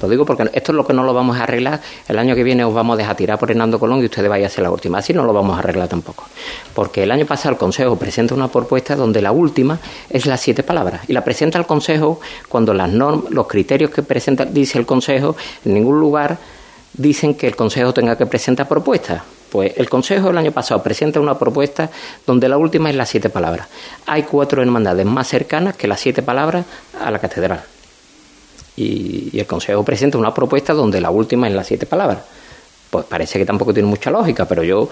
Lo 0.03 0.09
digo 0.09 0.27
porque 0.27 0.51
esto 0.53 0.73
es 0.73 0.77
lo 0.77 0.85
que 0.85 0.93
no 0.93 1.05
lo 1.05 1.14
vamos 1.14 1.38
a 1.38 1.45
arreglar. 1.45 1.81
El 2.09 2.19
año 2.19 2.35
que 2.35 2.43
viene 2.43 2.64
os 2.64 2.75
vamos 2.75 2.95
a 2.95 2.97
dejar 2.99 3.17
tirar 3.17 3.38
por 3.38 3.51
Hernando 3.51 3.79
Colón 3.79 4.03
y 4.03 4.07
ustedes 4.07 4.29
vayan 4.29 4.45
a 4.45 4.47
hacer 4.49 4.62
la 4.64 4.71
última. 4.71 4.99
Así 4.99 5.14
no 5.14 5.23
lo 5.25 5.33
vamos 5.33 5.57
a 5.57 5.61
arreglar 5.61 5.88
tampoco. 5.88 6.25
Porque 6.75 7.05
el 7.05 7.12
año 7.12 7.25
pasado 7.27 7.51
el 7.53 7.57
Consejo 7.59 7.97
presenta 7.97 8.35
una 8.35 8.49
propuesta 8.49 8.97
donde 8.97 9.23
la 9.23 9.31
última 9.33 9.79
es 10.11 10.27
las 10.27 10.40
siete 10.40 10.62
palabras. 10.64 11.03
Y 11.09 11.12
la 11.12 11.23
presenta 11.25 11.59
el 11.59 11.64
Consejo 11.64 12.21
cuando 12.49 12.75
las 12.75 12.90
normas, 12.90 13.31
los 13.31 13.47
criterios 13.47 13.90
que 13.93 14.03
presenta, 14.03 14.45
dice 14.45 14.79
el 14.79 14.85
Consejo, 14.85 15.37
en 15.64 15.75
ningún 15.75 16.01
lugar 16.01 16.37
dicen 16.95 17.35
que 17.35 17.47
el 17.47 17.57
Consejo 17.57 17.93
tenga 17.93 18.17
que 18.17 18.27
presentar 18.27 18.69
propuestas. 18.69 19.23
Pues 19.51 19.73
el 19.77 19.89
Consejo 19.89 20.31
el 20.31 20.39
año 20.39 20.53
pasado 20.53 20.83
presenta 20.83 21.21
una 21.21 21.39
propuesta 21.39 21.91
donde 22.27 22.49
la 22.49 22.57
última 22.57 22.91
es 22.91 22.97
las 22.97 23.09
siete 23.09 23.29
palabras. 23.29 23.69
Hay 24.07 24.25
cuatro 24.25 24.63
hermandades 24.63 25.07
más 25.07 25.29
cercanas 25.29 25.77
que 25.77 25.87
las 25.87 26.01
siete 26.01 26.23
palabras 26.23 26.65
a 27.01 27.11
la 27.11 27.19
catedral. 27.19 27.63
Y, 28.77 29.39
el 29.39 29.47
Consejo 29.47 29.85
presenta 29.85 30.19
una 30.19 30.35
propuesta 30.35 30.73
donde 30.73 31.01
la 31.01 31.11
última 31.11 31.47
es 31.47 31.55
las 31.55 31.67
siete 31.67 31.87
palabras. 31.87 32.19
Pues 32.91 33.05
parece 33.05 33.39
que 33.39 33.47
tampoco 33.47 33.73
tiene 33.73 33.89
mucha 33.89 34.11
lógica, 34.11 34.47
pero 34.47 34.63
yo 34.63 34.89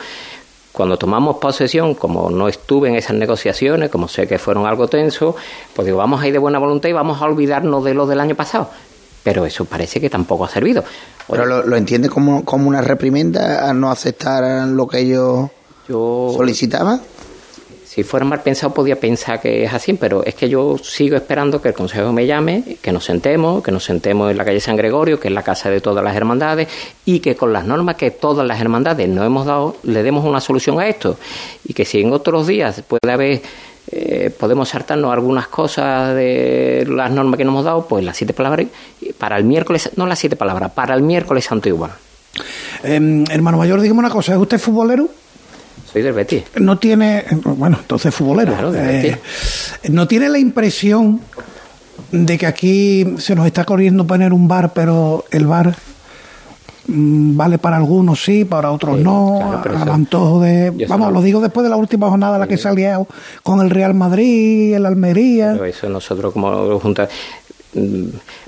cuando 0.73 0.97
tomamos 0.97 1.37
posesión, 1.37 1.95
como 1.95 2.31
no 2.31 2.49
estuve 2.49 2.89
en 2.89 2.95
esas 2.95 3.17
negociaciones, 3.17 3.91
como 3.91 4.09
sé 4.09 4.27
que 4.27 4.39
fueron 4.39 4.67
algo 4.67 4.89
tenso, 4.89 5.37
pues 5.75 5.87
digo, 5.87 5.99
vamos 5.99 6.23
a 6.23 6.27
ir 6.27 6.33
de 6.33 6.39
buena 6.39 6.59
voluntad 6.59 6.89
y 6.89 6.93
vamos 6.93 7.21
a 7.21 7.27
olvidarnos 7.27 7.85
de 7.85 7.95
lo 7.95 8.07
del 8.07 8.21
año 8.21 8.35
pasado. 8.35 8.71
Pero 9.23 9.47
eso 9.47 9.65
parece 9.65 10.01
que 10.01 10.11
tampoco 10.11 10.45
ha 10.45 10.49
servido. 10.49 10.83
Pero 11.31 11.47
lo, 11.47 11.63
lo 11.63 11.77
entiende 11.77 12.09
como, 12.09 12.45
como 12.45 12.69
una 12.69 12.81
reprimenda 12.81 13.69
a 13.69 13.73
no 13.73 13.91
aceptar 13.91 14.67
lo 14.69 14.87
que 14.87 14.99
ellos 14.99 15.49
Yo 15.89 16.33
solicitaban. 16.37 17.01
si 17.85 18.03
fuera 18.03 18.25
mal 18.25 18.43
pensado 18.43 18.73
podía 18.75 18.97
pensar 18.99 19.41
que 19.41 19.65
es 19.65 19.73
así, 19.73 19.93
pero 19.93 20.25
es 20.25 20.35
que 20.35 20.49
yo 20.49 20.77
sigo 20.79 21.15
esperando 21.15 21.61
que 21.61 21.69
el 21.69 21.75
Consejo 21.75 22.13
me 22.13 22.27
llame, 22.27 22.79
que 22.81 22.91
nos 22.91 23.05
sentemos, 23.05 23.63
que 23.63 23.71
nos 23.71 23.85
sentemos 23.85 24.31
en 24.31 24.39
la 24.39 24.45
calle 24.45 24.61
San 24.61 24.77
Gregorio, 24.77 25.21
que 25.21 25.29
es 25.29 25.35
la 25.35 25.43
casa 25.43 25.71
de 25.71 25.81
todas 25.81 26.03
las 26.03 26.17
hermandades, 26.17 26.69
y 27.05 27.21
que 27.21 27.37
con 27.37 27.53
las 27.53 27.65
normas 27.65 27.97
que 27.97 28.11
todas 28.11 28.47
las 28.47 28.61
hermandades 28.61 29.09
nos 29.09 29.25
hemos 29.27 29.47
dado, 29.47 29.77
le 29.85 30.03
demos 30.03 30.25
una 30.25 30.41
solución 30.41 30.81
a 30.81 30.89
esto. 30.89 31.19
Y 31.65 31.75
que 31.75 31.85
si 31.85 32.01
en 32.01 32.13
otros 32.13 32.47
días 32.47 32.83
puede 32.89 33.13
haber, 33.13 33.43
eh, 33.95 34.31
podemos 34.31 34.71
saltarnos 34.71 35.13
algunas 35.13 35.49
cosas 35.49 36.15
de 36.15 36.87
las 36.89 37.11
normas 37.11 37.37
que 37.37 37.45
nos 37.45 37.53
hemos 37.53 37.65
dado, 37.65 37.87
pues 37.87 38.03
las 38.03 38.17
siete 38.17 38.33
palabras, 38.33 38.67
para 39.19 39.37
el 39.37 39.45
miércoles, 39.45 39.91
no 39.97 40.07
las 40.07 40.19
siete 40.19 40.35
palabras, 40.35 40.73
para 40.73 40.95
el 40.95 41.03
miércoles 41.03 41.45
santo 41.45 41.69
igual. 41.69 41.91
Em, 42.83 43.25
hermano 43.31 43.59
mayor, 43.59 43.83
dígame 43.83 44.01
una 44.01 44.09
cosa, 44.09 44.33
¿es 44.33 44.39
usted 44.39 44.59
futbolero? 44.59 45.09
Soy 45.93 46.01
del 46.01 46.15
Betis. 46.15 46.45
No 46.57 46.79
tiene, 46.79 47.27
bueno, 47.45 47.77
entonces 47.81 48.15
futbolero. 48.15 48.53
Claro, 48.53 48.73
del 48.73 49.07
Eh, 49.07 49.21
no 49.91 50.09
tiene 50.09 50.31
la 50.31 50.39
impresión 50.39 51.21
de 52.11 52.39
que 52.39 52.47
aquí 52.47 53.15
se 53.19 53.35
nos 53.35 53.47
está 53.47 53.65
corriendo 53.65 54.07
poner 54.07 54.33
un 54.33 54.49
bar, 54.49 54.73
pero 54.73 55.27
el 55.31 55.47
bar 55.47 55.77
vale 56.87 57.59
para 57.59 57.77
algunos 57.77 58.23
sí, 58.23 58.45
para 58.45 58.71
otros 58.71 58.99
Sí, 58.99 59.05
no, 59.05 59.61
claro, 59.63 59.79
al 59.83 59.89
antojo 59.89 60.41
de... 60.41 60.71
Vamos, 60.89 61.13
lo 61.13 61.23
digo 61.23 61.41
después 61.41 61.65
de 61.65 61.71
la 61.71 61.77
última 61.77 62.09
jornada, 62.09 62.39
la 62.39 62.47
que 62.47 62.57
se 62.57 62.69
ha 62.69 62.73
liado 62.73 63.07
con 63.43 63.61
el 63.61 63.71
Real 63.71 63.95
Madrid, 63.95 64.75
el 64.75 64.87
Almería... 64.87 65.53
Pero 65.53 65.65
eso 65.65 65.89
nosotros 65.89 66.33
como 66.33 66.79
Junta... 66.81 67.09
mm, 67.75 68.05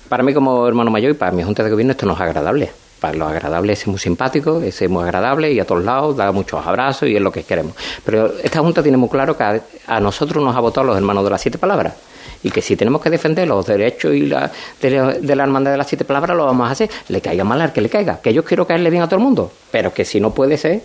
Para 0.09 0.23
mí 0.23 0.35
como 0.35 0.66
hermano 0.66 0.90
mayor 0.90 1.12
y 1.12 1.14
para 1.14 1.33
mi 1.33 1.42
Junta 1.42 1.62
de 1.62 1.70
Gobierno 1.70 1.92
esto 1.92 2.07
no 2.07 2.14
es 2.14 2.20
agradable. 2.20 2.70
Para 3.00 3.16
los 3.16 3.28
agradables 3.28 3.80
es 3.80 3.87
muy 3.87 3.98
simpático, 3.98 4.62
es 4.62 4.88
muy 4.88 5.04
agradable 5.04 5.52
y 5.52 5.61
a 5.61 5.66
todos 5.66 5.85
lados 5.85 6.16
da 6.16 6.33
muchos 6.33 6.64
abrazos 6.66 7.09
y 7.09 7.16
es 7.16 7.22
lo 7.22 7.30
que 7.30 7.42
queremos. 7.42 7.74
Pero 8.04 8.33
esta 8.42 8.61
Junta 8.61 8.83
tiene 8.83 8.96
muy 8.96 9.09
claro 9.09 9.37
que 9.37 9.61
a, 9.87 10.00
nosotros 10.00 10.42
nos 10.42 10.57
ha 10.57 10.61
votado 10.61 10.87
los 10.87 10.96
hermanos 10.96 11.24
de 11.24 11.30
las 11.30 11.40
siete 11.40 11.59
palabras 11.59 11.94
y 12.42 12.50
que 12.50 12.62
si 12.62 12.76
tenemos 12.76 13.02
que 13.02 13.11
defender 13.11 13.48
los 13.48 13.66
derechos 13.66 14.14
y 14.14 14.26
la, 14.26 14.50
de, 14.80 14.90
la, 14.90 15.12
de 15.12 15.37
la 15.37 15.42
hermandad 15.42 15.72
de 15.72 15.78
las 15.78 15.87
siete 15.87 16.04
palabras 16.04 16.37
lo 16.37 16.46
vamos 16.46 16.68
a 16.68 16.72
hacer. 16.72 16.90
Le 17.09 17.20
caiga 17.20 17.44
mal 17.44 17.61
al 17.61 17.72
que 17.72 17.80
le 17.80 17.88
caiga. 17.88 18.20
Que 18.22 18.33
yo 18.33 18.44
quiero 18.44 18.66
caerle 18.66 18.90
bien 18.90 19.02
a 19.02 19.07
todo 19.07 19.16
el 19.16 19.22
mundo, 19.22 19.52
pero 19.70 19.92
que 19.92 20.04
si 20.04 20.20
no 20.20 20.33
puede 20.33 20.57
ser, 20.57 20.83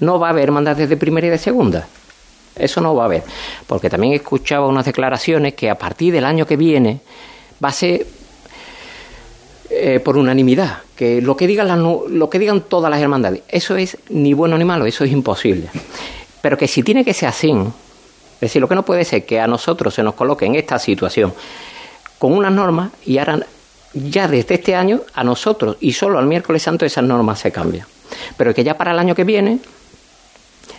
no 0.00 0.18
va 0.18 0.28
a 0.28 0.30
haber 0.30 0.44
hermandades 0.44 0.88
de 0.88 0.96
primera 0.96 1.26
y 1.26 1.30
de 1.30 1.38
segunda. 1.38 1.86
Eso 2.56 2.80
no 2.80 2.94
va 2.94 3.04
a 3.04 3.06
haber. 3.06 3.22
Porque 3.66 3.88
también 3.88 4.14
escuchaba 4.14 4.66
unas 4.66 4.84
declaraciones 4.84 5.54
que 5.54 5.70
a 5.70 5.76
partir 5.76 6.12
del 6.12 6.24
año 6.24 6.46
que 6.46 6.56
viene 6.56 7.00
va 7.62 7.68
a 7.68 7.72
ser 7.72 8.06
eh, 9.70 10.00
por 10.00 10.16
unanimidad, 10.16 10.78
que 10.96 11.22
lo 11.22 11.36
que 11.36 11.46
digan 11.46 11.68
las 11.68 11.78
lo 11.78 12.28
que 12.28 12.38
digan 12.38 12.60
todas 12.62 12.90
las 12.90 13.00
hermandades, 13.00 13.42
eso 13.48 13.76
es 13.76 13.96
ni 14.08 14.34
bueno 14.34 14.58
ni 14.58 14.64
malo, 14.64 14.84
eso 14.86 15.04
es 15.04 15.12
imposible. 15.12 15.68
Pero 16.42 16.56
que 16.58 16.66
si 16.66 16.82
tiene 16.82 17.04
que 17.04 17.14
ser 17.14 17.28
así, 17.28 17.50
es 17.50 18.40
decir, 18.40 18.60
lo 18.60 18.68
que 18.68 18.74
no 18.74 18.84
puede 18.84 19.04
ser 19.04 19.24
que 19.24 19.38
a 19.40 19.46
nosotros 19.46 19.94
se 19.94 20.02
nos 20.02 20.14
coloque 20.14 20.46
en 20.46 20.54
esta 20.54 20.78
situación 20.78 21.32
con 22.18 22.32
unas 22.32 22.52
normas 22.52 22.90
y 23.06 23.18
ahora 23.18 23.38
ya 23.92 24.28
desde 24.28 24.54
este 24.54 24.74
año 24.74 25.00
a 25.14 25.24
nosotros 25.24 25.76
y 25.80 25.92
solo 25.92 26.18
al 26.18 26.26
miércoles 26.26 26.62
santo 26.62 26.84
esas 26.86 27.04
normas 27.04 27.38
se 27.40 27.50
cambian. 27.52 27.86
Pero 28.36 28.54
que 28.54 28.64
ya 28.64 28.76
para 28.76 28.92
el 28.92 28.98
año 28.98 29.14
que 29.14 29.24
viene 29.24 29.58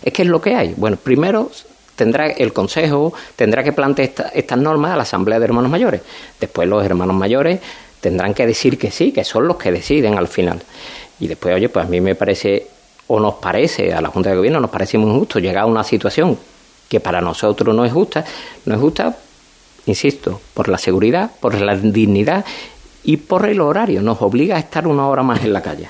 es 0.03 0.13
que 0.13 0.23
es 0.23 0.27
lo 0.27 0.41
que 0.41 0.55
hay. 0.55 0.73
Bueno, 0.77 0.97
primero 0.97 1.51
tendrá 1.95 2.27
el 2.27 2.51
Consejo, 2.53 3.13
tendrá 3.35 3.63
que 3.63 3.73
plantear 3.73 4.07
esta- 4.09 4.27
estas 4.29 4.57
normas 4.57 4.91
a 4.91 4.95
la 4.97 5.03
Asamblea 5.03 5.39
de 5.39 5.45
Hermanos 5.45 5.69
Mayores. 5.69 6.01
Después 6.39 6.67
los 6.67 6.83
hermanos 6.83 7.15
mayores 7.15 7.59
tendrán 8.01 8.33
que 8.33 8.45
decir 8.45 8.77
que 8.77 8.91
sí, 8.91 9.11
que 9.11 9.23
son 9.23 9.47
los 9.47 9.57
que 9.57 9.71
deciden 9.71 10.17
al 10.17 10.27
final. 10.27 10.61
Y 11.19 11.27
después, 11.27 11.55
oye, 11.55 11.69
pues 11.69 11.85
a 11.85 11.87
mí 11.87 12.01
me 12.01 12.15
parece, 12.15 12.67
o 13.07 13.19
nos 13.19 13.35
parece, 13.35 13.93
a 13.93 14.01
la 14.01 14.09
Junta 14.09 14.31
de 14.31 14.35
Gobierno 14.35 14.59
nos 14.59 14.69
parece 14.69 14.97
muy 14.97 15.11
injusto 15.11 15.39
llegar 15.39 15.63
a 15.63 15.65
una 15.67 15.83
situación 15.83 16.37
que 16.89 16.99
para 16.99 17.21
nosotros 17.21 17.73
no 17.73 17.85
es 17.85 17.93
justa, 17.93 18.25
no 18.65 18.75
es 18.75 18.81
justa, 18.81 19.17
insisto, 19.85 20.41
por 20.53 20.67
la 20.67 20.77
seguridad, 20.77 21.31
por 21.39 21.59
la 21.61 21.77
dignidad 21.77 22.43
y 23.03 23.17
por 23.17 23.45
el 23.45 23.61
horario. 23.61 24.01
Nos 24.01 24.21
obliga 24.21 24.57
a 24.57 24.59
estar 24.59 24.87
una 24.87 25.07
hora 25.07 25.23
más 25.23 25.43
en 25.43 25.53
la 25.53 25.61
calle 25.61 25.87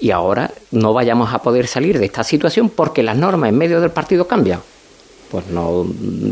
y 0.00 0.10
ahora 0.10 0.50
no 0.70 0.92
vayamos 0.92 1.32
a 1.34 1.42
poder 1.42 1.66
salir 1.66 1.98
de 1.98 2.06
esta 2.06 2.22
situación 2.22 2.70
porque 2.70 3.02
las 3.02 3.16
normas 3.16 3.48
en 3.48 3.58
medio 3.58 3.80
del 3.80 3.90
partido 3.90 4.26
cambian. 4.26 4.60
Pues 5.30 5.46
no, 5.48 5.86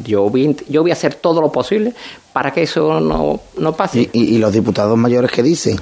yo 0.05 0.29
voy, 0.31 0.57
yo 0.69 0.83
voy 0.83 0.91
a 0.91 0.95
hacer 0.95 1.15
todo 1.17 1.41
lo 1.41 1.53
posible 1.53 1.93
para 2.33 2.53
que 2.53 2.63
eso 2.63 2.99
no, 3.01 3.41
no 3.59 3.73
pase. 3.77 4.01
¿Y, 4.01 4.11
y, 4.13 4.35
y 4.37 4.39
los 4.39 4.53
diputados 4.53 4.97
mayores 4.97 5.31
qué 5.31 5.43
dicen? 5.43 5.79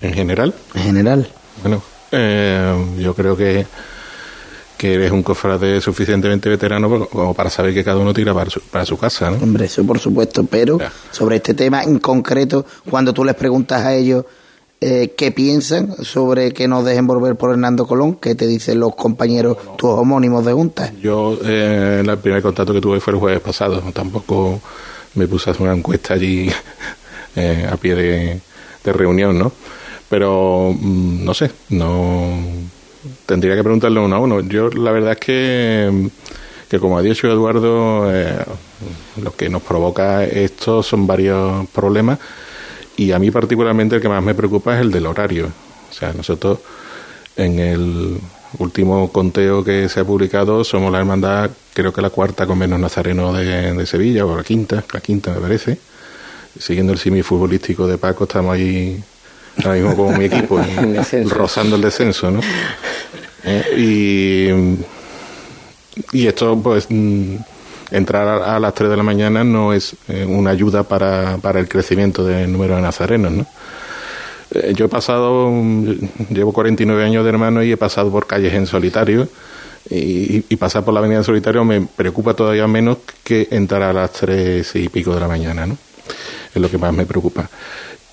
En 0.00 0.12
general, 0.12 0.54
En 0.74 0.82
general. 0.82 1.28
bueno, 1.62 1.82
eh, 2.12 2.74
yo 2.98 3.14
creo 3.14 3.34
que, 3.36 3.66
que 4.76 4.94
eres 4.94 5.10
un 5.10 5.22
cofrade 5.22 5.80
suficientemente 5.80 6.48
veterano 6.50 6.88
como- 6.90 7.06
como 7.08 7.34
para 7.34 7.48
saber 7.48 7.72
que 7.72 7.82
cada 7.82 7.96
uno 7.98 8.12
tira 8.12 8.34
para 8.34 8.50
su, 8.50 8.60
para 8.60 8.84
su 8.84 8.98
casa, 8.98 9.30
¿no? 9.30 9.38
Hombre, 9.38 9.64
eso 9.64 9.82
por 9.84 9.98
supuesto, 9.98 10.44
pero 10.44 10.78
Ya. 10.78 10.92
sobre 11.10 11.36
este 11.36 11.54
tema 11.54 11.82
en 11.82 11.98
concreto, 11.98 12.66
cuando 12.90 13.14
tú 13.14 13.24
les 13.24 13.34
preguntas 13.34 13.82
a 13.84 13.94
ellos 13.94 14.24
eh, 14.80 15.14
qué 15.16 15.32
piensan 15.32 15.94
sobre 16.04 16.52
que 16.52 16.68
nos 16.68 16.84
dejen 16.84 17.06
volver 17.06 17.36
por 17.36 17.50
Hernando 17.50 17.86
Colón, 17.86 18.16
¿qué 18.16 18.34
te 18.34 18.46
dicen 18.46 18.80
los 18.80 18.94
compañeros, 18.94 19.56
tus 19.76 19.90
homónimos 19.90 20.44
de 20.44 20.52
Junta? 20.52 20.92
Yo, 21.00 21.38
eh, 21.44 22.02
el 22.06 22.18
primer 22.18 22.42
contacto 22.42 22.72
que 22.72 22.80
tuve 22.80 23.00
fue 23.00 23.14
el 23.14 23.18
jueves 23.18 23.40
pasado. 23.40 23.82
Tampoco 23.92 24.60
me 25.14 25.26
puse 25.26 25.50
a 25.50 25.52
hacer 25.52 25.62
una 25.62 25.74
encuesta 25.74 26.14
allí 26.14 26.50
eh, 27.36 27.68
a 27.70 27.76
pie 27.76 27.94
de, 27.94 28.40
de 28.84 28.92
reunión, 28.92 29.38
¿no? 29.38 29.52
Pero, 30.08 30.74
mm, 30.78 31.24
no 31.24 31.34
sé, 31.34 31.50
no. 31.70 32.38
Tendría 33.24 33.56
que 33.56 33.62
preguntarle 33.62 34.00
uno 34.00 34.16
a 34.16 34.18
uno. 34.18 34.40
Yo, 34.40 34.68
la 34.70 34.92
verdad 34.92 35.12
es 35.12 35.18
que, 35.18 36.10
que 36.68 36.78
como 36.78 36.98
ha 36.98 37.02
dicho 37.02 37.28
Eduardo, 37.28 38.12
eh, 38.12 38.44
lo 39.22 39.34
que 39.34 39.48
nos 39.48 39.62
provoca 39.62 40.24
esto 40.24 40.82
son 40.82 41.06
varios 41.06 41.66
problemas. 41.70 42.18
Y 42.96 43.12
a 43.12 43.18
mí, 43.18 43.30
particularmente, 43.30 43.96
el 43.96 44.02
que 44.02 44.08
más 44.08 44.22
me 44.22 44.34
preocupa 44.34 44.74
es 44.74 44.80
el 44.80 44.90
del 44.90 45.06
horario. 45.06 45.50
O 45.90 45.92
sea, 45.92 46.12
nosotros 46.12 46.58
en 47.36 47.58
el 47.58 48.18
último 48.58 49.12
conteo 49.12 49.62
que 49.62 49.88
se 49.88 50.00
ha 50.00 50.04
publicado 50.04 50.64
somos 50.64 50.90
la 50.90 50.98
hermandad, 51.00 51.50
creo 51.74 51.92
que 51.92 52.00
la 52.00 52.10
cuarta 52.10 52.46
con 52.46 52.58
menos 52.58 52.80
nazareno 52.80 53.32
de, 53.32 53.72
de 53.74 53.86
Sevilla, 53.86 54.24
o 54.24 54.36
la 54.36 54.42
quinta, 54.42 54.82
la 54.92 55.00
quinta 55.00 55.32
me 55.32 55.40
parece. 55.40 55.78
Siguiendo 56.58 56.92
el 56.92 56.98
simi 56.98 57.22
futbolístico 57.22 57.86
de 57.86 57.98
Paco, 57.98 58.24
estamos 58.24 58.54
ahí 58.54 59.02
ahora 59.58 59.74
mismo 59.74 59.96
como 59.96 60.16
mi 60.16 60.24
equipo, 60.24 60.58
descenso. 60.86 61.34
rozando 61.34 61.76
el 61.76 61.82
descenso, 61.82 62.30
¿no? 62.30 62.40
Eh, 63.48 64.80
y, 66.10 66.18
y 66.18 66.26
esto, 66.26 66.60
pues, 66.60 66.88
mm, 66.88 67.36
entrar 67.90 68.26
a, 68.28 68.56
a 68.56 68.60
las 68.60 68.74
3 68.74 68.90
de 68.90 68.96
la 68.96 69.02
mañana 69.02 69.44
no 69.44 69.72
es 69.72 69.96
eh, 70.08 70.24
una 70.28 70.50
ayuda 70.50 70.82
para, 70.82 71.38
para 71.38 71.60
el 71.60 71.68
crecimiento 71.68 72.24
del 72.24 72.52
número 72.52 72.76
de 72.76 72.82
nazarenos, 72.82 73.32
¿no? 73.32 73.46
Eh, 74.50 74.72
Yo 74.74 74.86
he 74.86 74.88
pasado, 74.88 75.50
mm, 75.50 75.84
llevo 76.30 76.52
49 76.52 77.04
años 77.04 77.24
de 77.24 77.30
hermano 77.30 77.62
y 77.62 77.72
he 77.72 77.76
pasado 77.76 78.10
por 78.10 78.26
calles 78.26 78.54
en 78.54 78.66
solitario. 78.66 79.28
Y, 79.88 80.40
pasar 80.56 80.84
por 80.84 80.92
la 80.92 80.98
avenida 80.98 81.18
en 81.18 81.24
solitario 81.24 81.64
me 81.64 81.82
preocupa 81.82 82.34
todavía 82.34 82.66
menos 82.66 82.98
que 83.22 83.46
entrar 83.52 83.82
a 83.82 83.92
las 83.92 84.10
tres 84.12 84.74
y 84.74 84.88
pico 84.88 85.14
de 85.14 85.20
la 85.20 85.28
mañana, 85.28 85.64
¿no? 85.64 85.78
Es 86.52 86.60
lo 86.60 86.68
que 86.68 86.76
más 86.76 86.92
me 86.92 87.06
preocupa. 87.06 87.48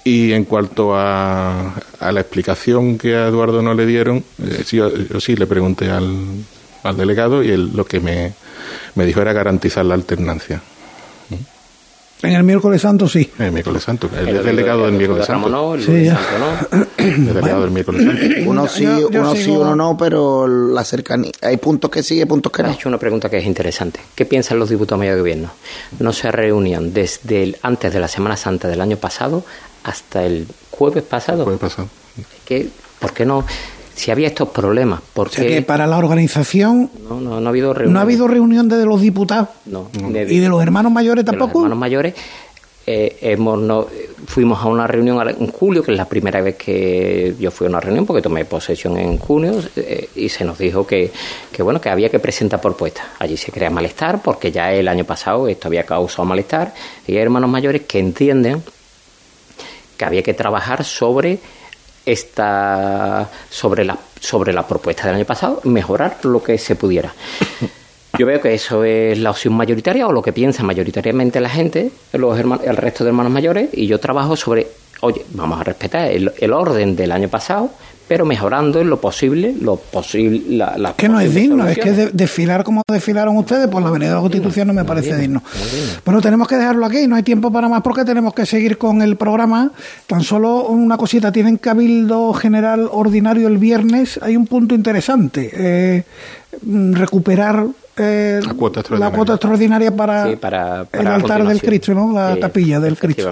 Y 0.03 0.33
en 0.33 0.43
cuanto 0.45 0.95
a, 0.95 1.73
a 1.99 2.11
la 2.11 2.19
explicación 2.19 2.99
que 2.99 3.15
a 3.15 3.27
Eduardo 3.27 3.63
no 3.63 3.73
le 3.73 3.87
dieron, 3.87 4.23
eh, 4.43 4.63
yo 4.69 5.19
sí 5.19 5.35
le 5.35 5.47
pregunté 5.47 5.89
al, 5.89 6.13
al 6.83 6.97
delegado 6.97 7.43
y 7.43 7.49
él 7.51 7.71
lo 7.73 7.85
que 7.85 7.99
me, 7.99 8.33
me 8.95 9.05
dijo 9.05 9.21
era 9.21 9.33
garantizar 9.33 9.85
la 9.85 9.93
alternancia. 9.95 10.61
En 12.21 12.31
el 12.31 12.43
miércoles 12.43 12.81
santo 12.81 13.05
sí. 13.09 13.29
El 13.37 13.51
miércoles 13.51 13.83
santo, 13.83 14.09
el, 14.17 14.29
El 14.29 14.45
delegado 14.45 14.85
del 14.85 14.93
miércoles 14.93 15.25
santo. 15.25 15.49
no, 15.49 15.75
el 15.75 15.83
Sí, 15.83 16.05
santo 16.07 16.21
no. 16.39 16.87
El 16.97 17.25
delegado 17.33 17.61
del 17.63 17.71
miércoles 17.71 18.01
santo. 18.05 18.49
Uno 18.49 18.65
sí, 18.69 18.83
yo- 18.83 19.09
yo 19.11 19.19
uno 19.19 19.35
sí, 19.35 19.49
uno 19.49 19.75
no, 19.75 19.97
pero 19.97 20.47
la 20.47 20.85
cercanía. 20.85 21.31
Hay 21.41 21.57
puntos 21.57 21.91
que 21.91 22.01
sí 22.01 22.21
y 22.21 22.23
puntos 22.23 22.49
que 22.53 22.63
no. 22.63 22.69
has 22.69 22.75
hecho 22.77 22.87
una 22.87 22.97
pregunta 22.97 23.29
que 23.29 23.39
es 23.39 23.45
interesante. 23.45 23.99
¿Qué 24.15 24.23
piensan 24.25 24.57
los 24.57 24.69
diputados 24.69 24.99
mayores 24.99 25.17
de 25.17 25.21
gobierno? 25.21 25.51
No 25.99 26.13
se 26.13 26.31
reunían 26.31 26.93
desde 26.93 27.43
el- 27.43 27.57
antes 27.61 27.91
de 27.91 27.99
la 27.99 28.07
Semana 28.07 28.37
Santa 28.37 28.69
del 28.69 28.79
año 28.79 28.95
pasado 28.95 29.43
hasta 29.83 30.23
el 30.25 30.47
jueves 30.71 31.03
pasado. 31.03 31.43
Puede 31.43 31.57
pasar. 31.57 31.87
¿Qué- 32.45 32.69
¿Por 32.99 33.11
qué 33.11 33.25
no? 33.25 33.45
Si 33.95 34.09
había 34.11 34.27
estos 34.27 34.49
problemas, 34.49 35.01
¿por 35.13 35.27
O 35.27 35.31
sea 35.31 35.43
qué 35.45 35.55
que 35.55 35.61
para 35.61 35.85
la 35.87 35.97
organización 35.97 36.89
no, 37.07 37.21
no, 37.21 37.39
no 37.39 37.45
ha 37.47 37.49
habido 37.49 37.73
reunión? 37.73 37.93
no 37.93 37.99
ha 37.99 38.03
habido 38.03 38.27
reunión 38.27 38.67
de 38.67 38.85
los 38.85 38.99
diputados 39.01 39.49
No, 39.65 39.89
ni 39.93 40.19
y 40.19 40.39
de 40.39 40.49
los 40.49 40.61
hermanos 40.61 40.91
mayores 40.91 41.23
de 41.25 41.31
los 41.31 41.39
tampoco. 41.39 41.59
hermanos 41.59 41.77
mayores. 41.77 42.13
eh, 42.85 43.17
hemos 43.21 43.59
no, 43.59 43.87
fuimos 44.25 44.61
a 44.61 44.67
una 44.67 44.87
reunión 44.87 45.17
en 45.29 45.47
julio, 45.51 45.83
que 45.83 45.91
es 45.91 45.97
la 45.97 46.05
primera 46.05 46.41
vez 46.41 46.55
que 46.57 47.33
yo 47.39 47.49
fui 47.51 47.67
a 47.67 47.69
una 47.69 47.79
reunión, 47.79 48.05
porque 48.05 48.21
tomé 48.21 48.43
posesión 48.45 48.97
en 48.97 49.17
junio, 49.19 49.53
eh, 49.77 50.09
y 50.15 50.27
se 50.27 50.43
nos 50.43 50.57
dijo 50.57 50.85
que, 50.85 51.11
que, 51.51 51.63
bueno, 51.63 51.79
que 51.79 51.89
había 51.89 52.09
que 52.09 52.19
presentar 52.19 52.59
propuestas. 52.59 53.05
Allí 53.19 53.37
se 53.37 53.51
crea 53.53 53.69
malestar, 53.69 54.21
porque 54.21 54.51
ya 54.51 54.73
el 54.73 54.87
año 54.89 55.05
pasado 55.05 55.47
esto 55.47 55.67
había 55.69 55.83
causado 55.85 56.25
malestar, 56.25 56.73
y 57.07 57.13
hay 57.13 57.19
hermanos 57.19 57.49
mayores 57.49 57.83
que 57.83 57.99
entienden 57.99 58.61
que 59.97 60.03
había 60.05 60.23
que 60.23 60.33
trabajar 60.33 60.83
sobre 60.83 61.39
esta 62.05 63.29
sobre 63.49 63.85
la 63.85 63.97
sobre 64.23 64.53
la 64.53 64.65
propuesta 64.65 65.07
del 65.07 65.15
año 65.17 65.25
pasado, 65.25 65.59
mejorar 65.65 66.17
lo 66.23 66.41
que 66.41 66.57
se 66.57 66.75
pudiera. 66.75 67.13
Yo 68.17 68.25
veo 68.25 68.39
que 68.39 68.53
eso 68.53 68.83
es 68.83 69.17
la 69.17 69.31
opción 69.31 69.53
mayoritaria 69.55 70.07
o 70.07 70.11
lo 70.11 70.21
que 70.21 70.31
piensa 70.31 70.63
mayoritariamente 70.63 71.41
la 71.41 71.49
gente, 71.49 71.91
los 72.13 72.39
el 72.39 72.77
resto 72.77 73.03
de 73.03 73.09
hermanos 73.09 73.31
mayores, 73.31 73.69
y 73.73 73.87
yo 73.87 73.99
trabajo 73.99 74.35
sobre, 74.35 74.67
oye, 75.01 75.25
vamos 75.31 75.59
a 75.59 75.63
respetar 75.63 76.11
el 76.11 76.53
orden 76.53 76.95
del 76.95 77.11
año 77.11 77.27
pasado, 77.27 77.71
pero 78.13 78.25
mejorando 78.25 78.79
en 78.79 78.91
lo 78.91 79.01
posible, 79.01 79.55
lo 79.59 79.75
posible. 79.75 80.43
La, 80.55 80.93
que 80.95 81.09
no 81.09 81.19
es 81.19 81.33
digno, 81.33 81.67
es 81.67 81.79
que 81.79 81.91
desfilar 82.13 82.63
como 82.63 82.83
desfilaron 82.87 83.35
ustedes 83.37 83.67
por 83.67 83.81
la 83.81 83.87
Avenida 83.87 84.09
de 84.09 84.15
la 84.17 84.21
Constitución 84.21 84.67
no 84.67 84.73
me 84.75 84.85
parece 84.85 85.17
digno. 85.17 85.41
Bueno, 86.05 86.21
tenemos 86.21 86.47
que 86.47 86.55
dejarlo 86.55 86.85
aquí, 86.85 87.07
no 87.07 87.15
hay 87.15 87.23
tiempo 87.23 87.51
para 87.51 87.67
más 87.67 87.81
porque 87.81 88.05
tenemos 88.05 88.35
que 88.35 88.45
seguir 88.45 88.77
con 88.77 89.01
el 89.01 89.15
programa. 89.15 89.71
Tan 90.05 90.21
solo 90.21 90.67
una 90.67 90.95
cosita, 90.95 91.31
tienen 91.31 91.57
cabildo 91.57 92.33
general 92.33 92.87
ordinario 92.91 93.47
el 93.47 93.57
viernes, 93.57 94.19
hay 94.21 94.37
un 94.37 94.45
punto 94.45 94.75
interesante, 94.75 95.49
eh, 95.51 96.03
recuperar 96.61 97.65
eh, 97.97 98.39
la, 98.41 98.53
cuota 98.53 99.33
extraordinaria 99.33 99.95
para, 99.95 100.27
el 100.27 101.07
altar 101.07 101.45
del 101.45 101.61
Cristo, 101.61 101.93
¿no? 101.93 102.11
la 102.11 102.37
capilla 102.39 102.79
del 102.79 102.97
Cristo. 102.97 103.31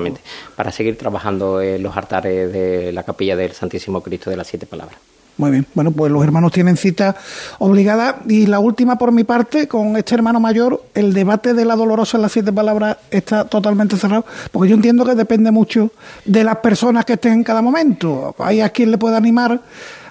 para 0.55 0.71
seguir 0.71 0.97
trabajando 0.97 1.61
en 1.61 1.81
los 1.81 1.95
altares 1.97 2.51
de 2.53 2.91
la 2.91 3.03
capilla 3.03 3.35
del 3.35 3.53
Santísimo 3.53 4.01
Cristo 4.01 4.29
de 4.29 4.37
las 4.37 4.47
Siete 4.47 4.65
Palabras. 4.65 4.97
Muy 5.37 5.49
bien, 5.49 5.65
bueno, 5.73 5.91
pues 5.91 6.11
los 6.11 6.23
hermanos 6.23 6.51
tienen 6.51 6.77
cita 6.77 7.15
obligada. 7.57 8.19
Y 8.27 8.45
la 8.45 8.59
última 8.59 8.97
por 8.97 9.11
mi 9.11 9.23
parte, 9.23 9.67
con 9.67 9.97
este 9.97 10.13
hermano 10.13 10.39
mayor, 10.39 10.83
el 10.93 11.13
debate 11.13 11.55
de 11.55 11.65
la 11.65 11.75
dolorosa 11.75 12.17
en 12.17 12.21
las 12.23 12.33
siete 12.33 12.53
palabras 12.53 12.97
está 13.09 13.45
totalmente 13.45 13.97
cerrado, 13.97 14.25
porque 14.51 14.69
yo 14.69 14.75
entiendo 14.75 15.05
que 15.05 15.15
depende 15.15 15.49
mucho 15.49 15.89
de 16.25 16.43
las 16.43 16.57
personas 16.57 17.05
que 17.05 17.13
estén 17.13 17.33
en 17.33 17.43
cada 17.43 17.63
momento. 17.63 18.35
Hay 18.37 18.61
a 18.61 18.69
quien 18.69 18.91
le 18.91 18.99
pueda 18.99 19.17
animar 19.17 19.61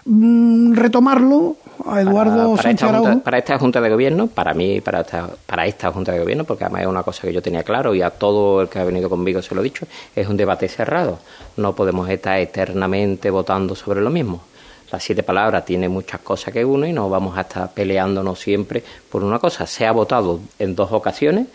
mm, 0.04 0.72
retomarlo, 0.72 1.56
a 1.86 2.00
Eduardo 2.00 2.56
para, 2.56 2.70
esta 2.70 2.88
junta, 2.88 3.22
para 3.22 3.38
esta 3.38 3.58
Junta 3.58 3.80
de 3.80 3.90
Gobierno, 3.90 4.26
para 4.26 4.54
mí, 4.54 4.80
para 4.80 5.00
esta, 5.00 5.28
para 5.46 5.66
esta 5.66 5.90
Junta 5.92 6.12
de 6.12 6.20
Gobierno, 6.20 6.44
porque 6.44 6.64
además 6.64 6.82
es 6.82 6.88
una 6.88 7.02
cosa 7.02 7.22
que 7.22 7.32
yo 7.32 7.42
tenía 7.42 7.62
claro 7.62 7.94
y 7.94 8.02
a 8.02 8.10
todo 8.10 8.62
el 8.62 8.68
que 8.68 8.78
ha 8.78 8.84
venido 8.84 9.08
conmigo 9.08 9.42
se 9.42 9.54
lo 9.54 9.60
he 9.60 9.64
dicho, 9.64 9.86
es 10.14 10.28
un 10.28 10.36
debate 10.36 10.68
cerrado. 10.68 11.18
No 11.56 11.74
podemos 11.74 12.08
estar 12.08 12.38
eternamente 12.38 13.30
votando 13.30 13.74
sobre 13.74 14.00
lo 14.00 14.10
mismo. 14.10 14.42
Las 14.90 15.04
siete 15.04 15.22
palabras 15.22 15.64
tiene 15.64 15.88
muchas 15.88 16.20
cosas 16.20 16.52
que 16.52 16.64
uno 16.64 16.86
y 16.86 16.92
no 16.92 17.08
vamos 17.08 17.38
a 17.38 17.42
estar 17.42 17.72
peleándonos 17.72 18.38
siempre 18.40 18.82
por 19.08 19.22
una 19.22 19.38
cosa. 19.38 19.66
Se 19.66 19.86
ha 19.86 19.92
votado 19.92 20.40
en 20.58 20.74
dos 20.74 20.90
ocasiones, 20.90 21.46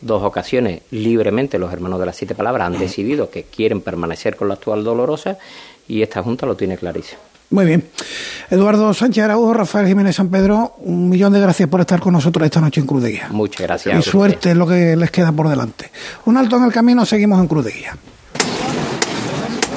dos 0.00 0.22
ocasiones 0.22 0.82
libremente 0.90 1.58
los 1.58 1.72
hermanos 1.72 2.00
de 2.00 2.06
las 2.06 2.16
siete 2.16 2.34
palabras 2.34 2.66
han 2.66 2.78
decidido 2.78 3.30
que 3.30 3.44
quieren 3.44 3.80
permanecer 3.80 4.36
con 4.36 4.48
la 4.48 4.54
actual 4.54 4.84
dolorosa 4.84 5.38
y 5.88 6.02
esta 6.02 6.22
Junta 6.22 6.44
lo 6.44 6.54
tiene 6.54 6.76
clarísimo. 6.76 7.31
Muy 7.52 7.66
bien. 7.66 7.84
Eduardo 8.50 8.92
Sánchez 8.92 9.24
Araújo, 9.24 9.54
Rafael 9.54 9.86
Jiménez 9.86 10.16
San 10.16 10.28
Pedro, 10.28 10.76
un 10.78 11.08
millón 11.08 11.32
de 11.32 11.40
gracias 11.40 11.68
por 11.68 11.80
estar 11.80 12.00
con 12.00 12.14
nosotros 12.14 12.44
esta 12.44 12.60
noche 12.60 12.80
en 12.80 12.86
Cruz 12.86 13.02
de 13.02 13.10
Guía. 13.12 13.28
Muchas 13.30 13.60
gracias. 13.60 13.98
Y 13.98 14.10
suerte 14.10 14.50
es 14.50 14.56
lo 14.56 14.66
que 14.66 14.96
les 14.96 15.10
queda 15.10 15.32
por 15.32 15.48
delante. 15.48 15.90
Un 16.24 16.36
alto 16.38 16.56
en 16.56 16.64
el 16.64 16.72
camino, 16.72 17.06
seguimos 17.06 17.38
en 17.38 17.46
Cruz 17.46 17.64
de 17.66 17.72
Guía. 17.72 17.96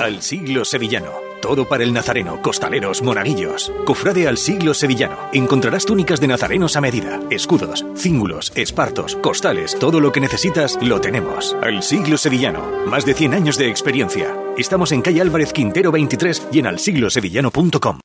Al 0.02 0.22
siglo 0.22 0.66
sevillano 0.66 1.35
todo 1.46 1.70
para 1.70 1.84
el 1.84 1.94
nazareno, 1.94 2.42
costaleros, 2.42 3.04
monaguillos. 3.04 3.72
Cofrade 3.86 4.28
al 4.28 4.40
siglo 4.40 4.74
sevillano. 4.74 5.16
Encontrarás 5.32 5.86
túnicas 5.86 6.20
de 6.20 6.26
nazarenos 6.26 6.76
a 6.76 6.82
medida, 6.82 7.20
escudos, 7.30 7.86
cíngulos, 7.96 8.52
espartos, 8.56 9.16
costales, 9.18 9.78
todo 9.78 10.00
lo 10.00 10.12
que 10.12 10.22
necesitas 10.22 10.76
lo 10.82 11.00
tenemos. 11.02 11.56
Al 11.62 11.84
siglo 11.84 12.18
sevillano. 12.18 12.64
Más 12.88 13.06
de 13.06 13.14
100 13.14 13.36
años 13.36 13.58
de 13.60 13.70
experiencia. 13.70 14.36
Estamos 14.58 14.92
en 14.92 15.04
calle 15.04 15.22
Álvarez 15.22 15.54
Quintero 15.54 15.92
23 15.92 16.48
y 16.52 16.58
en 16.58 16.66
alsiglosevillano.com. 16.66 18.00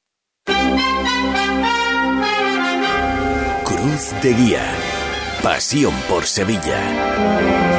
Cruz 3.64 4.14
de 4.22 4.34
Guía. 4.34 4.74
Pasión 5.42 5.94
por 6.10 6.26
Sevilla. 6.26 7.69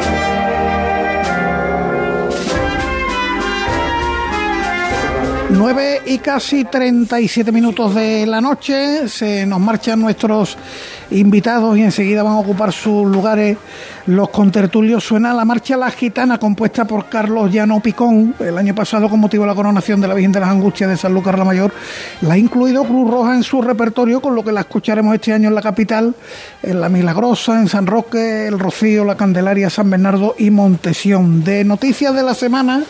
9 5.52 6.02
y 6.06 6.18
casi 6.20 6.64
37 6.64 7.52
minutos 7.52 7.93
de 7.93 8.26
la 8.26 8.39
noche, 8.39 9.08
se 9.10 9.45
nos 9.45 9.60
marchan 9.60 9.99
nuestros 9.99 10.58
invitados 11.12 11.78
y 11.78 11.84
enseguida 11.84 12.24
van 12.24 12.34
a 12.34 12.39
ocupar 12.39 12.72
sus 12.72 13.06
lugares 13.06 13.58
los 14.06 14.30
contertulios. 14.30 15.04
Suena 15.04 15.34
la 15.34 15.43
marcha 15.43 15.76
La 15.76 15.91
Gitana 15.91 16.38
compuesta 16.38 16.86
por 16.86 17.10
Carlos 17.10 17.52
Llano 17.52 17.82
Picón, 17.82 18.34
el 18.39 18.58
año 18.58 18.74
pasado 18.74 19.10
con 19.10 19.20
motivo 19.20 19.43
de 19.43 19.49
la 19.49 19.56
coronación 19.56 19.99
de 19.99 20.08
la 20.08 20.14
Virgen 20.14 20.32
de 20.32 20.39
las 20.39 20.49
Angustias 20.49 20.89
de 20.89 20.97
San 20.97 21.14
Lucas 21.14 21.38
la 21.38 21.43
Mayor. 21.43 21.74
La 22.22 22.36
ha 22.36 22.38
incluido 22.38 22.84
Cruz 22.86 23.12
Roja 23.12 23.36
en 23.36 23.43
su 23.43 23.62
repertorio, 23.62 24.22
con 24.22 24.36
lo 24.36 24.43
que 24.43 24.54
la 24.54 24.62
escucharemos 24.62 25.14
este 25.14 25.34
año 25.34 25.49
en 25.49 25.56
la 25.56 25.62
capital, 25.62 26.16
en 26.64 26.80
La 26.80 26.88
Milagrosa, 26.88 27.60
en 27.60 27.68
San 27.68 27.88
Roque, 27.88 28.47
El 28.47 28.58
Rocío, 28.58 29.04
La 29.04 29.18
Candelaria, 29.18 29.70
San 29.70 29.89
Bernardo 29.89 30.36
y 30.38 30.49
Montesión. 30.49 31.43
De 31.43 31.64
noticias 31.66 32.16
de 32.16 32.24
la 32.24 32.34
semana 32.34 32.84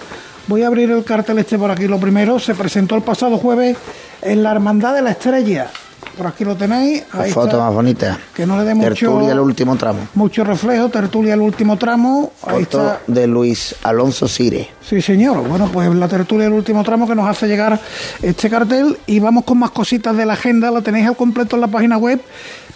Voy 0.51 0.63
a 0.63 0.67
abrir 0.67 0.91
el 0.91 1.05
cartel 1.05 1.39
este 1.39 1.57
por 1.57 1.71
aquí. 1.71 1.87
Lo 1.87 1.97
primero, 1.97 2.37
se 2.37 2.53
presentó 2.53 2.97
el 2.97 3.03
pasado 3.03 3.37
jueves 3.37 3.77
en 4.21 4.43
la 4.43 4.51
Hermandad 4.51 4.93
de 4.93 5.01
la 5.01 5.11
Estrella. 5.11 5.71
Por 6.17 6.27
aquí 6.27 6.43
lo 6.43 6.55
tenéis. 6.55 7.03
Ahí 7.11 7.31
foto 7.31 7.59
más 7.59 7.73
bonita. 7.73 8.19
Que 8.33 8.45
no 8.45 8.57
le 8.57 8.65
dé 8.65 8.75
mucho. 8.75 8.89
Tertulia 8.89 9.31
el 9.31 9.39
último 9.39 9.75
tramo. 9.75 10.07
Mucho 10.15 10.43
reflejo, 10.43 10.89
tertulia 10.89 11.33
el 11.33 11.41
último 11.41 11.77
tramo. 11.77 12.31
Ahí 12.45 12.63
está. 12.63 13.01
de 13.07 13.27
Luis 13.27 13.75
Alonso 13.83 14.27
Sire. 14.27 14.69
Sí, 14.81 15.01
señor. 15.01 15.47
Bueno, 15.47 15.69
pues 15.71 15.89
la 15.93 16.07
tertulia 16.07 16.47
el 16.47 16.53
último 16.53 16.83
tramo 16.83 17.07
que 17.07 17.15
nos 17.15 17.27
hace 17.27 17.47
llegar 17.47 17.79
este 18.21 18.49
cartel. 18.49 18.97
Y 19.07 19.19
vamos 19.19 19.43
con 19.43 19.59
más 19.59 19.71
cositas 19.71 20.15
de 20.15 20.25
la 20.25 20.33
agenda. 20.33 20.71
La 20.71 20.81
tenéis 20.81 21.07
al 21.07 21.15
completo 21.15 21.55
en 21.55 21.61
la 21.61 21.67
página 21.67 21.97
web. 21.97 22.21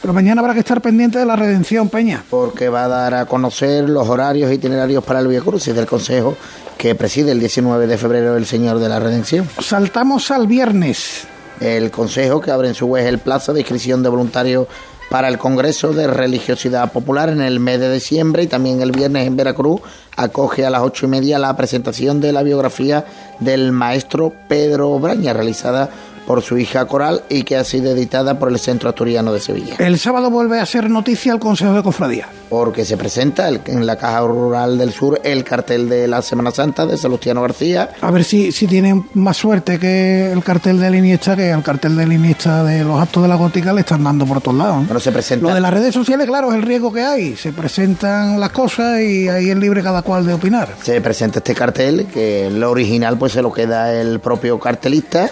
Pero 0.02 0.14
mañana 0.14 0.42
habrá 0.42 0.54
que 0.54 0.60
estar 0.60 0.82
pendiente 0.82 1.18
de 1.18 1.26
la 1.26 1.36
redención, 1.36 1.90
Peña. 1.90 2.24
Porque 2.30 2.70
va 2.70 2.84
a 2.86 2.88
dar 2.88 3.14
a 3.16 3.26
conocer 3.26 3.90
los 3.90 4.08
horarios 4.08 4.52
itinerarios 4.52 5.04
para 5.04 5.20
el 5.20 5.28
Via 5.28 5.42
Cruz 5.42 5.68
y 5.68 5.72
del 5.74 5.88
Consejo 5.88 6.38
que 6.78 6.94
preside 6.94 7.32
el 7.32 7.40
19 7.40 7.88
de 7.88 7.98
febrero 7.98 8.36
el 8.38 8.46
Señor 8.46 8.80
de 8.80 8.90
la 8.90 9.00
Redención. 9.00 9.50
Saltamos 9.60 10.30
al 10.30 10.46
viernes. 10.48 11.26
El 11.60 11.92
Consejo 11.92 12.42
que 12.42 12.52
abre 12.52 12.68
en 12.68 12.76
su 12.76 12.90
vez 12.92 13.06
el 13.06 13.20
plazo 13.20 13.54
de 13.54 13.62
inscripción 13.62 14.04
de 14.04 14.10
voluntarios 14.10 14.68
para 15.10 15.28
el 15.28 15.38
Congreso 15.38 15.94
de 15.94 16.08
Religiosidad 16.08 16.92
Popular 16.92 17.30
en 17.30 17.42
el 17.42 17.60
mes 17.60 17.80
de 17.80 17.94
diciembre 17.94 18.44
y 18.44 18.48
también 18.48 18.82
el 18.82 18.92
viernes 18.92 19.28
en 19.28 19.38
Veracruz 19.38 19.82
acoge 20.18 20.66
a 20.66 20.70
las 20.70 20.82
ocho 20.82 21.06
y 21.06 21.10
media 21.10 21.40
la 21.40 21.56
presentación 21.56 22.22
de 22.22 22.34
la 22.34 22.44
biografía 22.44 23.06
del 23.40 23.72
maestro 23.72 24.34
Pedro 24.48 24.98
Braña 25.00 25.34
realizada 25.34 25.90
por 26.26 26.42
su 26.42 26.58
hija 26.58 26.86
Coral 26.86 27.24
y 27.30 27.44
que 27.44 27.58
ha 27.58 27.64
sido 27.64 27.92
editada 27.92 28.40
por 28.40 28.50
el 28.50 28.60
Centro 28.60 28.90
Asturiano 28.90 29.34
de 29.34 29.40
Sevilla. 29.40 29.76
El 29.80 30.00
sábado 30.00 30.30
vuelve 30.30 30.60
a 30.60 30.66
ser 30.66 30.90
noticia 30.90 31.34
el 31.34 31.40
Consejo 31.40 31.74
de 31.74 31.84
Cofradía. 31.84 32.28
Porque 32.50 32.86
se 32.86 32.98
presenta 32.98 33.50
en 33.50 33.86
la 33.86 33.96
Caja 33.96 34.22
Rural 34.22 34.78
del 34.78 34.92
Sur 34.92 35.20
el 35.24 35.44
cartel 35.44 35.90
de 35.90 36.08
la 36.08 36.22
Semana 36.22 36.52
Santa 36.52 36.86
de 36.86 36.98
Salustiano 36.98 37.42
García. 37.42 37.90
A 38.02 38.12
ver 38.12 38.24
si, 38.24 38.52
si 38.52 38.68
tienen 38.68 39.06
más 39.14 39.38
suerte 39.38 39.80
que 39.80 40.32
el 40.32 40.44
cartel 40.44 40.80
de 40.80 40.96
Iniesta, 40.96 41.36
que 41.36 41.50
el 41.50 41.64
cartel 41.64 41.96
de 41.96 42.04
Iniesta 42.04 42.64
de 42.64 42.84
los 42.84 43.02
actos 43.02 43.24
de 43.24 43.30
la 43.30 43.36
gótica 43.36 43.74
le 43.74 43.82
están 43.82 44.04
dando 44.04 44.26
por 44.26 44.42
todos 44.42 44.58
lados. 44.58 44.86
Pero 44.88 45.00
se 45.00 45.12
presenta... 45.12 45.48
Lo 45.48 45.54
de 45.54 45.62
las 45.62 45.74
redes 45.74 45.94
sociales, 45.94 46.28
claro, 46.28 46.52
es 46.52 46.56
el 46.56 46.62
riesgo 46.62 46.94
que 46.94 47.02
hay. 47.02 47.36
Se 47.36 47.52
presentan 47.52 48.40
las 48.40 48.52
cosas 48.52 49.02
y 49.02 49.28
ahí 49.28 49.50
es 49.50 49.58
libre 49.58 49.82
cada 49.82 50.02
cual 50.02 50.26
de 50.26 50.34
opinar. 50.34 50.70
Se 50.82 51.02
presenta 51.02 51.40
este 51.40 51.56
cartel, 51.56 52.08
que 52.14 52.50
lo 52.52 52.72
original 52.72 53.18
pues 53.18 53.34
se 53.34 53.42
lo 53.42 53.52
queda 53.52 53.94
el 53.94 54.20
propio 54.20 54.60
cartelista 54.60 55.32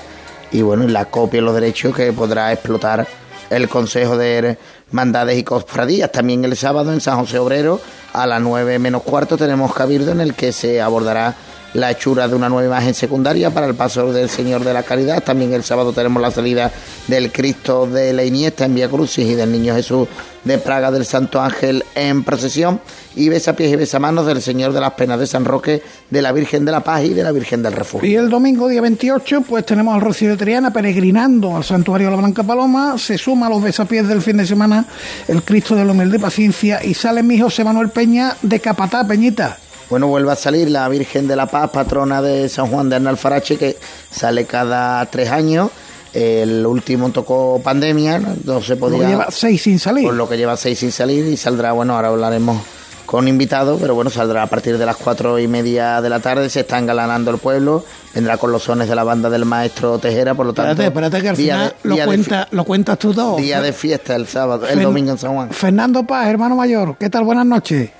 y 0.53 0.61
bueno, 0.61 0.87
la 0.87 1.05
copia 1.05 1.39
y 1.39 1.41
los 1.41 1.55
derechos 1.55 1.95
que 1.95 2.13
podrá 2.13 2.53
explotar 2.53 3.05
el 3.49 3.67
Consejo 3.67 4.15
de 4.17 4.57
Mandades 4.91 5.37
y 5.37 5.43
Cofradías. 5.43 6.11
También 6.11 6.45
el 6.45 6.55
sábado 6.55 6.93
en 6.93 7.01
San 7.01 7.17
José 7.17 7.39
Obrero 7.39 7.81
a 8.13 8.27
las 8.27 8.39
9 8.39 8.79
menos 8.79 9.01
cuarto 9.01 9.35
tenemos 9.35 9.73
Cabildo 9.73 10.11
en 10.11 10.21
el 10.21 10.35
que 10.35 10.51
se 10.51 10.79
abordará 10.79 11.35
la 11.73 11.91
hechura 11.91 12.27
de 12.27 12.35
una 12.35 12.49
nueva 12.49 12.67
imagen 12.67 12.93
secundaria 12.93 13.49
para 13.49 13.67
el 13.67 13.75
paso 13.75 14.13
del 14.13 14.29
Señor 14.29 14.63
de 14.63 14.73
la 14.73 14.83
Caridad. 14.83 15.23
También 15.23 15.53
el 15.53 15.63
sábado 15.63 15.93
tenemos 15.93 16.21
la 16.21 16.31
salida 16.31 16.71
del 17.07 17.31
Cristo 17.31 17.87
de 17.87 18.13
la 18.13 18.23
Iniesta 18.23 18.65
en 18.65 18.75
Vía 18.75 18.89
Crucis 18.89 19.27
y 19.27 19.35
del 19.35 19.51
Niño 19.51 19.75
Jesús 19.75 20.07
de 20.43 20.57
Praga 20.57 20.91
del 20.91 21.05
Santo 21.05 21.41
Ángel 21.41 21.85
en 21.95 22.23
procesión 22.23 22.81
y 23.15 23.29
besapiés 23.29 23.71
y 23.71 23.75
besamanos 23.75 24.25
del 24.25 24.41
Señor 24.41 24.73
de 24.73 24.81
las 24.81 24.93
Penas 24.93 25.19
de 25.19 25.27
San 25.27 25.45
Roque, 25.45 25.81
de 26.09 26.21
la 26.21 26.31
Virgen 26.31 26.65
de 26.65 26.71
la 26.71 26.81
Paz 26.81 27.05
y 27.05 27.13
de 27.13 27.23
la 27.23 27.31
Virgen 27.31 27.63
del 27.63 27.73
Refugio. 27.73 28.09
Y 28.09 28.15
el 28.15 28.29
domingo, 28.29 28.67
día 28.67 28.81
28, 28.81 29.41
pues 29.47 29.65
tenemos 29.65 29.95
al 29.95 30.01
Rocío 30.01 30.31
de 30.31 30.37
Triana 30.37 30.73
peregrinando 30.73 31.55
al 31.55 31.63
Santuario 31.63 32.07
de 32.07 32.15
la 32.15 32.21
Blanca 32.21 32.43
Paloma, 32.43 32.97
se 32.97 33.17
suma 33.17 33.47
a 33.47 33.49
los 33.49 33.63
besapiés 33.63 34.07
del 34.07 34.21
fin 34.21 34.37
de 34.37 34.45
semana 34.45 34.85
el 35.27 35.43
Cristo 35.43 35.75
de 35.75 35.85
la 35.85 35.91
Humilde 35.91 36.19
Paciencia 36.19 36.83
y 36.83 36.93
sale 36.93 37.23
mi 37.23 37.39
José 37.39 37.63
Manuel 37.63 37.89
Peña 37.89 38.35
de 38.41 38.59
Capatá, 38.59 39.07
Peñita. 39.07 39.57
Bueno, 39.93 40.07
vuelve 40.07 40.31
a 40.31 40.35
salir 40.35 40.71
la 40.71 40.89
Virgen 40.89 41.27
de 41.27 41.35
la 41.35 41.45
Paz, 41.45 41.69
patrona 41.69 42.19
de 42.19 42.49
San 42.49 42.65
Juan 42.65 42.89
de 42.89 42.95
Arnalfarache, 42.95 43.57
que 43.57 43.77
sale 44.09 44.45
cada 44.45 45.05
tres 45.05 45.29
años. 45.29 45.69
El 46.15 46.65
último 46.65 47.11
tocó 47.11 47.61
pandemia, 47.63 48.19
no 48.43 48.59
se 48.59 48.75
podía. 48.75 49.07
lleva 49.07 49.27
seis 49.29 49.61
sin 49.61 49.77
salir. 49.77 50.05
Por 50.05 50.15
lo 50.15 50.27
que 50.27 50.35
lleva 50.35 50.57
seis 50.57 50.79
sin 50.79 50.91
salir 50.91 51.27
y 51.27 51.37
saldrá, 51.37 51.73
bueno, 51.73 51.95
ahora 51.95 52.07
hablaremos 52.07 52.59
con 53.05 53.27
invitados, 53.27 53.79
pero 53.79 53.93
bueno, 53.93 54.09
saldrá 54.09 54.41
a 54.41 54.47
partir 54.47 54.79
de 54.79 54.85
las 54.87 54.95
cuatro 54.95 55.37
y 55.37 55.47
media 55.47 56.01
de 56.01 56.09
la 56.09 56.19
tarde, 56.19 56.49
se 56.49 56.61
está 56.61 56.79
engalanando 56.79 57.29
el 57.29 57.37
pueblo, 57.37 57.85
vendrá 58.15 58.37
con 58.37 58.51
los 58.51 58.63
sones 58.63 58.89
de 58.89 58.95
la 58.95 59.03
banda 59.03 59.29
del 59.29 59.45
maestro 59.45 59.99
Tejera, 59.99 60.33
por 60.33 60.47
lo 60.47 60.53
tanto... 60.53 60.71
Espérate, 60.71 60.87
espérate 60.87 61.21
que 61.21 61.29
al 61.29 61.35
final 61.35 61.75
lo, 61.83 62.03
cuenta, 62.03 62.47
lo 62.49 62.63
cuentas 62.63 62.97
tú 62.97 63.13
todo. 63.13 63.37
Día 63.37 63.61
de 63.61 63.71
fiesta 63.71 64.15
el 64.15 64.25
sábado, 64.25 64.67
el 64.67 64.81
domingo 64.81 65.11
en 65.11 65.19
San 65.19 65.35
Juan. 65.35 65.51
Fernando 65.51 66.03
Paz, 66.03 66.29
hermano 66.29 66.55
mayor, 66.55 66.97
¿qué 66.97 67.11
tal? 67.11 67.25
Buenas 67.25 67.45
noches. 67.45 67.91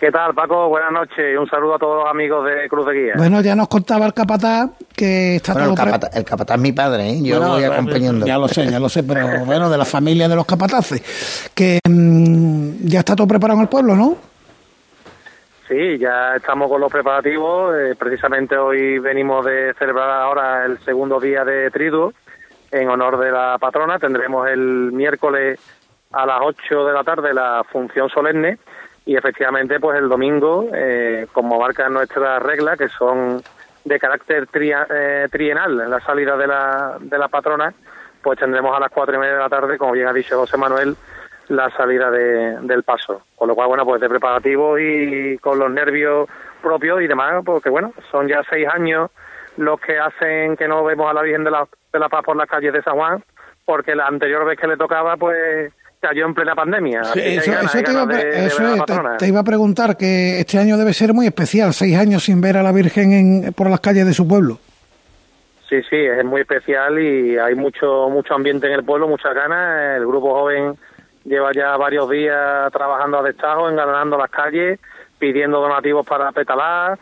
¿Qué 0.00 0.12
tal, 0.12 0.32
Paco? 0.32 0.68
Buenas 0.68 0.92
noches 0.92 1.34
y 1.34 1.36
un 1.36 1.48
saludo 1.48 1.74
a 1.74 1.78
todos 1.78 2.04
los 2.04 2.10
amigos 2.10 2.44
de 2.44 2.68
Cruz 2.68 2.86
de 2.86 2.94
Guía. 2.94 3.14
Bueno, 3.16 3.40
ya 3.40 3.56
nos 3.56 3.66
contaba 3.66 4.06
el 4.06 4.14
capataz 4.14 4.70
que 4.94 5.36
está 5.36 5.54
todo... 5.54 5.70
El 5.70 5.74
capataz, 5.74 6.16
el 6.16 6.24
capataz 6.24 6.56
es 6.56 6.62
mi 6.62 6.70
padre, 6.70 7.10
¿eh? 7.10 7.20
Yo 7.20 7.40
lo 7.40 7.48
voy 7.48 7.64
acompañando. 7.64 8.24
Ya 8.24 8.38
lo 8.38 8.46
sé, 8.46 8.66
ya 8.70 8.78
lo 8.78 8.88
sé, 8.88 9.02
pero 9.02 9.44
bueno, 9.44 9.68
de 9.68 9.76
la 9.76 9.84
familia 9.84 10.28
de 10.28 10.36
los 10.36 10.46
capataces. 10.46 11.50
Que 11.52 11.80
mm, 11.84 12.86
ya 12.86 13.00
está 13.00 13.16
todo 13.16 13.26
preparado 13.26 13.58
en 13.58 13.62
el 13.62 13.68
pueblo, 13.68 13.96
¿no? 13.96 14.16
Sí, 15.66 15.98
ya 15.98 16.36
estamos 16.36 16.70
con 16.70 16.80
los 16.80 16.92
preparativos. 16.92 17.74
Eh, 17.76 17.96
precisamente 17.98 18.56
hoy 18.56 19.00
venimos 19.00 19.44
de 19.44 19.74
celebrar 19.80 20.10
ahora 20.10 20.64
el 20.64 20.78
segundo 20.84 21.18
día 21.18 21.44
de 21.44 21.72
Triduo 21.72 22.12
en 22.70 22.88
honor 22.88 23.18
de 23.18 23.32
la 23.32 23.58
patrona. 23.58 23.98
Tendremos 23.98 24.48
el 24.48 24.92
miércoles 24.92 25.58
a 26.12 26.24
las 26.24 26.38
8 26.40 26.86
de 26.86 26.92
la 26.92 27.02
tarde 27.02 27.34
la 27.34 27.64
función 27.68 28.08
solemne 28.08 28.58
y 29.08 29.16
efectivamente 29.16 29.80
pues 29.80 29.98
el 29.98 30.06
domingo, 30.06 30.68
eh, 30.74 31.26
como 31.32 31.58
marca 31.58 31.88
nuestra 31.88 32.38
regla, 32.40 32.76
que 32.76 32.90
son 32.90 33.40
de 33.82 33.98
carácter 33.98 34.46
eh, 34.52 35.28
trienal 35.32 35.80
en 35.80 35.90
la 35.90 36.00
salida 36.00 36.36
de 36.36 36.46
la, 36.46 36.98
de 37.00 37.16
la 37.16 37.28
patrona, 37.28 37.72
pues 38.22 38.38
tendremos 38.38 38.76
a 38.76 38.80
las 38.80 38.90
cuatro 38.90 39.14
y 39.14 39.18
media 39.18 39.32
de 39.32 39.38
la 39.38 39.48
tarde, 39.48 39.78
como 39.78 39.92
bien 39.92 40.08
ha 40.08 40.12
dicho 40.12 40.36
José 40.36 40.58
Manuel, 40.58 40.94
la 41.48 41.70
salida 41.70 42.10
de, 42.10 42.58
del 42.60 42.82
paso. 42.82 43.22
Con 43.34 43.48
lo 43.48 43.54
cual, 43.54 43.68
bueno, 43.68 43.86
pues 43.86 43.98
de 43.98 44.10
preparativo 44.10 44.78
y 44.78 45.38
con 45.38 45.58
los 45.58 45.70
nervios 45.70 46.28
propios 46.60 47.00
y 47.00 47.06
demás, 47.06 47.42
porque 47.46 47.70
bueno, 47.70 47.94
son 48.10 48.28
ya 48.28 48.42
seis 48.50 48.68
años 48.68 49.10
los 49.56 49.80
que 49.80 49.98
hacen 49.98 50.54
que 50.54 50.68
no 50.68 50.84
vemos 50.84 51.10
a 51.10 51.14
la 51.14 51.22
Virgen 51.22 51.44
de 51.44 51.50
la, 51.50 51.66
de 51.94 51.98
la 51.98 52.10
Paz 52.10 52.24
por 52.26 52.36
las 52.36 52.46
calles 52.46 52.74
de 52.74 52.82
San 52.82 52.96
Juan, 52.96 53.24
porque 53.64 53.94
la 53.94 54.06
anterior 54.06 54.44
vez 54.44 54.58
que 54.60 54.66
le 54.66 54.76
tocaba, 54.76 55.16
pues 55.16 55.72
cayó 56.00 56.26
en 56.26 56.34
plena 56.34 56.54
pandemia. 56.54 57.00
eso, 57.00 57.12
te, 59.18 59.28
iba, 59.28 59.40
a 59.40 59.44
preguntar 59.44 59.96
que 59.96 60.40
este 60.40 60.58
año 60.58 60.76
debe 60.76 60.92
ser 60.92 61.12
muy 61.12 61.26
especial, 61.26 61.72
seis 61.72 61.96
años 61.96 62.24
sin 62.24 62.40
ver 62.40 62.56
a 62.56 62.62
la 62.62 62.72
Virgen 62.72 63.12
en, 63.12 63.52
por 63.52 63.68
las 63.68 63.80
calles 63.80 64.06
de 64.06 64.14
su 64.14 64.26
pueblo. 64.26 64.58
Sí, 65.68 65.82
sí, 65.90 65.96
es 65.96 66.24
muy 66.24 66.40
especial 66.40 66.98
y 66.98 67.36
hay 67.36 67.54
mucho 67.54 68.08
mucho 68.08 68.34
ambiente 68.34 68.66
en 68.66 68.72
el 68.72 68.84
pueblo, 68.84 69.06
muchas 69.06 69.34
ganas. 69.34 69.98
El 69.98 70.06
grupo 70.06 70.32
joven 70.32 70.76
lleva 71.24 71.52
ya 71.52 71.76
varios 71.76 72.08
días 72.08 72.72
trabajando 72.72 73.18
a 73.18 73.22
destajo, 73.22 73.68
engalanando 73.68 74.16
las 74.16 74.30
calles, 74.30 74.80
pidiendo 75.18 75.60
donativos 75.60 76.06
para 76.06 76.32
petalar 76.32 76.98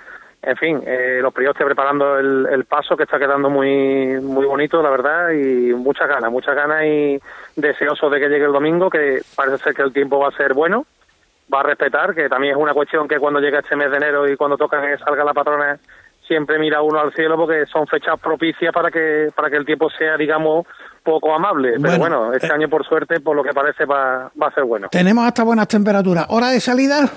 en 0.46 0.56
fin, 0.56 0.80
eh, 0.86 1.18
los 1.20 1.34
priostes 1.34 1.66
preparando 1.66 2.18
el, 2.20 2.64
paso 2.66 2.96
que 2.96 3.02
está 3.02 3.18
quedando 3.18 3.50
muy 3.50 4.20
muy 4.20 4.46
bonito, 4.46 4.80
la 4.80 4.90
verdad, 4.90 5.30
y 5.30 5.74
muchas 5.74 6.08
ganas, 6.08 6.30
muchas 6.30 6.54
ganas 6.54 6.84
y 6.84 7.20
deseoso 7.56 8.08
de 8.08 8.20
que 8.20 8.28
llegue 8.28 8.44
el 8.44 8.52
domingo, 8.52 8.88
que 8.88 9.22
parece 9.34 9.58
ser 9.58 9.74
que 9.74 9.82
el 9.82 9.92
tiempo 9.92 10.20
va 10.20 10.28
a 10.28 10.36
ser 10.36 10.54
bueno, 10.54 10.86
va 11.52 11.60
a 11.60 11.62
respetar, 11.64 12.14
que 12.14 12.28
también 12.28 12.54
es 12.54 12.62
una 12.62 12.74
cuestión 12.74 13.08
que 13.08 13.18
cuando 13.18 13.40
llega 13.40 13.58
este 13.58 13.74
mes 13.74 13.90
de 13.90 13.96
enero 13.96 14.28
y 14.30 14.36
cuando 14.36 14.56
toca 14.56 14.80
que 14.80 14.96
salga 14.98 15.24
la 15.24 15.34
patrona 15.34 15.80
siempre 16.28 16.60
mira 16.60 16.80
uno 16.80 17.00
al 17.00 17.12
cielo 17.12 17.36
porque 17.36 17.66
son 17.66 17.88
fechas 17.88 18.18
propicias 18.20 18.72
para 18.72 18.90
que 18.90 19.28
para 19.34 19.50
que 19.50 19.56
el 19.56 19.66
tiempo 19.66 19.90
sea, 19.90 20.16
digamos, 20.16 20.64
poco 21.02 21.34
amable. 21.34 21.74
Pero 21.82 21.98
bueno, 21.98 22.32
este 22.32 22.46
eh, 22.46 22.52
año 22.52 22.68
por 22.68 22.86
suerte, 22.86 23.18
por 23.18 23.34
lo 23.34 23.42
que 23.42 23.52
parece, 23.52 23.84
va, 23.84 24.30
va 24.40 24.46
a 24.46 24.54
ser 24.54 24.62
bueno. 24.62 24.88
Tenemos 24.92 25.26
hasta 25.26 25.42
buenas 25.42 25.66
temperaturas. 25.66 26.26
¿Hora 26.28 26.50
de 26.50 26.60
salida? 26.60 27.10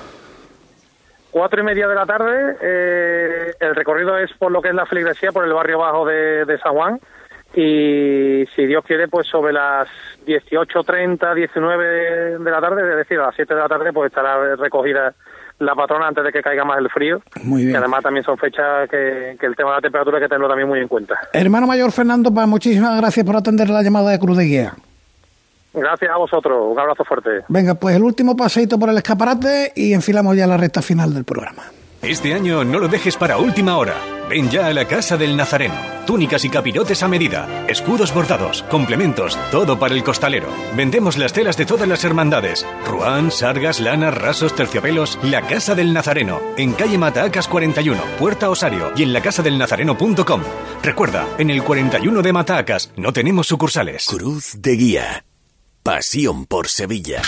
Cuatro 1.32 1.62
y 1.62 1.64
media 1.64 1.88
de 1.88 1.96
la 1.96 2.06
tarde, 2.06 2.58
eh, 2.62 3.54
el 3.60 3.76
recorrido 3.76 4.18
es 4.18 4.32
por 4.34 4.52
lo 4.52 4.62
que 4.62 4.70
es 4.70 4.76
la 4.76 4.86
feligresía, 4.86 5.32
por 5.32 5.46
el 5.46 5.54
barrio 5.54 5.80
bajo 5.80 6.06
de, 6.06 6.46
de 6.46 6.58
San 6.60 6.74
Juan, 6.74 7.00
y 7.56 8.46
si 8.56 8.66
Dios 8.66 8.84
quiere, 8.86 9.08
pues 9.08 9.28
sobre 9.28 9.54
las 9.54 9.88
18.30, 10.26 11.34
19 11.34 12.40
de 12.40 12.52
la 12.52 12.62
tarde, 12.62 12.90
es 12.90 12.98
decir, 12.98 13.20
a 13.20 13.28
las 13.28 13.36
7 13.36 13.54
de 13.54 13.60
la 13.60 13.68
tarde, 13.68 13.92
pues 13.92 14.12
estará 14.12 14.56
recogida 14.56 15.14
la 15.58 15.76
patrona 15.76 16.08
antes 16.08 16.24
de 16.24 16.32
que 16.32 16.42
caiga 16.42 16.64
más 16.64 16.78
el 16.78 16.90
frío. 16.90 17.22
Muy 17.44 17.64
bien. 17.64 17.74
Que 17.74 17.78
además 17.78 18.04
también 18.04 18.24
son 18.24 18.38
fechas 18.38 18.90
que, 18.90 19.32
el 19.32 19.56
tema 19.56 19.72
de 19.72 19.76
la 19.78 19.82
temperatura 19.82 20.18
hay 20.18 20.24
que 20.24 20.30
tenerlo 20.30 20.48
también 20.48 20.70
muy 20.70 20.80
en 20.80 20.88
cuenta. 20.88 21.16
Hermano 21.34 21.68
mayor 21.68 21.92
Fernando, 21.92 22.32
pues 22.34 22.48
muchísimas 22.48 22.98
gracias 23.00 23.26
por 23.26 23.36
atender 23.36 23.70
la 23.70 23.82
llamada 23.82 24.12
de 24.12 24.20
Cruz 24.20 24.38
de 24.38 24.46
Guía. 24.46 24.74
Gracias 25.74 26.12
a 26.12 26.18
vosotros, 26.18 26.58
un 26.72 26.80
abrazo 26.80 27.04
fuerte. 27.06 27.30
Venga, 27.48 27.76
pues 27.76 27.96
el 27.96 28.04
último 28.04 28.36
paseito 28.36 28.80
por 28.80 28.90
el 28.90 28.98
escaparate 28.98 29.72
y 29.76 29.94
enfilamos 29.94 30.36
ya 30.36 30.48
la 30.48 30.58
recta 30.58 30.82
final 30.82 31.14
del 31.14 31.26
programa. 31.26 31.64
Este 32.02 32.34
año 32.34 32.64
no 32.64 32.80
lo 32.80 32.88
dejes 32.88 33.18
para 33.18 33.38
última 33.38 33.78
hora. 33.78 33.96
Ven 34.30 34.50
ya 34.50 34.68
a 34.68 34.74
la 34.74 34.86
Casa 34.86 35.18
del 35.18 35.36
Nazareno. 35.36 35.74
Túnicas 36.06 36.46
y 36.46 36.50
capirotes 36.50 37.04
a 37.04 37.08
medida, 37.08 37.66
escudos 37.68 38.14
bordados, 38.14 38.64
complementos, 38.64 39.38
todo 39.52 39.78
para 39.78 39.96
el 39.96 40.04
costalero. 40.04 40.48
Vendemos 40.76 41.18
las 41.18 41.34
telas 41.34 41.58
de 41.58 41.66
todas 41.66 41.88
las 41.88 42.04
hermandades. 42.06 42.66
Ruán, 42.86 43.32
sargas, 43.32 43.80
lanas, 43.80 44.16
rasos, 44.16 44.56
terciopelos. 44.56 45.20
La 45.24 45.42
Casa 45.42 45.76
del 45.76 45.94
Nazareno, 45.94 46.40
en 46.58 46.74
calle 46.74 46.98
Matacas 46.98 47.48
41, 47.48 48.02
Puerta 48.18 48.50
Osario 48.50 48.92
y 48.96 49.04
en 49.04 49.14
lacasadelnazareno.com. 49.14 50.42
Recuerda, 50.84 51.28
en 51.38 51.50
el 51.50 51.64
41 51.64 52.22
de 52.22 52.34
Matacas 52.34 52.94
no 52.96 53.12
tenemos 53.12 53.48
sucursales. 53.48 54.06
Cruz 54.08 54.54
de 54.60 54.72
Guía. 54.76 55.26
Pasión 55.84 56.46
por 56.46 56.68
Sevilla. 56.68 57.22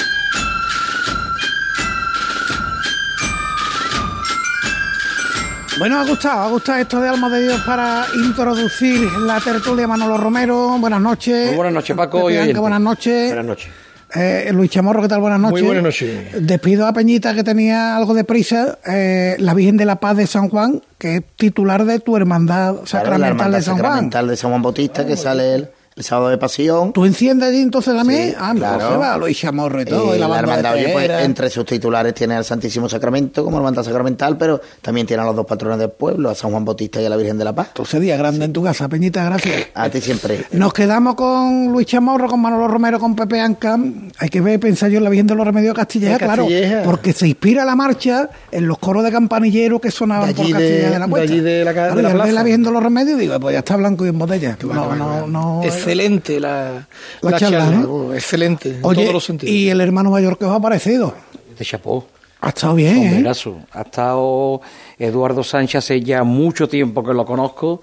Bueno, 5.80 6.00
ha 6.00 6.06
gustado, 6.06 6.42
ha 6.42 6.50
gustado 6.50 6.78
esto 6.80 7.00
de 7.00 7.08
Alma 7.08 7.30
de 7.30 7.44
Dios 7.44 7.62
para 7.66 8.06
introducir 8.14 9.10
la 9.22 9.40
tertulia 9.40 9.88
Manolo 9.88 10.18
Romero. 10.18 10.78
Buenas 10.80 11.02
noches. 11.02 11.56
buenas 11.56 11.74
noches, 11.74 11.96
Paco. 11.96 12.30
y 12.30 12.54
buenas 12.54 12.82
noches. 12.82 13.28
Buenas 13.28 13.46
noches. 13.46 13.70
Eh, 14.14 14.52
Luis 14.54 14.70
Chamorro, 14.70 15.02
¿qué 15.02 15.08
tal? 15.08 15.22
Buenas 15.22 15.40
noches. 15.40 15.54
Muy 15.54 15.62
buenas 15.62 15.84
noches. 15.84 16.46
Despido 16.46 16.86
a 16.86 16.92
Peñita, 16.94 17.34
que 17.34 17.46
tenía 17.46 17.96
algo 17.96 18.14
de 18.14 18.26
prisa. 18.26 18.80
Eh, 18.86 19.38
la 19.40 19.54
Virgen 19.54 19.78
de 19.78 19.86
la 19.86 19.96
Paz 19.96 20.18
de 20.18 20.28
San 20.28 20.50
Juan, 20.50 20.82
que 20.98 21.16
es 21.16 21.24
titular 21.38 21.86
de 21.86 22.00
tu 22.00 22.18
hermandad 22.18 22.82
sacramental 22.84 23.54
de 23.54 23.62
San 23.62 23.76
Juan. 23.76 23.86
Sacramental 23.86 24.28
de 24.28 24.36
San 24.36 24.50
Juan 24.50 24.62
Bautista, 24.62 25.06
que 25.06 25.16
sale 25.16 25.56
él 25.56 25.62
el 25.62 25.70
sábado 25.98 26.30
de 26.30 26.38
pasión. 26.38 26.94
¿Tú 26.94 27.06
enciendes 27.06 27.50
allí 27.50 27.62
entonces 27.62 27.94
la 27.94 28.04
mesa? 28.04 28.38
ah, 28.40 28.54
claro. 28.56 28.92
se 28.92 28.98
va, 28.98 29.18
lo 29.18 29.32
chamorro 29.32 29.82
y 29.82 29.86
todo. 29.86 30.16
Y, 30.16 30.20
la, 30.20 30.40
hermandad, 30.40 30.76
pues, 30.94 31.10
entre 31.24 31.50
sus 31.50 31.66
titulares 31.66 32.14
tiene 32.14 32.36
al 32.36 32.46
Santísimo 32.46 32.88
Sacramento 32.88 33.44
como 33.44 33.58
hermandad 33.58 33.84
sacramental, 33.84 34.38
pero 34.38 34.62
también 34.82 35.06
tiene 35.06 35.24
a 35.24 35.26
los 35.26 35.36
dos 35.36 35.46
patrones 35.46 35.80
del 35.80 35.92
pueblo, 35.92 36.30
a 36.30 36.36
San 36.36 36.52
Juan 36.52 36.64
Bautista 36.64 37.02
y 37.02 37.06
a 37.06 37.10
la 37.10 37.18
Virgen 37.18 37.38
de 37.38 37.46
la 37.46 37.54
Paz. 37.54 37.68
Entonces, 37.70 38.02
día 38.02 38.18
grande 38.18 38.46
en 38.46 38.54
tu 38.54 38.64
casa, 38.64 38.88
Peñita, 38.88 39.26
gracias. 39.26 39.68
A 39.74 39.90
ti 39.90 40.02
siempre. 40.02 40.46
Nos 40.52 40.74
quedamos 40.74 41.16
con 41.16 41.72
Luis 41.72 41.88
Chamorro, 41.88 42.28
con 42.28 42.42
Manolo 42.42 42.68
Romero, 42.68 43.00
con 43.00 43.16
Pepe 43.16 43.40
Anca. 43.40 43.78
Hay 44.18 44.30
que 44.30 44.42
ver, 44.42 44.60
pensar 44.60 44.90
yo 44.90 45.00
en 45.00 45.04
la 45.04 45.10
Virgen 45.10 45.28
de 45.28 45.36
los 45.36 45.46
Remedios 45.46 45.76
Castilleja, 45.76 46.18
claro, 46.18 46.48
porque 46.86 47.14
se 47.14 47.28
inspira 47.28 47.66
la 47.66 47.76
marcha 47.76 48.30
en 48.52 48.68
los 48.68 48.78
coros 48.78 49.04
de 49.04 49.12
campanilleros 49.12 49.82
que 49.82 49.92
sonaban 49.92 50.34
por 50.34 50.50
Castilleja 50.50 50.92
de, 50.92 51.00
la 51.00 51.08
Puerta. 51.08 51.28
De 51.28 51.34
allí 51.34 51.44
de 51.44 51.66
la, 51.66 51.74
de 51.74 52.02
la, 52.02 52.26
la 52.26 52.44
Virgen 52.44 52.64
de 52.64 52.72
los 52.72 52.82
Remedios 52.82 53.20
digo, 53.20 53.40
pues 53.40 53.54
ya 53.54 53.60
está 53.60 53.76
blanco 53.76 54.06
y 54.06 54.10
en 54.10 54.18
botella. 54.18 54.58
No, 54.64 54.96
no, 54.96 55.28
no, 55.28 55.62
Excelente 55.82 56.40
la 56.40 56.88
la, 57.22 57.38
charla, 57.38 57.86
excelente, 58.14 58.70
en 58.70 58.82
todos 58.82 59.14
los 59.14 59.24
sentidos. 59.24 59.54
¿Y 59.54 59.70
el 59.70 59.82
hermano 59.82 60.12
mayor 60.12 60.38
que 60.38 60.46
os 60.46 60.56
ha 60.56 60.60
parecido? 60.60 61.14
De 61.58 61.66
Chapó. 61.66 62.08
Ha 62.42 62.50
estado 62.50 62.74
bien, 62.74 63.26
¿eh? 63.26 63.32
Ha 63.74 63.82
estado 63.82 64.62
Eduardo 64.98 65.44
Sánchez 65.44 65.76
hace 65.76 66.02
ya 66.02 66.24
mucho 66.24 66.68
tiempo 66.68 67.04
que 67.04 67.14
lo 67.14 67.24
conozco 67.26 67.82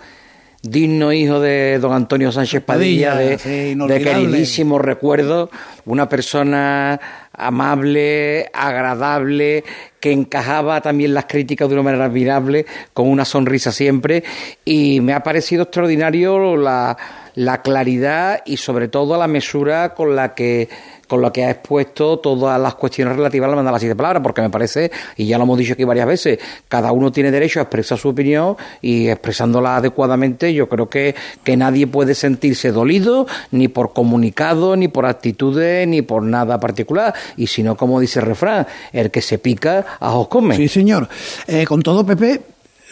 digno 0.63 1.13
hijo 1.13 1.39
de 1.41 1.79
don 1.79 1.93
Antonio 1.93 2.33
Sánchez 2.33 2.63
Padilla, 2.65 3.15
de, 3.15 3.37
de, 3.37 4.03
queridísimo 4.03 4.79
recuerdo, 4.79 5.51
una 5.85 6.09
persona 6.09 7.01
amable, 7.33 8.51
agradable, 8.53 9.63
que 10.01 10.11
encajaba 10.11 10.81
también 10.81 11.15
las 11.15 11.27
críticas 11.27 11.69
de 11.69 11.75
una 11.75 11.85
manera 11.85 12.07
admirable, 12.07 12.67
con 12.93 13.09
una 13.09 13.25
sonrisa 13.25 13.71
siempre, 13.71 14.25
y 14.65 15.01
me 15.01 15.13
ha 15.13 15.23
parecido 15.23 15.63
extraordinario 15.63 16.57
la, 16.57 16.97
la 17.39 17.63
claridad 17.63 18.43
y 18.45 18.57
sobre 18.57 18.89
todo 18.89 19.17
la 19.17 19.29
mesura 19.29 19.95
con 19.95 20.17
la 20.17 20.35
que 20.35 20.69
con 21.07 21.23
la 21.23 21.33
que 21.33 21.45
ha 21.45 21.51
expuesto 21.51 22.19
todas 22.19 22.61
las 22.61 22.75
cuestiones 22.75 23.17
relativas 23.17 23.47
a 23.47 23.51
la 23.51 23.57
mandala 23.57 23.79
de 23.79 23.97
palabras, 23.97 24.23
porque 24.23 24.43
me 24.43 24.51
parece, 24.51 24.91
y 25.17 25.27
ya 25.27 25.39
lo 25.39 25.45
hemos 25.45 25.57
dicho 25.57 25.73
aquí 25.73 25.85
varias 25.85 26.07
veces, 26.07 26.39
cada 26.69 26.93
uno 26.93 27.11
tiene 27.11 27.31
derecho 27.31 27.61
a 27.61 27.63
expresar 27.63 27.97
su 27.97 28.11
opinión 28.11 28.57
y 28.83 29.09
expresándola 29.09 29.77
adecuadamente, 29.77 30.53
yo 30.53 30.69
creo 30.69 30.91
que, 30.91 31.15
que 31.45 31.57
nadie 31.57 31.87
puede 31.87 32.15
sentirse 32.15 32.73
dolido, 32.73 33.27
ni 33.53 33.69
por 33.69 33.95
comunicado, 33.95 34.77
ni 34.77 34.89
por 34.89 35.07
actitudes, 35.07 35.89
ni 35.89 36.03
por 36.03 36.25
nada 36.25 36.61
particular. 36.61 37.15
Y 37.39 37.47
si 37.47 37.63
no, 37.63 37.75
como 37.75 38.01
dice 38.01 38.19
el 38.19 38.27
refrán, 38.27 38.67
el 38.93 39.11
que 39.11 39.23
se 39.23 39.39
pica, 39.39 39.87
ajos 40.01 40.29
come. 40.29 40.57
Sí, 40.57 40.69
señor. 40.69 41.09
Eh, 41.47 41.65
con 41.65 41.81
todo, 41.81 42.05
Pepe, 42.05 42.43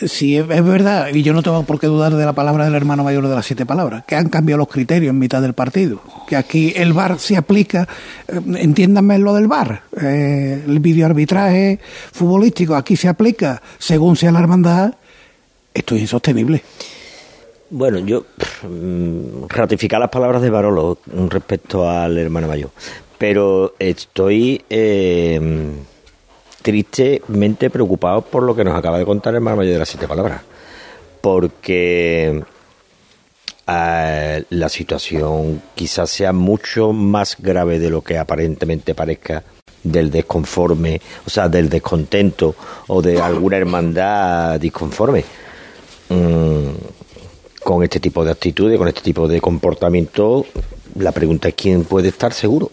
si 0.03 0.37
es, 0.37 0.47
verdad, 0.47 1.09
y 1.13 1.23
yo 1.23 1.33
no 1.33 1.43
tengo 1.43 1.63
por 1.63 1.81
qué 1.81 1.87
dudar 1.87 2.15
de 2.15 2.25
la 2.25 2.35
palabra 2.35 2.65
del 2.67 2.75
hermano 2.75 3.03
mayor 3.03 3.27
de 3.27 3.35
las 3.35 3.47
siete 3.47 3.65
palabras, 3.65 4.05
que 4.07 4.15
han 4.15 4.29
cambiado 4.29 4.59
los 4.59 4.69
criterios 4.69 5.11
en 5.11 5.19
mitad 5.19 5.41
del 5.41 5.55
partido, 5.55 6.01
que 6.29 6.37
aquí 6.37 6.73
el 6.77 6.93
VAR 6.93 7.19
se 7.19 7.37
aplica, 7.37 7.89
eh, 8.29 8.41
entiéndanme 8.57 9.19
lo 9.19 9.35
del 9.35 9.47
VAR, 9.47 9.83
eh, 10.01 10.63
el 10.67 10.81
videoarbitraje 10.81 11.81
futbolístico 12.13 12.75
aquí 12.75 12.97
se 12.97 13.09
aplica 13.09 13.63
según 13.79 14.17
sea 14.17 14.33
la 14.33 14.41
hermandad, 14.41 14.95
esto 15.73 15.95
es 15.95 16.03
insostenible. 16.03 16.63
Bueno, 17.71 17.99
yo 17.99 18.27
mm, 18.63 19.47
ratificar 19.49 19.99
las 19.99 20.11
palabras 20.11 20.43
de 20.43 20.51
Barolo 20.51 20.99
respecto 21.29 21.89
al 21.89 22.19
hermano 22.19 22.49
mayor, 22.49 22.71
pero 23.19 23.75
estoy 23.79 24.63
eh, 24.69 25.73
tristemente 26.67 27.71
preocupado 27.71 28.23
por 28.23 28.43
lo 28.43 28.57
que 28.57 28.65
nos 28.65 28.77
acaba 28.77 28.99
de 28.99 29.05
contar 29.05 29.31
el 29.31 29.37
hermano 29.37 29.59
mayor 29.59 29.75
de 29.75 29.79
las 29.79 29.89
siete 29.89 30.09
palabras, 30.09 30.43
porque 31.21 32.43
eh, 33.69 34.45
la 34.51 34.69
situación 34.69 35.63
quizás 35.77 36.11
sea 36.11 36.33
mucho 36.33 36.93
más 36.93 37.37
grave 37.39 37.79
de 37.79 37.89
lo 37.89 38.03
que 38.03 38.19
aparentemente 38.19 38.97
parezca 38.97 39.45
del 39.85 40.11
desconforme, 40.11 41.01
o 41.25 41.31
sea, 41.31 41.49
del 41.49 41.69
descontento 41.69 42.57
o 42.89 43.01
de 43.01 43.21
alguna 43.21 43.59
hermandad 43.59 44.59
disconforme. 44.59 45.25
Mm, 46.09 46.71
con 47.63 47.85
este 47.85 48.01
tipo 48.01 48.25
de 48.25 48.33
actitudes, 48.33 48.77
con 48.77 48.89
este 48.89 49.03
tipo 49.03 49.29
de 49.29 49.41
comportamiento, 49.41 50.45
la 50.97 51.13
pregunta 51.13 51.47
es 51.47 51.55
quién 51.55 51.85
puede 51.85 52.09
estar 52.09 52.33
seguro. 52.33 52.73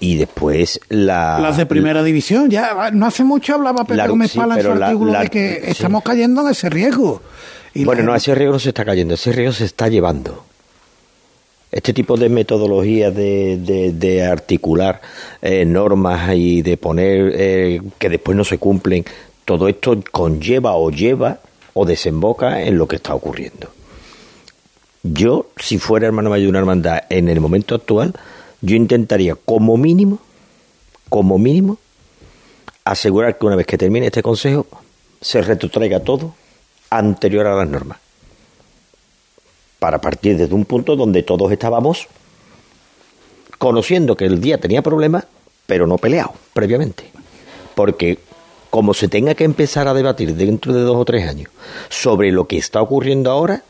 Y 0.00 0.16
después 0.16 0.80
la... 0.88 1.38
Las 1.38 1.58
de 1.58 1.66
primera 1.66 2.02
división, 2.02 2.50
ya 2.50 2.90
no 2.90 3.06
hace 3.06 3.22
mucho 3.22 3.54
hablaba 3.54 3.84
Pedro 3.84 4.08
Gómez 4.08 4.34
Pala 4.34 4.56
en 4.56 4.62
su 4.62 4.70
artículo 4.70 5.12
de 5.12 5.28
que 5.28 5.70
estamos 5.70 6.02
cayendo 6.02 6.40
en 6.40 6.48
ese 6.48 6.70
riesgo. 6.70 7.22
bueno, 7.74 8.02
no, 8.02 8.14
ese 8.14 8.34
riesgo 8.34 8.54
no 8.54 8.58
se 8.58 8.70
está 8.70 8.84
cayendo, 8.84 9.14
ese 9.14 9.32
riesgo 9.32 9.52
se 9.52 9.66
está 9.66 9.88
llevando. 9.88 10.44
Este 11.70 11.92
tipo 11.92 12.16
de 12.16 12.28
metodología 12.28 13.12
de, 13.12 13.92
de, 13.94 14.24
articular 14.24 15.00
eh, 15.40 15.64
normas 15.64 16.34
y 16.34 16.62
de 16.62 16.76
poner 16.76 17.32
eh, 17.36 17.80
que 17.98 18.08
después 18.08 18.36
no 18.36 18.42
se 18.42 18.58
cumplen, 18.58 19.04
todo 19.44 19.68
esto 19.68 20.02
conlleva 20.10 20.74
o 20.74 20.90
lleva 20.90 21.38
o 21.74 21.84
desemboca 21.84 22.62
en 22.62 22.76
lo 22.76 22.88
que 22.88 22.96
está 22.96 23.14
ocurriendo. 23.14 23.68
Yo, 25.02 25.46
si 25.56 25.78
fuera 25.78 26.06
hermano 26.06 26.30
mayor 26.30 26.46
de 26.46 26.50
una 26.50 26.58
hermandad 26.58 27.02
en 27.08 27.28
el 27.28 27.40
momento 27.40 27.74
actual, 27.74 28.14
yo 28.60 28.76
intentaría 28.76 29.34
como 29.34 29.76
mínimo, 29.76 30.18
como 31.08 31.38
mínimo, 31.38 31.78
asegurar 32.84 33.38
que 33.38 33.46
una 33.46 33.56
vez 33.56 33.66
que 33.66 33.78
termine 33.78 34.06
este 34.06 34.22
consejo, 34.22 34.66
se 35.20 35.42
retrotraiga 35.42 36.00
todo 36.00 36.34
anterior 36.90 37.46
a 37.46 37.56
las 37.56 37.68
normas. 37.68 37.98
Para 39.78 40.00
partir 40.00 40.36
desde 40.36 40.54
un 40.54 40.64
punto 40.64 40.96
donde 40.96 41.22
todos 41.22 41.50
estábamos 41.52 42.08
conociendo 43.58 44.16
que 44.16 44.26
el 44.26 44.40
día 44.40 44.58
tenía 44.58 44.82
problemas, 44.82 45.26
pero 45.66 45.86
no 45.86 45.98
peleado 45.98 46.34
previamente. 46.52 47.04
Porque 47.74 48.18
como 48.70 48.94
se 48.94 49.08
tenga 49.08 49.34
que 49.34 49.44
empezar 49.44 49.88
a 49.88 49.94
debatir 49.94 50.34
dentro 50.34 50.72
de 50.72 50.80
dos 50.80 50.96
o 50.96 51.04
tres 51.04 51.28
años 51.28 51.50
sobre 51.88 52.30
lo 52.32 52.46
que 52.46 52.56
está 52.56 52.80
ocurriendo 52.80 53.30
ahora, 53.30 53.62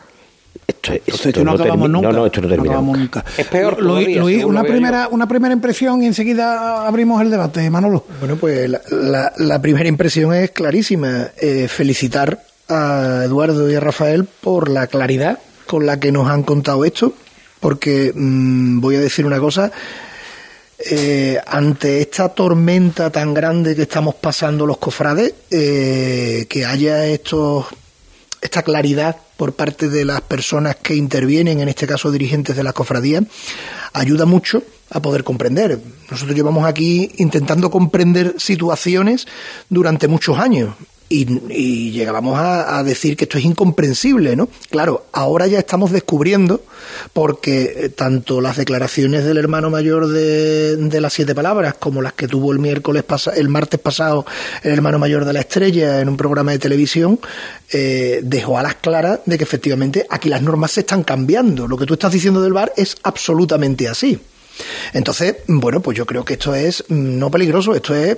esto, 0.66 0.92
esto, 1.28 1.44
no, 1.44 1.56
termina. 1.56 1.88
No, 1.88 2.12
no, 2.12 2.26
esto 2.26 2.40
no 2.40 2.48
termina. 2.48 2.80
Es 3.36 3.46
peor. 3.46 3.80
Luis, 3.82 4.44
una, 4.44 4.62
primera, 4.62 5.08
una 5.08 5.26
primera 5.26 5.52
impresión 5.52 6.02
y 6.02 6.06
enseguida 6.06 6.86
abrimos 6.86 7.20
el 7.22 7.30
debate, 7.30 7.68
Manolo. 7.70 8.04
Bueno, 8.18 8.36
pues 8.36 8.70
la, 8.90 9.62
primera 9.62 9.88
impresión 9.88 10.32
es 10.34 10.50
clarísima. 10.50 11.28
Eh, 11.40 11.68
felicitar 11.68 12.40
a 12.68 13.22
Eduardo 13.24 13.70
y 13.70 13.74
a 13.74 13.80
Rafael 13.80 14.24
por 14.24 14.70
la 14.70 14.86
claridad 14.86 15.38
con 15.66 15.86
la 15.86 16.00
que 16.00 16.12
nos 16.12 16.28
han 16.28 16.42
contado 16.42 16.84
esto, 16.84 17.14
porque 17.60 18.12
mm, 18.14 18.80
voy 18.80 18.96
a 18.96 19.00
decir 19.00 19.26
una 19.26 19.38
cosa 19.38 19.70
eh, 20.78 21.38
ante 21.46 22.00
esta 22.00 22.30
tormenta 22.30 23.10
tan 23.10 23.34
grande 23.34 23.76
que 23.76 23.82
estamos 23.82 24.14
pasando 24.14 24.66
los 24.66 24.78
cofrades, 24.78 25.34
eh, 25.50 26.46
que 26.48 26.64
haya 26.64 27.06
estos, 27.06 27.66
esta 28.40 28.62
claridad 28.62 29.16
por 29.40 29.54
parte 29.54 29.88
de 29.88 30.04
las 30.04 30.20
personas 30.20 30.76
que 30.76 30.94
intervienen, 30.94 31.60
en 31.60 31.70
este 31.70 31.86
caso 31.86 32.10
dirigentes 32.10 32.56
de 32.56 32.62
la 32.62 32.74
cofradía, 32.74 33.22
ayuda 33.94 34.26
mucho 34.26 34.62
a 34.90 35.00
poder 35.00 35.24
comprender. 35.24 35.80
Nosotros 36.10 36.36
llevamos 36.36 36.66
aquí 36.66 37.10
intentando 37.16 37.70
comprender 37.70 38.34
situaciones 38.36 39.26
durante 39.70 40.08
muchos 40.08 40.38
años 40.38 40.74
y, 41.12 41.90
llegábamos 41.90 42.38
a, 42.38 42.82
decir 42.84 43.16
que 43.16 43.24
esto 43.24 43.36
es 43.36 43.44
incomprensible, 43.44 44.36
¿no? 44.36 44.48
Claro, 44.70 45.06
ahora 45.10 45.48
ya 45.48 45.58
estamos 45.58 45.90
descubriendo, 45.90 46.62
porque 47.12 47.74
eh, 47.76 47.88
tanto 47.88 48.40
las 48.40 48.56
declaraciones 48.56 49.24
del 49.24 49.36
hermano 49.36 49.70
mayor 49.70 50.06
de, 50.06 51.00
las 51.00 51.12
siete 51.12 51.34
palabras, 51.34 51.74
como 51.74 52.00
las 52.00 52.12
que 52.12 52.28
tuvo 52.28 52.52
el 52.52 52.60
miércoles 52.60 53.04
el 53.34 53.48
martes 53.48 53.80
pasado 53.80 54.24
el 54.62 54.72
hermano 54.72 55.00
mayor 55.00 55.24
de 55.24 55.32
la 55.32 55.40
estrella 55.40 56.00
en 56.00 56.08
un 56.08 56.16
programa 56.16 56.52
de 56.52 56.60
televisión, 56.60 57.18
eh, 57.72 58.20
dejó 58.22 58.56
a 58.56 58.62
las 58.62 58.76
claras 58.76 59.20
de 59.26 59.36
que 59.36 59.44
efectivamente 59.44 60.06
aquí 60.08 60.28
las 60.28 60.42
normas 60.42 60.70
se 60.70 60.80
están 60.80 61.02
cambiando. 61.02 61.66
Lo 61.66 61.76
que 61.76 61.86
tú 61.86 61.94
estás 61.94 62.12
diciendo 62.12 62.40
del 62.40 62.52
bar 62.52 62.72
es 62.76 62.96
absolutamente 63.02 63.88
así. 63.88 64.16
Entonces, 64.92 65.38
bueno, 65.48 65.80
pues 65.80 65.98
yo 65.98 66.06
creo 66.06 66.24
que 66.24 66.34
esto 66.34 66.54
es 66.54 66.84
mm, 66.86 67.18
no 67.18 67.32
peligroso, 67.32 67.74
esto 67.74 67.96
es 67.96 68.16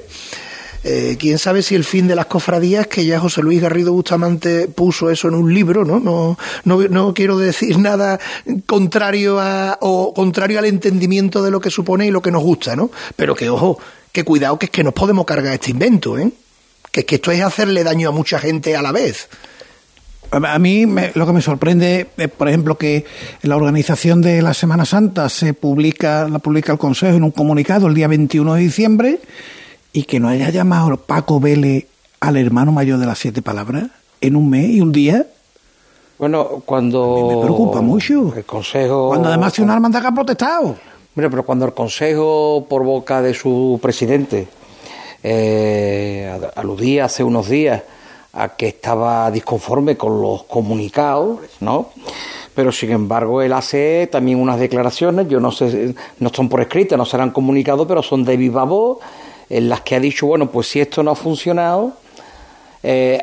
eh, 0.85 1.17
quién 1.19 1.39
sabe 1.39 1.63
si 1.63 1.77
el 1.77 1.85
fin 1.85 2.09
de 2.09 2.17
las 2.17 2.27
cofradías, 2.27 2.89
que 2.89 3.07
ya 3.07 3.21
José 3.21 3.41
Luis 3.41 3.61
Garrido 3.61 3.93
Bustamante 3.93 4.67
puso 4.67 5.11
eso 5.11 5.29
en 5.29 5.35
un 5.35 5.55
libro, 5.55 5.85
¿no? 5.85 6.01
No, 6.01 6.37
no, 6.65 6.89
no 6.89 7.15
quiero 7.15 7.39
decir 7.39 7.79
nada 7.79 8.19
contrario 8.67 9.39
a, 9.39 9.79
o 9.81 10.13
contrario 10.13 10.59
al 10.59 10.65
entendimiento 10.65 11.43
de 11.43 11.53
lo 11.53 11.61
que 11.61 11.71
supone 11.71 12.07
y 12.07 12.11
lo 12.11 12.21
que 12.21 12.33
nos 12.33 12.43
gusta, 12.43 12.75
¿no? 12.75 12.91
Pero 13.15 13.37
que 13.37 13.49
ojo, 13.49 13.79
que 14.11 14.25
cuidado 14.25 14.59
que 14.59 14.67
es 14.67 14.71
que 14.71 14.83
nos 14.83 14.93
podemos 14.93 15.25
cargar 15.25 15.55
este 15.55 15.71
invento, 15.71 16.19
¿eh? 16.19 16.33
Que 16.91 17.01
es 17.01 17.07
que 17.07 17.15
esto 17.15 17.31
es 17.31 17.43
hacerle 17.43 17.85
daño 17.85 18.09
a 18.09 18.13
mucha 18.13 18.41
gente 18.41 18.75
a 18.75 18.83
la 18.83 18.91
vez. 18.91 19.29
A 20.33 20.59
mí 20.59 20.87
lo 21.15 21.27
que 21.27 21.33
me 21.33 21.43
sorprende 21.43 22.09
es, 22.17 22.29
por 22.29 22.49
ejemplo, 22.49 22.79
que 22.79 23.05
la 23.43 23.55
organización 23.55 24.23
de 24.23 24.41
la 24.41 24.55
Semana 24.55 24.87
Santa 24.87 25.29
se 25.29 25.53
publica, 25.53 26.27
la 26.29 26.39
publica 26.39 26.73
el 26.73 26.79
Consejo 26.79 27.17
en 27.17 27.23
un 27.23 27.33
comunicado 27.33 27.87
el 27.87 27.95
día 27.95 28.09
21 28.09 28.55
de 28.55 28.61
diciembre 28.61 29.21
y 29.93 30.05
que 30.05 30.21
no 30.21 30.29
haya 30.29 30.51
llamado 30.51 30.97
Paco 30.97 31.41
Vélez 31.41 31.87
al 32.21 32.37
hermano 32.37 32.73
mayor 32.73 32.99
de 32.99 33.07
las 33.07 33.19
siete 33.19 33.43
palabras 33.43 33.85
en 34.21 34.37
un 34.37 34.49
mes 34.49 34.71
y 34.71 34.81
un 34.81 34.93
día. 34.93 35.27
Bueno, 36.19 36.63
cuando. 36.65 37.29
me 37.29 37.43
preocupa 37.43 37.81
mucho. 37.81 38.33
El 38.35 38.45
Consejo. 38.45 39.09
Cuando 39.09 39.29
además 39.29 39.53
si 39.53 39.63
una 39.63 39.75
hermandad 39.75 40.01
que 40.01 40.07
ha 40.07 40.13
protestado. 40.13 40.77
Mira, 41.15 41.29
pero 41.29 41.45
cuando 41.45 41.67
el 41.67 41.75
Consejo, 41.75 42.67
por 42.69 42.85
boca 42.85 43.21
de 43.21 43.35
su 43.35 43.79
presidente, 43.83 44.49
eh, 45.23 46.41
aludía 46.55 47.07
hace 47.07 47.25
unos 47.25 47.49
días 47.49 47.83
a 48.33 48.51
que 48.51 48.69
estaba 48.69 49.31
disconforme 49.31 49.97
con 49.97 50.23
los 50.23 50.45
comunicados, 50.45 51.41
¿no? 51.61 51.91
Pero 52.55 52.73
sin 52.73 52.93
embargo, 52.93 53.43
él 53.43 53.53
hace 53.53 54.09
también 54.11 54.39
unas 54.39 54.59
declaraciones, 54.59 55.29
yo 55.29 55.41
no 55.41 55.51
sé, 55.51 55.95
no 56.19 56.31
son 56.33 56.49
por 56.49 56.61
escrita, 56.61 56.97
no 56.97 57.05
serán 57.05 57.31
comunicados, 57.31 57.87
pero 57.87 58.03
son 58.03 58.25
de 58.25 58.37
viva 58.37 58.65
voz 58.65 58.99
en 59.53 59.69
las 59.69 59.83
que 59.83 59.95
ha 59.95 60.01
dicho, 60.01 60.27
bueno, 60.27 60.51
pues 60.51 60.67
si 60.69 60.81
esto 60.81 61.03
no 61.03 61.11
ha 61.11 61.15
funcionado, 61.15 61.93
eh, 62.83 63.23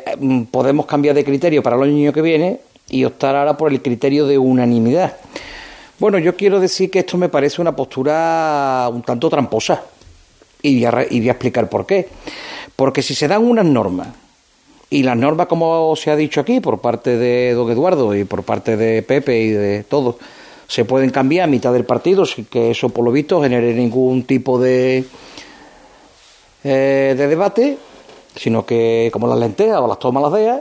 podemos 0.52 0.86
cambiar 0.86 1.16
de 1.16 1.24
criterio 1.24 1.60
para 1.60 1.74
el 1.74 1.82
año 1.82 2.12
que 2.12 2.22
viene 2.22 2.60
y 2.88 3.04
optar 3.04 3.34
ahora 3.34 3.56
por 3.56 3.72
el 3.72 3.82
criterio 3.82 4.28
de 4.28 4.38
unanimidad. 4.38 5.16
Bueno, 5.98 6.18
yo 6.20 6.36
quiero 6.36 6.60
decir 6.60 6.88
que 6.88 7.00
esto 7.00 7.18
me 7.18 7.28
parece 7.28 7.60
una 7.60 7.74
postura 7.74 8.88
un 8.92 9.02
tanto 9.02 9.28
tramposa 9.28 9.82
y 10.62 10.76
voy 10.76 10.84
a, 10.84 11.06
y 11.10 11.18
voy 11.18 11.28
a 11.30 11.32
explicar 11.32 11.68
por 11.68 11.84
qué. 11.84 12.08
Porque 12.76 13.02
si 13.02 13.16
se 13.16 13.26
dan 13.26 13.42
unas 13.42 13.66
normas, 13.66 14.08
y 14.88 15.02
las 15.02 15.16
normas, 15.16 15.48
como 15.48 15.96
se 15.96 16.12
ha 16.12 16.16
dicho 16.16 16.40
aquí, 16.40 16.60
por 16.60 16.80
parte 16.80 17.16
de 17.16 17.54
don 17.54 17.68
Eduardo 17.72 18.14
y 18.14 18.22
por 18.22 18.44
parte 18.44 18.76
de 18.76 19.02
Pepe 19.02 19.40
y 19.40 19.48
de 19.48 19.82
todos, 19.82 20.14
se 20.68 20.84
pueden 20.84 21.10
cambiar 21.10 21.44
a 21.44 21.50
mitad 21.50 21.72
del 21.72 21.84
partido 21.84 22.24
sin 22.24 22.44
que 22.44 22.70
eso, 22.70 22.88
por 22.88 23.04
lo 23.04 23.10
visto, 23.10 23.42
genere 23.42 23.74
ningún 23.74 24.22
tipo 24.22 24.60
de, 24.60 25.04
eh, 26.64 27.14
de 27.16 27.26
debate, 27.28 27.78
sino 28.36 28.64
que 28.64 29.10
como 29.12 29.26
las 29.26 29.38
lentejas 29.38 29.78
o 29.78 29.86
las 29.86 29.98
tomas 29.98 30.22
las 30.22 30.32
veas, 30.32 30.60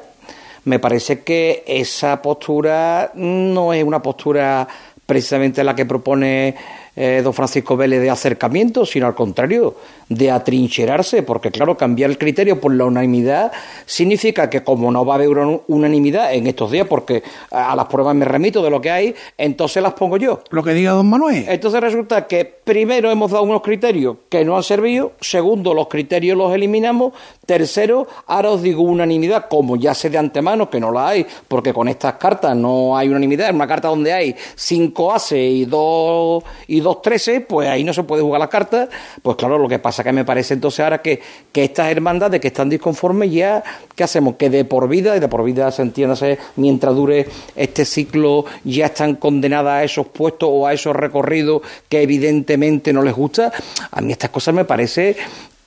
me 0.66 0.80
parece 0.80 1.24
que 1.24 1.64
esa 1.66 2.22
postura 2.22 3.12
no 3.16 3.74
es 3.74 3.84
una 3.84 4.02
postura 4.02 4.68
precisamente 5.06 5.64
la 5.64 5.76
que 5.76 5.86
propone 5.86 6.56
eh, 7.02 7.22
don 7.24 7.34
Francisco 7.34 7.78
Vélez, 7.78 8.02
de 8.02 8.10
acercamiento, 8.10 8.86
sino 8.86 9.08
al 9.08 9.16
contrario, 9.16 9.76
de 10.10 10.30
atrincherarse, 10.30 11.24
porque 11.24 11.50
claro, 11.50 11.78
cambiar 11.78 12.10
el 12.10 12.18
criterio 12.18 12.60
por 12.60 12.74
la 12.76 12.84
unanimidad 12.84 13.54
significa 13.86 14.50
que 14.50 14.66
como 14.66 14.92
no 14.92 15.06
va 15.06 15.14
a 15.14 15.16
haber 15.16 15.30
unanimidad 15.30 16.34
en 16.34 16.48
estos 16.48 16.72
días, 16.72 16.88
porque 16.90 17.24
a 17.52 17.74
las 17.74 17.86
pruebas 17.86 18.16
me 18.16 18.26
remito 18.26 18.62
de 18.62 18.70
lo 18.70 18.82
que 18.82 18.92
hay, 18.92 19.16
entonces 19.38 19.82
las 19.82 19.94
pongo 19.94 20.18
yo. 20.18 20.42
Lo 20.50 20.62
que 20.62 20.74
diga 20.74 20.92
don 20.92 21.10
Manuel. 21.10 21.46
Entonces 21.48 21.80
resulta 21.80 22.28
que 22.28 22.44
primero 22.44 23.10
hemos 23.10 23.32
dado 23.32 23.44
unos 23.44 23.62
criterios 23.62 24.18
que 24.28 24.44
no 24.44 24.58
han 24.58 24.64
servido, 24.64 25.14
segundo, 25.22 25.74
los 25.74 25.88
criterios 25.88 26.38
los 26.38 26.54
eliminamos, 26.54 27.14
tercero, 27.46 28.08
ahora 28.28 28.52
os 28.52 28.62
digo 28.62 28.82
unanimidad, 28.82 29.48
como 29.50 29.78
ya 29.78 29.94
sé 29.94 30.10
de 30.10 30.18
antemano 30.18 30.70
que 30.70 30.82
no 30.82 30.92
la 30.92 31.08
hay, 31.08 31.26
porque 31.48 31.74
con 31.74 31.88
estas 31.88 32.16
cartas 32.16 32.58
no 32.58 32.98
hay 32.98 33.08
unanimidad, 33.08 33.50
en 33.50 33.56
una 33.56 33.68
carta 33.68 33.88
donde 33.88 34.12
hay 34.12 34.36
cinco 34.56 35.14
ases 35.14 35.40
y 35.40 35.64
dos, 35.64 36.44
y 36.68 36.82
dos 36.82 36.89
trece, 36.98 37.42
pues 37.42 37.70
ahí 37.70 37.84
no 37.84 37.94
se 37.94 38.04
puede 38.04 38.22
jugar 38.22 38.40
las 38.40 38.50
cartas, 38.50 38.90
pues 39.22 39.38
claro, 39.38 39.58
lo 39.58 39.68
que 39.68 39.80
pasa 39.80 40.04
que 40.04 40.12
me 40.12 40.26
parece 40.26 40.56
entonces 40.56 40.82
ahora 40.82 41.02
que, 41.02 41.22
que 41.52 41.64
estas 41.64 41.92
hermandades 41.92 42.42
que 42.42 42.48
están 42.48 42.70
disconformes 42.70 43.32
ya, 43.32 43.64
¿qué 43.96 44.04
hacemos? 44.04 44.36
Que 44.36 44.50
de 44.50 44.66
por 44.66 44.88
vida, 44.88 45.16
y 45.16 45.20
de 45.20 45.28
por 45.28 45.44
vida 45.44 45.72
se 45.72 45.82
entiéndase, 45.82 46.38
mientras 46.56 46.96
dure 46.96 47.28
este 47.56 47.86
ciclo, 47.86 48.46
ya 48.64 48.88
están 48.88 49.16
condenadas 49.16 49.74
a 49.74 49.84
esos 49.84 50.08
puestos 50.08 50.50
o 50.52 50.68
a 50.68 50.74
esos 50.74 50.96
recorridos 50.96 51.62
que 51.88 52.02
evidentemente 52.02 52.94
no 52.94 53.02
les 53.02 53.14
gusta. 53.14 53.52
A 53.92 54.02
mí 54.02 54.12
estas 54.12 54.30
cosas 54.30 54.54
me 54.54 54.66
parece 54.66 55.16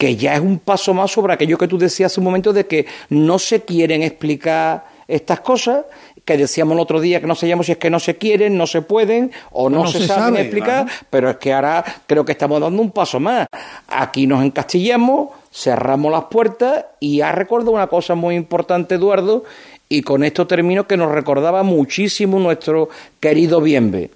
que 0.03 0.17
ya 0.17 0.35
es 0.35 0.41
un 0.41 0.59
paso 0.59 0.93
más 0.95 1.13
sobre 1.13 1.33
aquello 1.33 1.57
que 1.57 1.69
tú 1.69 1.79
decías 1.79 2.11
hace 2.11 2.21
un 2.21 2.25
momento 2.25 2.53
de 2.53 2.67
que 2.67 2.87
no 3.11 3.39
se 3.39 3.63
quieren 3.63 4.03
explicar 4.03 4.85
estas 5.07 5.41
cosas 5.41 5.85
que 6.25 6.37
decíamos 6.37 6.75
el 6.75 6.81
otro 6.81 7.01
día 7.01 7.21
que 7.21 7.27
no 7.27 7.35
sabíamos 7.35 7.67
si 7.67 7.73
es 7.73 7.79
que 7.79 7.91
no 7.91 7.99
se 7.99 8.17
quieren, 8.17 8.57
no 8.57 8.67
se 8.67 8.83
pueden 8.83 9.33
o 9.51 9.69
no, 9.69 9.87
se, 9.87 10.07
saben 10.07 10.41
explicar, 10.41 10.87
pero 11.11 11.31
es 11.31 11.37
que 11.37 11.53
ahora 11.53 11.85
creo 12.07 12.25
que 12.25 12.33
estamos 12.33 12.61
dando 12.61 12.81
un 12.81 12.91
paso 12.91 13.19
más. 13.19 13.47
Aquí 13.89 14.27
nos 14.27 14.45
encastillamos, 14.45 15.31
cerramos 15.53 16.13
las 16.13 16.25
puertas 16.25 16.87
y 17.01 17.21
ha 17.21 17.33
recordado 17.33 17.73
una 17.73 17.89
cosa 17.89 18.15
muy 18.15 18.37
importante, 18.37 18.95
Eduardo, 18.95 19.45
y 19.89 20.03
con 20.03 20.25
esto 20.25 20.47
termino 20.47 20.87
que 20.87 20.97
nos 20.97 21.11
recordaba 21.11 21.63
muchísimo 21.63 22.39
nuestro 22.39 22.89
querido 23.21 23.61
Bienve. 23.61 24.11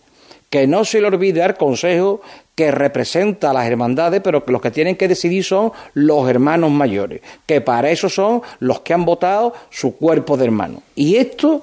Que 0.48 0.68
no 0.68 0.84
se 0.84 1.00
le 1.00 1.08
olvide 1.08 1.40
dar 1.40 1.58
consejo 1.58 2.22
que 2.54 2.70
representa 2.70 3.50
a 3.50 3.52
las 3.52 3.66
hermandades, 3.66 4.22
pero 4.24 4.44
que 4.44 4.52
los 4.52 4.62
que 4.62 4.70
tienen 4.70 4.96
que 4.96 5.08
decidir 5.08 5.44
son 5.44 5.72
los 5.92 6.28
hermanos 6.28 6.70
mayores, 6.70 7.20
que 7.44 7.60
para 7.60 7.90
eso 7.90 8.08
son 8.08 8.40
los 8.60 8.80
que 8.80 8.94
han 8.94 9.04
votado 9.04 9.52
su 9.68 9.96
cuerpo 9.96 10.38
de 10.38 10.46
hermano. 10.46 10.82
Y 10.94 11.16
esto 11.16 11.60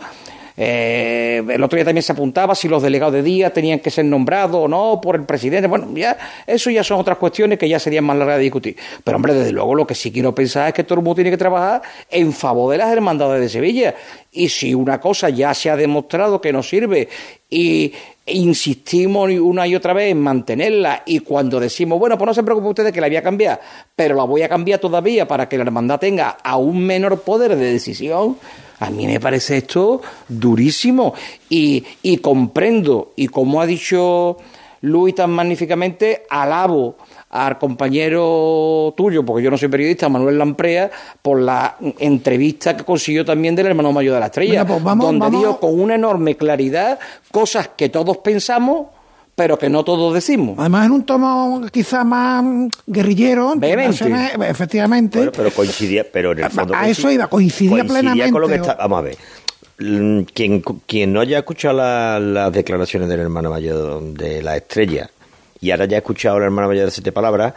eh, 0.55 1.43
el 1.49 1.63
otro 1.63 1.77
día 1.77 1.85
también 1.85 2.03
se 2.03 2.11
apuntaba 2.11 2.55
si 2.55 2.67
los 2.67 2.83
delegados 2.83 3.13
de 3.13 3.23
día 3.23 3.51
tenían 3.51 3.79
que 3.79 3.89
ser 3.89 4.05
nombrados 4.05 4.55
o 4.57 4.67
no 4.67 4.99
por 5.01 5.15
el 5.15 5.23
presidente. 5.23 5.67
Bueno, 5.67 5.87
ya 5.95 6.17
eso 6.45 6.69
ya 6.69 6.83
son 6.83 6.99
otras 6.99 7.17
cuestiones 7.17 7.57
que 7.57 7.67
ya 7.67 7.79
serían 7.79 8.03
más 8.03 8.17
largas 8.17 8.37
de 8.37 8.43
discutir. 8.43 8.77
Pero 9.03 9.17
hombre, 9.17 9.33
desde 9.33 9.51
luego 9.51 9.75
lo 9.75 9.87
que 9.87 9.95
sí 9.95 10.11
quiero 10.11 10.33
pensar 10.35 10.67
es 10.67 10.73
que 10.73 10.83
todo 10.83 10.99
el 10.99 11.03
mundo 11.03 11.15
tiene 11.15 11.31
que 11.31 11.37
trabajar 11.37 11.81
en 12.09 12.33
favor 12.33 12.71
de 12.71 12.77
las 12.77 12.91
hermandades 12.91 13.41
de 13.41 13.49
Sevilla. 13.49 13.95
Y 14.33 14.49
si 14.49 14.73
una 14.73 14.99
cosa 14.99 15.29
ya 15.29 15.53
se 15.53 15.69
ha 15.69 15.75
demostrado 15.75 16.41
que 16.41 16.51
no 16.51 16.63
sirve 16.63 17.07
y 17.49 17.93
insistimos 18.25 19.29
una 19.31 19.67
y 19.67 19.75
otra 19.75 19.93
vez 19.93 20.11
en 20.11 20.21
mantenerla 20.21 21.03
y 21.05 21.19
cuando 21.19 21.59
decimos, 21.59 21.99
bueno, 21.99 22.17
pues 22.17 22.25
no 22.25 22.33
se 22.33 22.43
preocupen 22.43 22.69
ustedes 22.69 22.93
que 22.93 23.01
la 23.01 23.07
voy 23.07 23.17
a 23.17 23.21
cambiar, 23.21 23.61
pero 23.95 24.15
la 24.15 24.23
voy 24.23 24.41
a 24.41 24.49
cambiar 24.49 24.79
todavía 24.79 25.27
para 25.27 25.47
que 25.49 25.57
la 25.57 25.63
hermandad 25.63 25.99
tenga 25.99 26.37
aún 26.43 26.85
menor 26.85 27.21
poder 27.21 27.55
de 27.55 27.73
decisión, 27.73 28.37
a 28.79 28.89
mí 28.89 29.05
me 29.07 29.19
parece 29.19 29.57
esto 29.57 30.01
durísimo. 30.27 31.13
Y, 31.49 31.83
y 32.01 32.17
comprendo, 32.17 33.13
y 33.15 33.27
como 33.27 33.61
ha 33.61 33.65
dicho 33.65 34.37
Luis 34.81 35.15
tan 35.15 35.31
magníficamente, 35.31 36.23
alabo 36.29 36.97
al 37.33 37.57
compañero 37.57 38.93
tuyo, 38.95 39.25
porque 39.25 39.43
yo 39.43 39.49
no 39.49 39.57
soy 39.57 39.67
periodista, 39.67 40.07
Manuel 40.07 40.37
Lamprea, 40.37 40.91
por 41.19 41.41
la 41.41 41.77
entrevista 41.97 42.77
que 42.77 42.83
consiguió 42.83 43.25
también 43.25 43.55
del 43.55 43.65
hermano 43.65 43.91
mayor 43.91 44.13
de 44.13 44.19
la 44.19 44.27
estrella, 44.27 44.67
pues 44.67 44.83
donde 44.83 45.31
dijo 45.31 45.59
con 45.59 45.79
una 45.79 45.95
enorme 45.95 46.37
claridad 46.37 46.99
cosas 47.31 47.69
que 47.75 47.89
todos 47.89 48.17
pensamos 48.17 48.87
pero 49.35 49.57
que 49.57 49.67
no 49.67 49.83
todos 49.83 50.13
decimos. 50.13 50.59
Además, 50.59 50.85
en 50.85 50.91
un 50.91 51.05
tono 51.05 51.63
quizá 51.71 52.03
más 52.03 52.45
guerrillero, 52.85 53.55
efectivamente. 53.59 55.31
pero 55.35 55.49
coincidía, 55.49 56.05
pero 56.13 56.33
en 56.33 56.43
el 56.43 56.51
fondo. 56.51 56.75
A 56.75 56.87
eso 56.87 57.09
iba, 57.09 57.25
coincidía, 57.25 57.83
plenamente. 57.83 58.31
Con 58.31 58.41
lo 58.41 58.47
que 58.47 58.55
está, 58.55 58.75
vamos 58.75 58.99
a 58.99 59.01
ver. 59.01 59.17
Mm, 59.79 60.19
quien, 60.31 60.61
quien 60.85 61.11
no 61.11 61.21
haya 61.21 61.39
escuchado 61.39 62.19
las 62.19 62.53
declaraciones 62.53 63.09
del 63.09 63.21
hermano 63.21 63.49
mayor 63.49 64.03
de 64.13 64.43
la 64.43 64.55
estrella 64.55 65.09
y 65.63 65.71
ahora 65.71 65.85
ya 65.85 65.95
ha 65.95 65.99
escuchado 65.99 66.35
al 66.35 66.43
hermano 66.43 66.67
mayor 66.67 66.85
de 66.85 66.91
siete 66.91 67.13
palabras, 67.13 67.53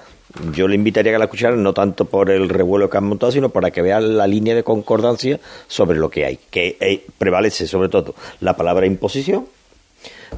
yo 0.53 0.69
le 0.69 0.77
invitaría 0.77 1.11
a 1.11 1.15
que 1.15 1.19
la 1.19 1.25
escucharan 1.25 1.61
no 1.61 1.75
tanto 1.75 2.05
por 2.05 2.31
el 2.31 2.49
revuelo 2.49 2.89
que 2.89 2.99
han 2.99 3.05
montado, 3.05 3.33
sino 3.33 3.49
para 3.49 3.73
que 3.73 3.83
vean 3.83 4.17
la 4.17 4.29
línea 4.29 4.55
de 4.55 4.63
concordancia 4.63 5.41
sobre 5.67 5.99
lo 5.99 6.09
que 6.09 6.25
hay, 6.25 6.39
que 6.51 6.77
eh, 6.79 7.05
prevalece 7.19 7.67
sobre 7.67 7.89
todo 7.89 8.15
la 8.41 8.57
palabra 8.57 8.87
imposición 8.87 9.47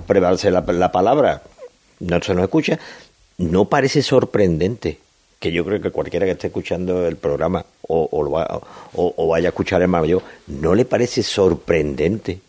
prevalece 0.07 0.51
la, 0.51 0.93
palabra, 0.93 1.43
no 2.01 2.23
se 2.23 2.35
nos 2.35 2.45
escucha, 2.45 2.79
no 3.37 3.66
parece 3.66 4.01
sorprendente 4.01 4.99
que 5.39 5.53
yo 5.53 5.62
creo 5.62 5.81
que 5.81 5.91
cualquiera 5.91 6.25
que 6.25 6.33
esté 6.33 6.47
escuchando 6.47 7.07
el 7.07 7.16
programa 7.16 7.64
o, 7.87 8.09
o, 8.95 9.29
vaya 9.29 9.49
a 9.49 9.51
escuchar 9.51 9.83
el 9.83 9.89
mayor, 9.89 10.23
no 10.47 10.75
le 10.75 10.87
parece 10.87 11.23
sorprendente 11.23 12.41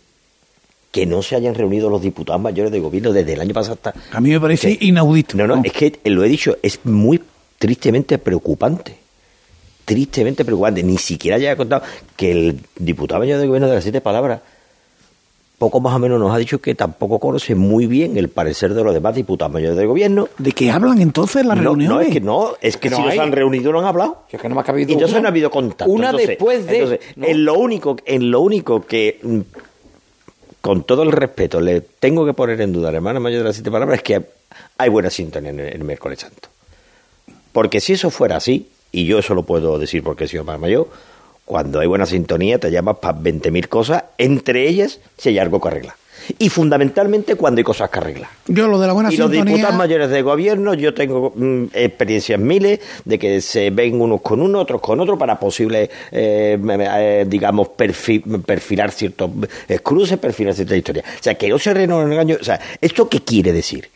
que 0.91 1.05
no 1.05 1.21
se 1.21 1.35
hayan 1.35 1.55
reunido 1.55 1.89
los 1.89 2.01
diputados 2.01 2.41
mayores 2.41 2.71
de 2.71 2.79
gobierno 2.79 3.11
desde 3.11 3.33
el 3.33 3.41
año 3.41 3.53
pasado 3.53 3.73
hasta... 3.73 3.93
A 4.11 4.19
mí 4.19 4.31
me 4.31 4.39
parece 4.39 4.77
inaudito. 4.81 5.37
No, 5.37 5.47
no, 5.47 5.61
es 5.63 5.71
que 5.71 5.99
lo 6.05 6.23
he 6.23 6.29
dicho, 6.29 6.57
es 6.63 6.79
muy 6.83 7.21
tristemente 7.57 8.17
preocupante. 8.17 8.97
Tristemente 9.85 10.43
preocupante. 10.45 10.81
Ni 10.83 10.97
siquiera 10.97 11.37
haya 11.37 11.55
contado 11.55 11.83
que 12.15 12.31
el 12.31 12.59
diputado 12.77 13.19
mayor 13.19 13.39
de 13.39 13.47
gobierno 13.47 13.67
de 13.67 13.75
las 13.75 13.83
siete 13.83 14.01
palabras 14.01 14.41
poco 15.59 15.81
más 15.81 15.93
o 15.93 15.99
menos 15.99 16.19
nos 16.19 16.33
ha 16.33 16.37
dicho 16.37 16.59
que 16.59 16.73
tampoco 16.73 17.19
conoce 17.19 17.53
muy 17.53 17.85
bien 17.85 18.17
el 18.17 18.29
parecer 18.29 18.73
de 18.73 18.83
los 18.83 18.93
demás 18.93 19.13
diputados 19.13 19.53
mayores 19.53 19.77
del 19.77 19.87
gobierno. 19.87 20.29
¿De 20.37 20.53
qué 20.53 20.71
hablan 20.71 21.01
entonces 21.01 21.45
las 21.45 21.57
reuniones? 21.57 21.89
No, 21.89 22.01
es 22.01 22.13
que 22.13 22.21
no, 22.21 22.53
es 22.61 22.77
que, 22.77 22.89
si 22.89 23.01
no 23.01 23.11
se 23.11 23.19
han 23.19 23.33
reunido 23.33 23.71
no 23.71 23.79
han 23.79 23.85
hablado. 23.85 24.23
es 24.31 24.39
que 24.39 24.49
no 24.49 24.55
me 24.55 24.61
ha 24.61 24.63
cabido 24.63 24.89
y 24.89 24.93
entonces 24.93 25.21
no 25.21 25.27
ha 25.27 25.31
habido 25.31 25.51
contacto. 25.51 25.91
Una 25.91 26.13
después 26.13 26.65
de... 26.65 26.99
en, 27.17 27.45
lo 27.45 27.55
único, 27.55 27.97
en 28.05 28.31
lo 28.31 28.39
único 28.39 28.81
que, 28.85 29.19
mm, 29.21 29.39
con 30.61 30.83
todo 30.83 31.03
el 31.03 31.11
respeto, 31.11 31.61
le 31.61 31.81
tengo 31.81 32.25
que 32.25 32.33
poner 32.33 32.59
en 32.61 32.73
duda, 32.73 32.91
hermano 32.91 33.19
mayor 33.19 33.39
de 33.39 33.45
las 33.45 33.55
siete 33.55 33.71
palabras, 33.71 33.97
es 33.97 34.03
que 34.03 34.25
hay 34.77 34.89
buena 34.89 35.09
sintonía 35.09 35.51
en 35.51 35.59
el, 35.59 35.83
miércoles 35.83 36.19
santo. 36.19 36.49
Porque 37.51 37.79
si 37.79 37.93
eso 37.93 38.09
fuera 38.09 38.37
así, 38.37 38.69
y 38.91 39.05
yo 39.05 39.19
eso 39.19 39.33
lo 39.33 39.43
puedo 39.43 39.79
decir 39.79 40.03
porque 40.03 40.25
he 40.25 40.27
sido 40.27 40.43
más 40.43 40.59
mayor, 40.59 40.89
cuando 41.45 41.79
hay 41.79 41.87
buena 41.87 42.05
sintonía 42.05 42.59
te 42.59 42.71
llamas 42.71 42.97
para 42.97 43.17
20.000 43.17 43.67
cosas, 43.67 44.03
entre 44.17 44.67
ellas 44.67 44.99
si 45.17 45.29
hay 45.29 45.39
algo 45.39 45.59
que 45.61 45.67
arreglar. 45.67 45.95
Y 46.37 46.49
fundamentalmente 46.49 47.35
cuando 47.35 47.59
hay 47.59 47.63
cosas 47.63 47.89
que 47.89 47.99
arreglar. 47.99 48.29
Yo 48.47 48.67
lo 48.67 48.79
de 48.79 48.87
la 48.87 48.93
buena 48.93 49.09
y 49.09 49.15
sintonía... 49.15 49.43
los 49.43 49.53
diputados 49.53 49.75
mayores 49.75 50.09
de 50.09 50.21
gobierno, 50.21 50.73
yo 50.73 50.93
tengo 50.93 51.33
mm, 51.35 51.65
experiencias 51.73 52.39
miles 52.39 52.79
de 53.05 53.19
que 53.19 53.41
se 53.41 53.69
ven 53.69 53.99
unos 53.99 54.21
con 54.21 54.41
uno, 54.41 54.59
otros 54.59 54.81
con 54.81 54.99
otro, 54.99 55.17
para 55.17 55.39
posible, 55.39 55.89
eh, 56.11 56.57
eh, 56.61 57.25
digamos, 57.27 57.69
perfilar 57.69 58.91
ciertos 58.91 59.29
cruces, 59.83 60.17
perfilar 60.17 60.53
ciertas 60.53 60.77
historias. 60.77 61.05
O 61.19 61.23
sea, 61.23 61.35
que 61.35 61.49
no 61.49 61.59
se 61.59 61.71
en 61.71 61.91
el 61.91 62.11
engaño. 62.11 62.37
O 62.39 62.43
sea, 62.43 62.59
¿esto 62.81 63.07
qué 63.07 63.21
quiere 63.21 63.53
decir? 63.53 63.89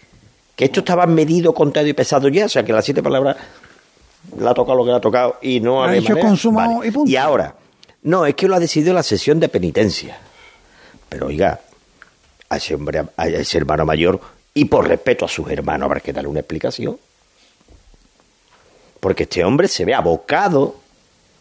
Que 0.55 0.65
esto 0.65 0.81
estaba 0.81 1.05
medido, 1.05 1.53
contado 1.53 1.87
y 1.87 1.93
pesado 1.93 2.27
ya. 2.29 2.45
O 2.45 2.49
sea, 2.49 2.63
que 2.63 2.73
las 2.73 2.85
siete 2.85 3.01
palabras 3.01 3.37
le 4.37 4.47
ha 4.47 4.53
tocado 4.53 4.77
lo 4.77 4.83
que 4.83 4.91
le 4.91 4.97
ha 4.97 5.01
tocado 5.01 5.37
y 5.41 5.59
no 5.59 5.83
ha 5.83 5.95
hecho 5.95 6.17
consumo 6.17 6.83
y 6.83 7.11
Y 7.11 7.15
ahora, 7.15 7.55
no, 8.03 8.25
es 8.25 8.35
que 8.35 8.47
lo 8.47 8.55
ha 8.55 8.59
decidido 8.59 8.93
la 8.93 9.03
sesión 9.03 9.39
de 9.39 9.49
penitencia. 9.49 10.17
Pero 11.09 11.27
oiga, 11.27 11.59
a 12.53 12.57
ese 12.57 12.75
hombre, 12.75 13.03
ese 13.17 13.57
hermano 13.57 13.85
mayor, 13.85 14.19
y 14.53 14.65
por 14.65 14.87
respeto 14.87 15.25
a 15.25 15.27
sus 15.27 15.49
hermanos, 15.49 15.85
habrá 15.85 15.99
que 15.99 16.13
darle 16.13 16.29
una 16.29 16.39
explicación. 16.39 16.97
Porque 18.99 19.23
este 19.23 19.43
hombre 19.43 19.67
se 19.67 19.83
ve 19.85 19.93
abocado, 19.93 20.75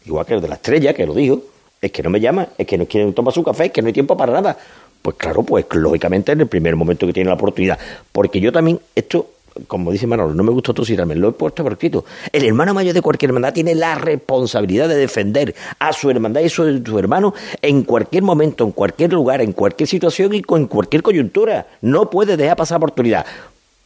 igual 0.04 0.26
que 0.26 0.34
el 0.34 0.40
de 0.40 0.48
la 0.48 0.54
estrella, 0.54 0.94
que 0.94 1.06
lo 1.06 1.14
dijo, 1.14 1.42
es 1.80 1.92
que 1.92 2.02
no 2.02 2.10
me 2.10 2.20
llama, 2.20 2.48
es 2.56 2.66
que 2.66 2.78
no 2.78 2.86
quiere 2.86 3.10
tomar 3.12 3.34
su 3.34 3.42
café, 3.42 3.66
es 3.66 3.72
que 3.72 3.82
no 3.82 3.88
hay 3.88 3.92
tiempo 3.92 4.16
para 4.16 4.32
nada. 4.32 4.56
Pues 5.02 5.16
claro, 5.16 5.42
pues 5.42 5.66
lógicamente 5.72 6.32
en 6.32 6.40
el 6.40 6.46
primer 6.46 6.76
momento 6.76 7.06
que 7.06 7.12
tiene 7.12 7.28
la 7.28 7.34
oportunidad. 7.34 7.78
Porque 8.12 8.40
yo 8.40 8.52
también, 8.52 8.80
esto 8.94 9.30
como 9.66 9.92
dice 9.92 10.06
Manolo, 10.06 10.34
no 10.34 10.42
me 10.42 10.50
gustó 10.50 10.72
tú 10.74 10.84
citarme, 10.84 11.14
lo 11.14 11.28
he 11.28 11.32
puesto 11.32 11.62
por 11.62 11.72
escrito. 11.72 12.04
El 12.32 12.44
hermano 12.44 12.74
mayor 12.74 12.94
de 12.94 13.02
cualquier 13.02 13.30
hermandad 13.30 13.52
tiene 13.52 13.74
la 13.74 13.94
responsabilidad 13.94 14.88
de 14.88 14.96
defender 14.96 15.54
a 15.78 15.92
su 15.92 16.10
hermandad 16.10 16.40
y 16.40 16.46
a 16.46 16.50
su, 16.50 16.82
su 16.84 16.98
hermano 16.98 17.34
en 17.60 17.82
cualquier 17.82 18.22
momento, 18.22 18.64
en 18.64 18.72
cualquier 18.72 19.12
lugar, 19.12 19.40
en 19.40 19.52
cualquier 19.52 19.88
situación 19.88 20.34
y 20.34 20.42
con 20.42 20.66
cualquier 20.66 21.02
coyuntura. 21.02 21.66
No 21.80 22.10
puede 22.10 22.36
dejar 22.36 22.56
pasar 22.56 22.78
oportunidad. 22.78 23.26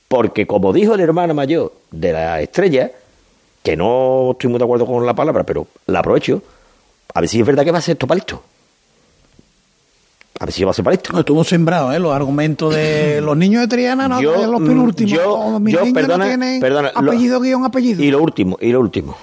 Porque 0.09 0.47
como 0.47 0.73
dijo 0.73 0.95
el 0.95 1.01
hermano 1.01 1.35
mayor 1.35 1.73
de 1.91 2.13
la 2.13 2.41
estrella, 2.41 2.93
que 3.63 3.77
no 3.77 4.31
estoy 4.33 4.51
muy 4.51 4.59
de 4.59 4.65
acuerdo 4.65 4.87
con 4.87 5.05
la 5.05 5.15
palabra, 5.15 5.43
pero 5.45 5.67
la 5.87 5.99
aprovecho, 5.99 6.43
a 7.13 7.21
ver 7.21 7.29
si 7.29 7.41
es 7.41 7.47
verdad 7.47 7.65
que 7.65 7.73
va 7.73 7.79
a 7.79 7.83
ser 7.83 7.95
esto 7.95 8.07
A 10.39 10.45
ver 10.45 10.53
si 10.53 10.65
va 10.65 10.71
a 10.71 10.75
ser 10.75 10.85
para 10.85 10.95
esto. 10.95 11.13
No, 11.13 11.21
estuvo 11.21 11.45
sembrado, 11.45 11.93
¿eh? 11.93 11.99
Los 11.99 12.15
argumentos 12.15 12.75
de 12.75 13.21
los 13.23 13.37
niños 13.37 13.63
de 13.63 13.69
Triana 13.69 14.09
no 14.09 14.21
yo, 14.21 14.47
los 14.51 14.61
penúltimos. 14.61 15.13
Yo, 15.13 15.59
mis 15.61 15.75
yo 15.75 15.93
perdona, 15.93 16.37
no 16.37 16.61
perdona, 16.61 16.93
apellido 16.95 17.41
guion 17.41 17.65
apellido. 17.65 18.03
Y 18.03 18.11
lo 18.11 18.23
último, 18.23 18.59
y 18.61 18.71
lo 18.71 18.81
último. 18.81 19.17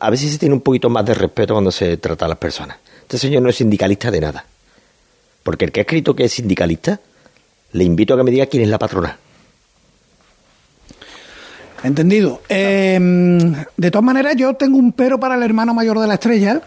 A 0.00 0.10
veces 0.10 0.32
se 0.32 0.38
tiene 0.38 0.54
un 0.54 0.60
poquito 0.60 0.88
más 0.90 1.04
de 1.04 1.14
respeto 1.14 1.54
cuando 1.54 1.72
se 1.72 1.96
trata 1.96 2.26
a 2.26 2.28
las 2.28 2.38
personas. 2.38 2.76
Este 3.02 3.18
señor 3.18 3.42
no 3.42 3.48
es 3.48 3.56
sindicalista 3.56 4.10
de 4.10 4.20
nada. 4.20 4.44
Porque 5.42 5.64
el 5.64 5.72
que 5.72 5.80
ha 5.80 5.82
escrito 5.82 6.14
que 6.14 6.24
es 6.24 6.32
sindicalista, 6.32 7.00
le 7.72 7.84
invito 7.84 8.14
a 8.14 8.16
que 8.16 8.22
me 8.22 8.30
diga 8.30 8.46
quién 8.46 8.62
es 8.62 8.68
la 8.68 8.78
patrona. 8.78 9.18
Entendido. 11.82 12.40
Em, 12.48 13.52
de 13.76 13.90
todas 13.90 14.04
maneras, 14.04 14.36
yo 14.36 14.54
tengo 14.54 14.78
un 14.78 14.92
pero 14.92 15.20
para 15.20 15.34
el 15.34 15.42
hermano 15.42 15.74
mayor 15.74 16.00
de 16.00 16.06
la 16.06 16.14
estrella 16.14 16.62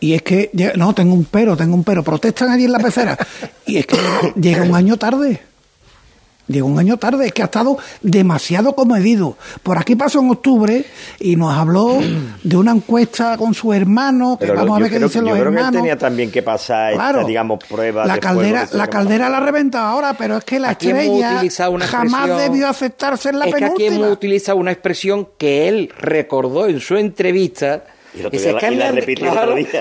y 0.00 0.14
es 0.14 0.22
que, 0.22 0.50
no, 0.76 0.94
tengo 0.94 1.14
un 1.14 1.24
pero, 1.24 1.56
tengo 1.56 1.74
un 1.74 1.84
pero. 1.84 2.02
Protestan 2.02 2.50
allí 2.50 2.64
en 2.64 2.72
la 2.72 2.78
pecera. 2.78 3.16
Y 3.64 3.78
es 3.78 3.86
que 3.86 3.96
llega 4.36 4.62
un 4.62 4.74
año 4.74 4.96
tarde. 4.96 5.40
Llega 6.48 6.64
un 6.64 6.78
año 6.78 6.96
tarde, 6.96 7.26
es 7.26 7.32
que 7.32 7.42
ha 7.42 7.46
estado 7.46 7.76
demasiado 8.02 8.76
comedido. 8.76 9.36
Por 9.64 9.78
aquí 9.78 9.96
pasó 9.96 10.20
en 10.20 10.30
octubre 10.30 10.84
y 11.18 11.34
nos 11.34 11.52
habló 11.52 11.98
de 12.44 12.56
una 12.56 12.70
encuesta 12.70 13.36
con 13.36 13.52
su 13.52 13.72
hermano, 13.72 14.38
que 14.40 14.52
vamos 14.52 14.76
a 14.76 14.82
ver 14.82 14.90
qué 14.92 15.00
dicen 15.00 15.24
los 15.24 15.36
hermanos. 15.36 15.70
Creo 15.70 15.72
que 15.72 15.78
tenía 15.78 15.98
también 15.98 16.30
que 16.30 16.44
pasar 16.44 16.92
esta, 16.92 17.24
digamos, 17.24 17.58
prueba. 17.64 18.06
La 18.06 18.18
caldera, 18.18 18.68
la 18.70 18.86
caldera 18.86 19.28
la 19.28 19.40
reventa 19.40 19.88
ahora, 19.88 20.14
pero 20.16 20.36
es 20.36 20.44
que 20.44 20.60
la 20.60 20.72
estrella 20.72 21.42
jamás 21.80 22.38
debió 22.38 22.68
aceptarse 22.68 23.30
en 23.30 23.40
la 23.40 23.46
es 23.46 23.54
penúltima. 23.54 23.76
que 23.76 23.86
aquí 23.86 23.96
hemos 23.96 24.12
utilizado 24.12 24.58
una 24.58 24.70
expresión 24.70 25.28
que 25.38 25.66
él 25.66 25.90
recordó 25.98 26.68
en 26.68 26.78
su 26.78 26.96
entrevista 26.96 27.82
Dice, 28.30 28.54
que 28.54 28.70
me 28.70 28.84
han, 28.84 28.94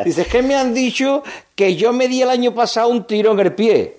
dice, 0.04 0.26
que 0.26 0.42
me 0.42 0.56
han 0.56 0.74
dicho 0.74 1.24
que 1.56 1.76
yo 1.76 1.94
me 1.94 2.08
di 2.08 2.22
el 2.22 2.30
año 2.30 2.54
pasado 2.54 2.90
un 2.90 3.06
tiro 3.06 3.32
en 3.32 3.40
el 3.40 3.54
pie. 3.54 3.98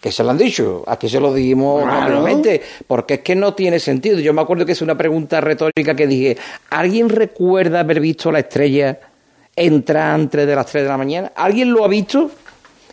Que 0.00 0.12
se 0.12 0.22
lo 0.22 0.30
han 0.30 0.38
dicho, 0.38 0.84
aquí 0.86 1.08
se 1.08 1.18
lo 1.18 1.32
dijimos 1.32 1.82
realmente, 1.82 2.60
porque 2.86 3.14
es 3.14 3.20
que 3.20 3.34
no 3.34 3.54
tiene 3.54 3.78
sentido. 3.78 4.18
Yo 4.18 4.34
me 4.34 4.42
acuerdo 4.42 4.66
que 4.66 4.72
es 4.72 4.82
una 4.82 4.96
pregunta 4.96 5.40
retórica 5.40 5.94
que 5.94 6.06
dije, 6.06 6.36
¿alguien 6.70 7.08
recuerda 7.08 7.80
haber 7.80 8.00
visto 8.00 8.30
la 8.30 8.40
estrella 8.40 8.98
entrar 9.56 10.14
antes 10.14 10.46
de 10.46 10.54
las 10.54 10.66
3 10.66 10.84
de 10.84 10.88
la 10.88 10.98
mañana? 10.98 11.32
¿Alguien 11.34 11.72
lo 11.72 11.84
ha 11.84 11.88
visto? 11.88 12.30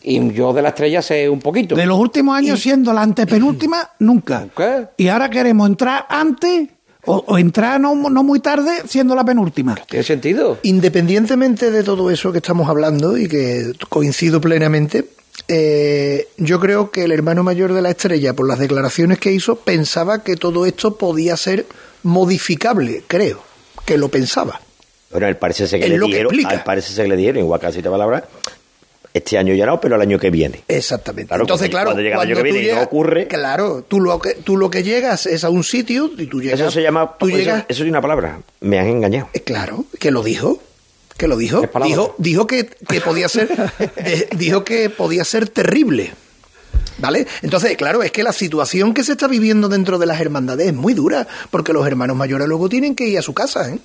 Y 0.03 0.31
yo 0.33 0.53
de 0.53 0.61
la 0.61 0.69
estrella 0.69 1.01
sé 1.01 1.29
un 1.29 1.39
poquito. 1.39 1.75
De 1.75 1.85
los 1.85 1.99
últimos 1.99 2.35
años 2.37 2.59
siendo 2.59 2.93
la 2.93 3.01
antepenúltima, 3.01 3.89
nunca. 3.99 4.47
Y 4.97 5.07
ahora 5.09 5.29
queremos 5.29 5.67
entrar 5.67 6.05
antes 6.09 6.69
o, 7.05 7.37
entrar 7.37 7.79
no, 7.79 7.95
muy 7.95 8.39
tarde 8.39 8.83
siendo 8.87 9.15
la 9.15 9.23
penúltima. 9.23 9.75
¿Tiene 9.89 10.03
sentido? 10.03 10.59
Independientemente 10.63 11.71
de 11.71 11.83
todo 11.83 12.11
eso 12.11 12.31
que 12.31 12.37
estamos 12.37 12.69
hablando 12.69 13.17
y 13.17 13.27
que 13.27 13.73
coincido 13.89 14.39
plenamente, 14.39 15.05
eh, 15.47 16.27
yo 16.37 16.59
creo 16.59 16.91
que 16.91 17.03
el 17.03 17.11
hermano 17.11 17.43
mayor 17.43 17.73
de 17.73 17.81
la 17.81 17.89
estrella, 17.89 18.33
por 18.33 18.47
las 18.47 18.59
declaraciones 18.59 19.17
que 19.17 19.31
hizo, 19.31 19.55
pensaba 19.55 20.23
que 20.23 20.35
todo 20.35 20.65
esto 20.65 20.97
podía 20.97 21.37
ser 21.37 21.65
modificable, 22.03 23.03
creo, 23.07 23.41
que 23.85 23.97
lo 23.97 24.09
pensaba. 24.09 24.61
Bueno, 25.11 25.27
él 25.27 25.37
parece 25.37 25.67
que, 25.67 25.89
le 25.89 25.99
dieron, 25.99 26.33
parece 26.63 27.01
que 27.01 27.07
le 27.07 27.17
dieron, 27.17 27.43
igual 27.43 27.59
casi 27.59 27.81
te 27.81 27.89
palabra, 27.89 28.23
este 29.13 29.37
año 29.37 29.53
ya 29.53 29.65
no, 29.65 29.79
pero 29.81 29.95
el 29.95 30.01
año 30.01 30.17
que 30.17 30.29
viene. 30.29 30.63
Exactamente. 30.67 31.33
Entonces, 31.35 31.69
claro, 31.69 31.87
cuando 31.87 32.01
llega 32.01 32.15
el 32.15 32.29
año 32.29 32.35
que 32.35 32.43
viene 32.43 32.73
no 32.73 32.81
ocurre. 32.81 33.27
Claro, 33.27 33.83
tú 33.87 33.99
lo 33.99 34.19
que 34.19 34.35
tú 34.35 34.57
lo 34.57 34.69
que 34.69 34.83
llegas 34.83 35.25
es 35.25 35.43
a 35.43 35.49
un 35.49 35.63
sitio 35.63 36.09
y 36.17 36.27
tú 36.27 36.41
llegas. 36.41 36.59
Eso 36.59 36.71
se 36.71 36.81
llama. 36.81 37.17
Tú 37.17 37.27
eso, 37.29 37.63
es 37.67 37.79
una 37.81 38.01
palabra. 38.01 38.39
Me 38.61 38.79
han 38.79 38.87
engañado. 38.87 39.29
Eh, 39.33 39.41
claro, 39.41 39.85
que 39.99 40.11
lo 40.11 40.23
dijo. 40.23 40.59
Que 41.17 41.27
lo 41.27 41.37
dijo. 41.37 41.61
Dijo, 41.83 42.15
dijo 42.17 42.47
que, 42.47 42.65
que 42.65 43.01
podía 43.01 43.27
ser. 43.27 43.49
Eh, 43.97 44.29
dijo 44.35 44.63
que 44.63 44.89
podía 44.89 45.23
ser 45.23 45.49
terrible. 45.49 46.13
¿Vale? 46.97 47.27
Entonces, 47.41 47.75
claro, 47.77 48.03
es 48.03 48.11
que 48.11 48.23
la 48.23 48.31
situación 48.31 48.93
que 48.93 49.03
se 49.03 49.13
está 49.13 49.27
viviendo 49.27 49.69
dentro 49.69 49.97
de 49.97 50.05
las 50.05 50.21
hermandades 50.21 50.67
es 50.67 50.73
muy 50.73 50.93
dura, 50.93 51.27
porque 51.49 51.73
los 51.73 51.85
hermanos 51.85 52.15
mayores 52.15 52.47
luego 52.47 52.69
tienen 52.69 52.95
que 52.95 53.07
ir 53.07 53.17
a 53.17 53.21
su 53.21 53.33
casa, 53.33 53.69
¿eh? 53.69 53.79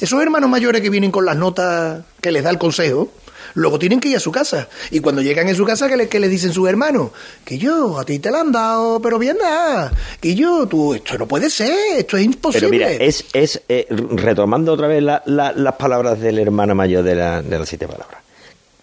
Esos 0.00 0.22
hermanos 0.22 0.48
mayores 0.48 0.80
que 0.82 0.90
vienen 0.90 1.10
con 1.10 1.24
las 1.24 1.36
notas 1.36 2.04
que 2.20 2.30
les 2.30 2.44
da 2.44 2.50
el 2.50 2.58
consejo, 2.58 3.10
Luego 3.54 3.78
tienen 3.78 4.00
que 4.00 4.08
ir 4.08 4.16
a 4.16 4.20
su 4.20 4.32
casa. 4.32 4.68
Y 4.90 5.00
cuando 5.00 5.22
llegan 5.22 5.48
a 5.48 5.54
su 5.54 5.64
casa, 5.64 5.88
¿qué 5.88 5.96
le, 5.96 6.08
qué 6.08 6.20
le 6.20 6.28
dicen 6.28 6.52
sus 6.52 6.68
hermanos? 6.68 7.10
Que 7.44 7.58
yo, 7.58 7.98
a 7.98 8.04
ti 8.04 8.18
te 8.18 8.30
la 8.30 8.40
han 8.40 8.52
dado, 8.52 9.00
pero 9.00 9.18
bien 9.18 9.38
nada. 9.40 9.92
Que 10.20 10.34
yo, 10.34 10.66
tú, 10.66 10.94
esto 10.94 11.18
no 11.18 11.26
puede 11.26 11.50
ser, 11.50 11.98
esto 11.98 12.16
es 12.16 12.24
imposible. 12.24 12.68
Pero 12.68 12.70
mira, 12.70 12.90
es, 12.90 13.24
es 13.32 13.62
eh, 13.68 13.86
retomando 13.90 14.72
otra 14.72 14.88
vez 14.88 15.02
las 15.02 15.74
palabras 15.76 16.20
del 16.20 16.38
hermano 16.38 16.74
mayor 16.74 17.02
de, 17.02 17.14
la, 17.14 17.42
de 17.42 17.58
las 17.58 17.68
siete 17.68 17.86
palabras, 17.86 18.20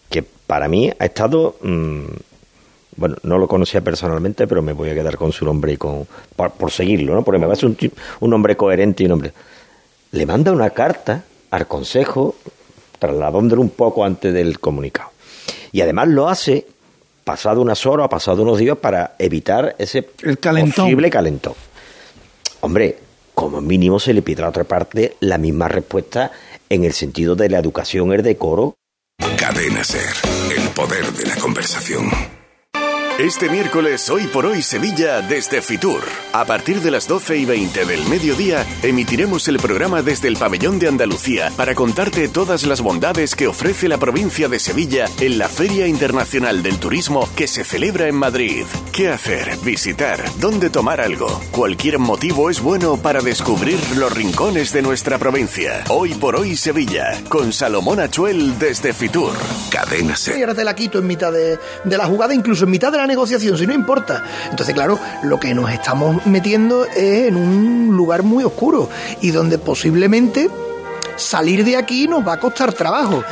que 0.10 0.24
para 0.24 0.68
mí 0.68 0.92
ha 0.98 1.06
estado... 1.06 1.58
Mm, 1.62 2.06
bueno, 2.96 3.16
no 3.24 3.38
lo 3.38 3.48
conocía 3.48 3.80
personalmente, 3.80 4.46
pero 4.46 4.62
me 4.62 4.74
voy 4.74 4.90
a 4.90 4.94
quedar 4.94 5.16
con 5.16 5.32
su 5.32 5.46
nombre 5.46 5.72
y 5.72 5.78
con 5.78 6.06
por, 6.36 6.70
seguirlo, 6.70 7.16
¿no? 7.16 7.24
Porque 7.24 7.40
me 7.40 7.48
parece 7.48 7.66
un, 7.66 7.78
un 8.20 8.34
hombre 8.34 8.58
coherente 8.58 9.04
y 9.04 9.06
un 9.06 9.14
hombre... 9.14 9.32
Le 10.12 10.26
manda 10.26 10.52
una 10.52 10.72
carta 10.72 11.24
al 11.52 11.66
Consejo 11.68 12.36
trasladándolo 13.00 13.62
un 13.62 13.70
poco 13.70 14.06
antes 14.06 14.34
del 14.34 14.60
comunicado. 14.60 15.10
Y 15.72 15.82
además 15.82 16.08
lo 16.10 16.30
hace 16.30 16.68
pasado 17.24 17.62
unas 17.62 17.86
horas, 17.86 18.10
pasado 18.10 18.44
unos 18.44 18.58
días 18.58 18.78
para 18.78 19.16
evitar 19.20 19.76
ese 19.78 20.04
posible 20.04 21.10
calentón. 21.10 21.54
Hombre, 22.62 22.98
como 23.34 23.62
mínimo 23.62 24.00
se 24.00 24.14
le 24.14 24.22
pide 24.22 24.42
a 24.42 24.46
la 24.46 24.50
otra 24.50 24.64
parte 24.64 25.16
la 25.20 25.38
misma 25.38 25.68
respuesta 25.68 26.32
en 26.70 26.84
el 26.84 26.94
sentido 26.94 27.36
de 27.36 27.50
la 27.50 27.60
educación, 27.60 28.12
el 28.14 28.22
decoro. 28.22 28.76
Cadena 29.38 29.84
Ser, 29.84 30.14
el 30.56 30.70
poder 30.70 31.06
de 31.14 31.26
la 31.26 31.36
conversación. 31.36 32.39
Este 33.20 33.50
miércoles, 33.50 34.10
hoy 34.10 34.28
por 34.28 34.46
hoy 34.46 34.62
Sevilla 34.62 35.20
desde 35.20 35.62
Fitur. 35.62 36.04
A 36.32 36.46
partir 36.46 36.80
de 36.80 36.90
las 36.90 37.06
12 37.06 37.36
y 37.36 37.44
20 37.44 37.84
del 37.84 38.08
mediodía, 38.08 38.66
emitiremos 38.82 39.50
el 39.50 39.58
programa 39.58 40.02
desde 40.02 40.30
el 40.30 40.38
Pabellón 40.38 40.80
de 40.80 40.88
Andalucía 40.88 41.52
para 41.58 41.76
contarte 41.76 42.30
todas 42.30 42.66
las 42.66 42.80
bondades 42.80 43.36
que 43.36 43.48
ofrece 43.48 43.90
la 43.90 43.98
provincia 43.98 44.48
de 44.48 44.58
Sevilla 44.58 45.06
en 45.20 45.38
la 45.38 45.50
Feria 45.50 45.86
Internacional 45.86 46.64
del 46.64 46.80
Turismo 46.80 47.28
que 47.36 47.48
se 47.48 47.66
celebra 47.66 48.08
en 48.08 48.16
Madrid. 48.16 48.64
¿Qué 48.94 49.10
hacer? 49.10 49.58
Visitar, 49.66 50.24
dónde 50.40 50.70
tomar 50.70 51.02
algo. 51.02 51.42
Cualquier 51.52 52.00
motivo 52.00 52.50
es 52.50 52.62
bueno 52.62 52.96
para 52.96 53.20
descubrir 53.20 53.80
los 53.98 54.14
rincones 54.16 54.72
de 54.72 54.82
nuestra 54.82 55.18
provincia. 55.18 55.84
Hoy 55.90 56.14
por 56.14 56.38
hoy 56.38 56.56
Sevilla, 56.56 57.22
con 57.28 57.52
Salomón 57.52 58.00
Achuel 58.00 58.58
desde 58.58 58.94
Fitur. 58.94 59.34
Cadena 59.70 60.16
C. 60.16 60.40
Y 60.40 60.42
ahora 60.42 60.56
te 60.56 60.64
la 60.64 60.74
quito 60.74 61.00
en 61.00 61.08
mitad 61.08 61.34
de, 61.34 61.60
de 61.84 61.98
la 61.98 62.06
jugada, 62.06 62.34
incluso 62.34 62.64
en 62.64 62.72
mitad 62.72 62.94
de 62.94 62.98
la 62.98 63.09
negociación, 63.10 63.58
si 63.58 63.68
no 63.68 63.74
importa. 63.74 64.24
Entonces, 64.50 64.74
claro, 64.74 64.98
lo 65.24 65.38
que 65.40 65.54
nos 65.54 65.70
estamos 65.70 66.26
metiendo 66.26 66.86
es 66.86 67.28
en 67.28 67.36
un 67.36 67.98
lugar 67.98 68.24
muy 68.24 68.46
oscuro 68.46 68.90
y 69.22 69.32
donde 69.32 69.58
posiblemente 69.58 70.50
salir 71.18 71.66
de 71.66 71.76
aquí 71.76 72.08
nos 72.08 72.26
va 72.26 72.34
a 72.34 72.40
costar 72.40 72.72
trabajo. 72.72 73.24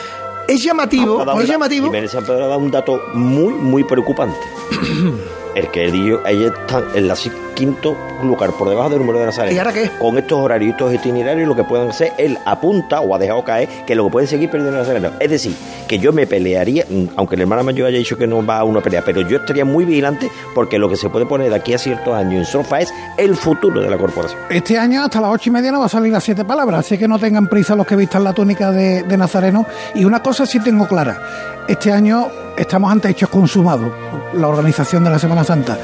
Es 0.47 0.61
llamativo, 0.63 1.23
es 1.41 1.47
llamativo. 1.47 1.95
Y 1.95 2.07
San 2.07 2.25
Pedro 2.25 2.45
ha 2.45 2.47
dado 2.47 2.59
un 2.59 2.71
dato 2.71 3.01
muy, 3.13 3.53
muy 3.53 3.83
preocupante. 3.83 4.37
el 5.57 5.71
que 5.71 5.85
ellos, 5.85 6.21
ellos 6.25 6.53
están 6.55 6.85
en 6.93 7.07
la 7.07 7.15
quinto 7.55 7.97
lugar 8.21 8.51
por 8.51 8.69
debajo 8.69 8.89
del 8.91 8.99
número 8.99 9.19
de 9.19 9.25
Nazaret. 9.25 9.51
¿Y 9.51 9.57
ahora 9.57 9.73
qué? 9.73 9.89
Con 9.99 10.15
estos 10.19 10.37
horarios, 10.37 10.75
itinerarios, 10.93 11.47
lo 11.47 11.55
que 11.55 11.63
pueden 11.63 11.89
hacer, 11.89 12.13
él 12.19 12.37
apunta 12.45 13.01
o 13.01 13.15
ha 13.15 13.17
dejado 13.17 13.43
caer 13.43 13.67
que 13.87 13.95
lo 13.95 14.05
que 14.05 14.11
pueden 14.11 14.27
seguir 14.27 14.51
perdiendo 14.51 14.77
Nazaret. 14.77 15.11
Es 15.19 15.31
decir, 15.31 15.55
que 15.87 15.97
yo 15.97 16.13
me 16.13 16.27
pelearía, 16.27 16.85
aunque 17.15 17.33
el 17.33 17.41
hermano 17.41 17.63
mayor 17.63 17.87
haya 17.87 17.97
dicho 17.97 18.15
que 18.15 18.27
no 18.27 18.45
va 18.45 18.59
a 18.59 18.63
una 18.63 18.81
pelea, 18.81 19.01
pero 19.03 19.21
yo 19.21 19.37
estaría 19.37 19.65
muy 19.65 19.85
vigilante 19.85 20.29
porque 20.53 20.77
lo 20.77 20.87
que 20.87 20.97
se 20.97 21.09
puede 21.09 21.25
poner 21.25 21.49
de 21.49 21.55
aquí 21.55 21.73
a 21.73 21.79
ciertos 21.79 22.13
años 22.13 22.33
en 22.35 22.45
sofá 22.45 22.79
es 22.81 22.93
el 23.17 23.35
futuro 23.35 23.81
de 23.81 23.89
la 23.89 23.97
corporación. 23.97 24.39
Este 24.51 24.77
año 24.77 25.03
hasta 25.03 25.19
las 25.19 25.31
ocho 25.31 25.49
y 25.49 25.53
media 25.53 25.71
no 25.71 25.79
va 25.79 25.87
a 25.87 25.89
salir 25.89 26.13
las 26.13 26.23
siete 26.23 26.45
palabras, 26.45 26.81
así 26.81 26.99
que 26.99 27.07
no 27.07 27.17
tengan 27.17 27.47
prisa 27.47 27.75
los 27.75 27.87
que 27.87 27.95
vistan 27.95 28.23
la 28.23 28.33
túnica 28.33 28.71
de, 28.71 29.01
de 29.01 29.17
Nazareno. 29.17 29.65
Y 29.95 30.05
una 30.05 30.21
cosa 30.21 30.45
sí 30.45 30.59
tengo 30.59 30.87
clara, 30.87 31.65
este 31.67 31.91
año 31.91 32.27
estamos 32.57 32.91
ante 32.91 33.09
hechos 33.09 33.29
consumados, 33.29 33.91
la 34.33 34.47
organización 34.47 35.03
de 35.03 35.09
la 35.09 35.19
Semana 35.19 35.43
Santa. 35.43 35.77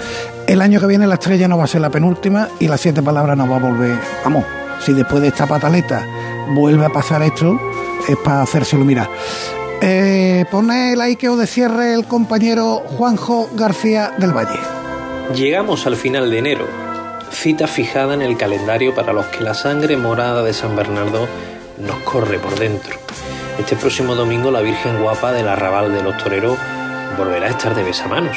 El 0.48 0.62
año 0.62 0.80
que 0.80 0.88
viene 0.88 1.08
la 1.08 1.16
estrella 1.16 1.48
no 1.48 1.58
va 1.58 1.66
a 1.66 1.68
ser 1.68 1.82
la 1.82 1.90
penúltima 1.90 2.50
y 2.60 2.68
las 2.68 2.82
siete 2.82 3.02
palabras 3.02 3.38
no 3.38 3.48
va 3.48 3.58
a 3.58 3.60
volver. 3.60 3.98
Vamos, 4.24 4.44
si 4.80 4.94
después 4.94 5.22
de 5.22 5.30
esta 5.30 5.48
pataleta 5.48 6.06
vuelve 6.54 6.86
a 6.86 6.90
pasar 6.90 7.22
esto, 7.22 7.60
es 8.08 8.18
para 8.18 8.42
hacérselo 8.42 8.84
mirar. 8.84 9.10
Eh, 9.82 10.46
pone 10.50 10.94
el 10.94 11.02
Aikeo 11.02 11.36
de 11.36 11.48
cierre 11.48 11.94
el 11.94 12.06
compañero 12.06 12.84
Juanjo 12.98 13.50
García 13.54 14.14
del 14.18 14.32
Valle. 14.32 14.60
Llegamos 15.36 15.88
al 15.88 15.96
final 15.96 16.30
de 16.30 16.40
enero, 16.40 16.68
cita 17.32 17.68
fijada 17.68 18.14
en 18.14 18.22
el 18.22 18.38
calendario 18.38 18.94
para 18.94 19.14
los 19.14 19.26
que 19.28 19.44
la 19.44 19.54
sangre 19.54 19.98
morada 19.98 20.44
de 20.44 20.54
San 20.54 20.76
Bernardo 20.76 21.28
nos 21.80 21.98
corre 22.00 22.40
por 22.40 22.58
dentro. 22.58 22.96
Este 23.60 23.76
próximo 23.76 24.16
domingo 24.16 24.50
la 24.50 24.62
Virgen 24.62 25.02
Guapa 25.02 25.32
del 25.32 25.48
Arrabal 25.48 25.94
de 25.94 26.02
los 26.02 26.18
Toreros 26.18 26.58
volverá 27.18 27.48
a 27.48 27.52
estar 27.52 27.76
de 27.76 27.84
besamanos. 27.84 28.36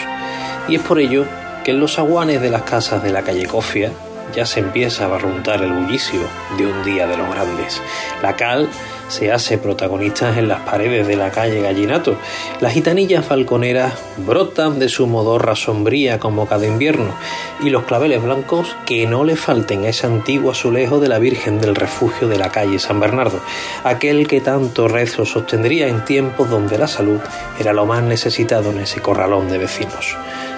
Y 0.69 0.75
es 0.75 0.83
por 0.83 0.99
ello 0.99 1.25
que 1.65 1.71
en 1.71 1.81
los 1.81 1.99
aguanes 1.99 2.43
de 2.43 2.51
las 2.51 2.63
casas 2.63 3.03
de 3.03 3.11
la 3.11 3.23
calle 3.23 3.47
Cofia 3.47 3.91
ya 4.35 4.45
se 4.45 4.61
empieza 4.61 5.07
a 5.07 5.09
barruntar 5.09 5.63
el 5.63 5.73
bullicio 5.73 6.21
de 6.59 6.67
un 6.67 6.85
día 6.85 7.07
de 7.07 7.17
los 7.17 7.31
grandes. 7.31 7.81
La 8.23 8.37
cal 8.37 8.69
se 9.09 9.33
hace 9.33 9.59
protagonista 9.59 10.39
en 10.39 10.49
las 10.49 10.61
paredes 10.61 11.07
de 11.07 11.17
la 11.17 11.31
calle 11.31 11.61
Gallinato. 11.61 12.17
Las 12.61 12.73
gitanillas 12.73 13.25
falconeras 13.25 13.95
brotan 14.19 14.79
de 14.79 14.89
su 14.89 15.07
modorra 15.07 15.57
sombría 15.57 16.19
como 16.19 16.47
cada 16.47 16.67
invierno 16.67 17.15
y 17.63 17.71
los 17.71 17.85
claveles 17.85 18.23
blancos 18.23 18.77
que 18.87 19.07
no 19.07 19.25
le 19.25 19.37
falten 19.37 19.85
a 19.85 19.89
ese 19.89 20.07
antiguo 20.07 20.51
azulejo 20.51 21.01
de 21.01 21.09
la 21.09 21.19
Virgen 21.19 21.61
del 21.61 21.75
Refugio 21.75 22.29
de 22.29 22.39
la 22.39 22.51
calle 22.51 22.79
San 22.79 23.01
Bernardo, 23.01 23.41
aquel 23.85 24.27
que 24.27 24.41
tanto 24.41 24.89
rezo 24.89 25.25
sostendría 25.25 25.89
en 25.89 26.05
tiempos 26.05 26.51
donde 26.51 26.79
la 26.79 26.89
salud 26.89 27.21
era 27.59 27.73
lo 27.73 27.87
más 27.87 28.03
necesitado 28.03 28.71
en 28.71 28.81
ese 28.81 29.01
corralón 29.01 29.49
de 29.49 29.59
vecinos. 29.59 30.17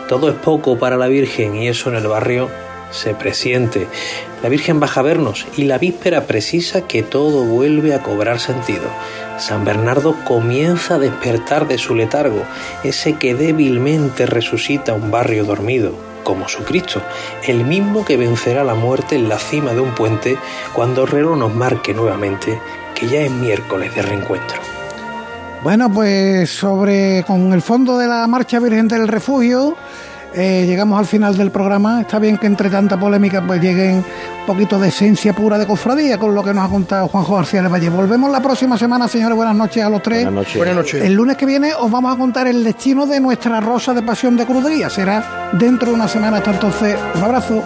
Todo 0.09 0.31
es 0.31 0.37
poco 0.37 0.79
para 0.79 0.97
la 0.97 1.07
Virgen 1.07 1.55
y 1.57 1.69
eso 1.69 1.91
en 1.91 1.97
el 1.97 2.07
barrio 2.07 2.49
se 2.91 3.15
presiente. 3.15 3.87
La 4.43 4.49
Virgen 4.49 4.81
baja 4.81 5.01
a 5.01 5.03
vernos 5.03 5.47
y 5.57 5.65
la 5.65 5.79
víspera 5.79 6.27
precisa 6.27 6.83
que 6.83 7.03
todo 7.03 7.45
vuelve 7.45 7.95
a 7.95 8.03
cobrar 8.03 8.41
sentido. 8.41 8.89
San 9.39 9.65
Bernardo 9.65 10.17
comienza 10.25 10.97
a 10.97 10.99
despertar 10.99 11.69
de 11.69 11.79
su 11.79 11.95
letargo, 11.95 12.43
ese 12.85 13.15
que 13.15 13.35
débilmente 13.35 14.27
resucita 14.27 14.95
un 14.95 15.11
barrio 15.11 15.45
dormido, 15.45 15.93
como 16.25 16.49
su 16.49 16.65
Cristo, 16.65 17.03
el 17.47 17.65
mismo 17.65 18.05
que 18.05 18.17
vencerá 18.17 18.65
la 18.65 18.75
muerte 18.75 19.17
en 19.17 19.29
la 19.29 19.39
cima 19.39 19.73
de 19.73 19.81
un 19.81 19.95
puente 19.95 20.37
cuando 20.73 21.05
el 21.05 21.39
nos 21.39 21.55
marque 21.55 21.95
nuevamente 21.95 22.61
que 22.95 23.07
ya 23.07 23.21
es 23.21 23.31
miércoles 23.31 23.95
de 23.95 24.03
reencuentro. 24.03 24.59
Bueno, 25.63 25.93
pues 25.93 26.51
sobre 26.51 27.25
con 27.27 27.53
el 27.53 27.63
fondo 27.63 27.99
de 27.99 28.07
la 28.07 28.27
Marcha 28.29 28.61
Virgen 28.61 28.87
del 28.87 29.09
Refugio, 29.09 29.77
eh, 30.39 30.67
llegamos 30.67 30.99
al 30.99 31.07
final 31.07 31.37
del 31.37 31.51
programa. 31.51 32.01
Está 32.01 32.19
bien 32.19 32.39
que 32.39 32.47
entre 32.47 32.71
tanta 32.71 32.99
polémica 32.99 33.45
pues 33.47 33.61
lleguen 33.61 33.97
un 33.97 34.47
poquito 34.47 34.79
de 34.79 34.89
esencia 34.89 35.33
pura 35.33 35.59
de 35.59 35.67
cofradía 35.67 36.17
con 36.17 36.35
lo 36.35 36.43
que 36.45 36.55
nos 36.55 36.65
ha 36.65 36.69
contado 36.69 37.09
Juanjo 37.09 37.37
García 37.37 37.63
de 37.63 37.69
Valle. 37.69 37.91
Volvemos 37.91 38.31
la 38.31 38.41
próxima 38.41 38.79
semana, 38.79 39.09
señores. 39.09 39.37
Buenas 39.37 39.57
noches 39.57 39.83
a 39.85 39.91
los 39.91 40.03
tres. 40.03 40.25
Buenas 40.25 40.35
noches. 40.35 40.57
Buenas 40.57 40.77
noches. 40.77 41.05
El 41.05 41.15
lunes 41.15 41.37
que 41.37 41.47
viene 41.47 41.75
os 41.75 41.91
vamos 41.91 42.15
a 42.15 42.19
contar 42.19 42.47
el 42.47 42.63
destino 42.63 43.07
de 43.07 43.21
nuestra 43.21 43.61
rosa 43.61 43.93
de 43.93 44.03
pasión 44.03 44.37
de 44.37 44.47
crudería. 44.47 44.89
Será 44.89 45.51
dentro 45.53 45.89
de 45.89 45.95
una 45.95 46.09
semana. 46.09 46.39
Hasta 46.39 46.53
entonces, 46.53 46.97
un 47.15 47.23
abrazo. 47.23 47.63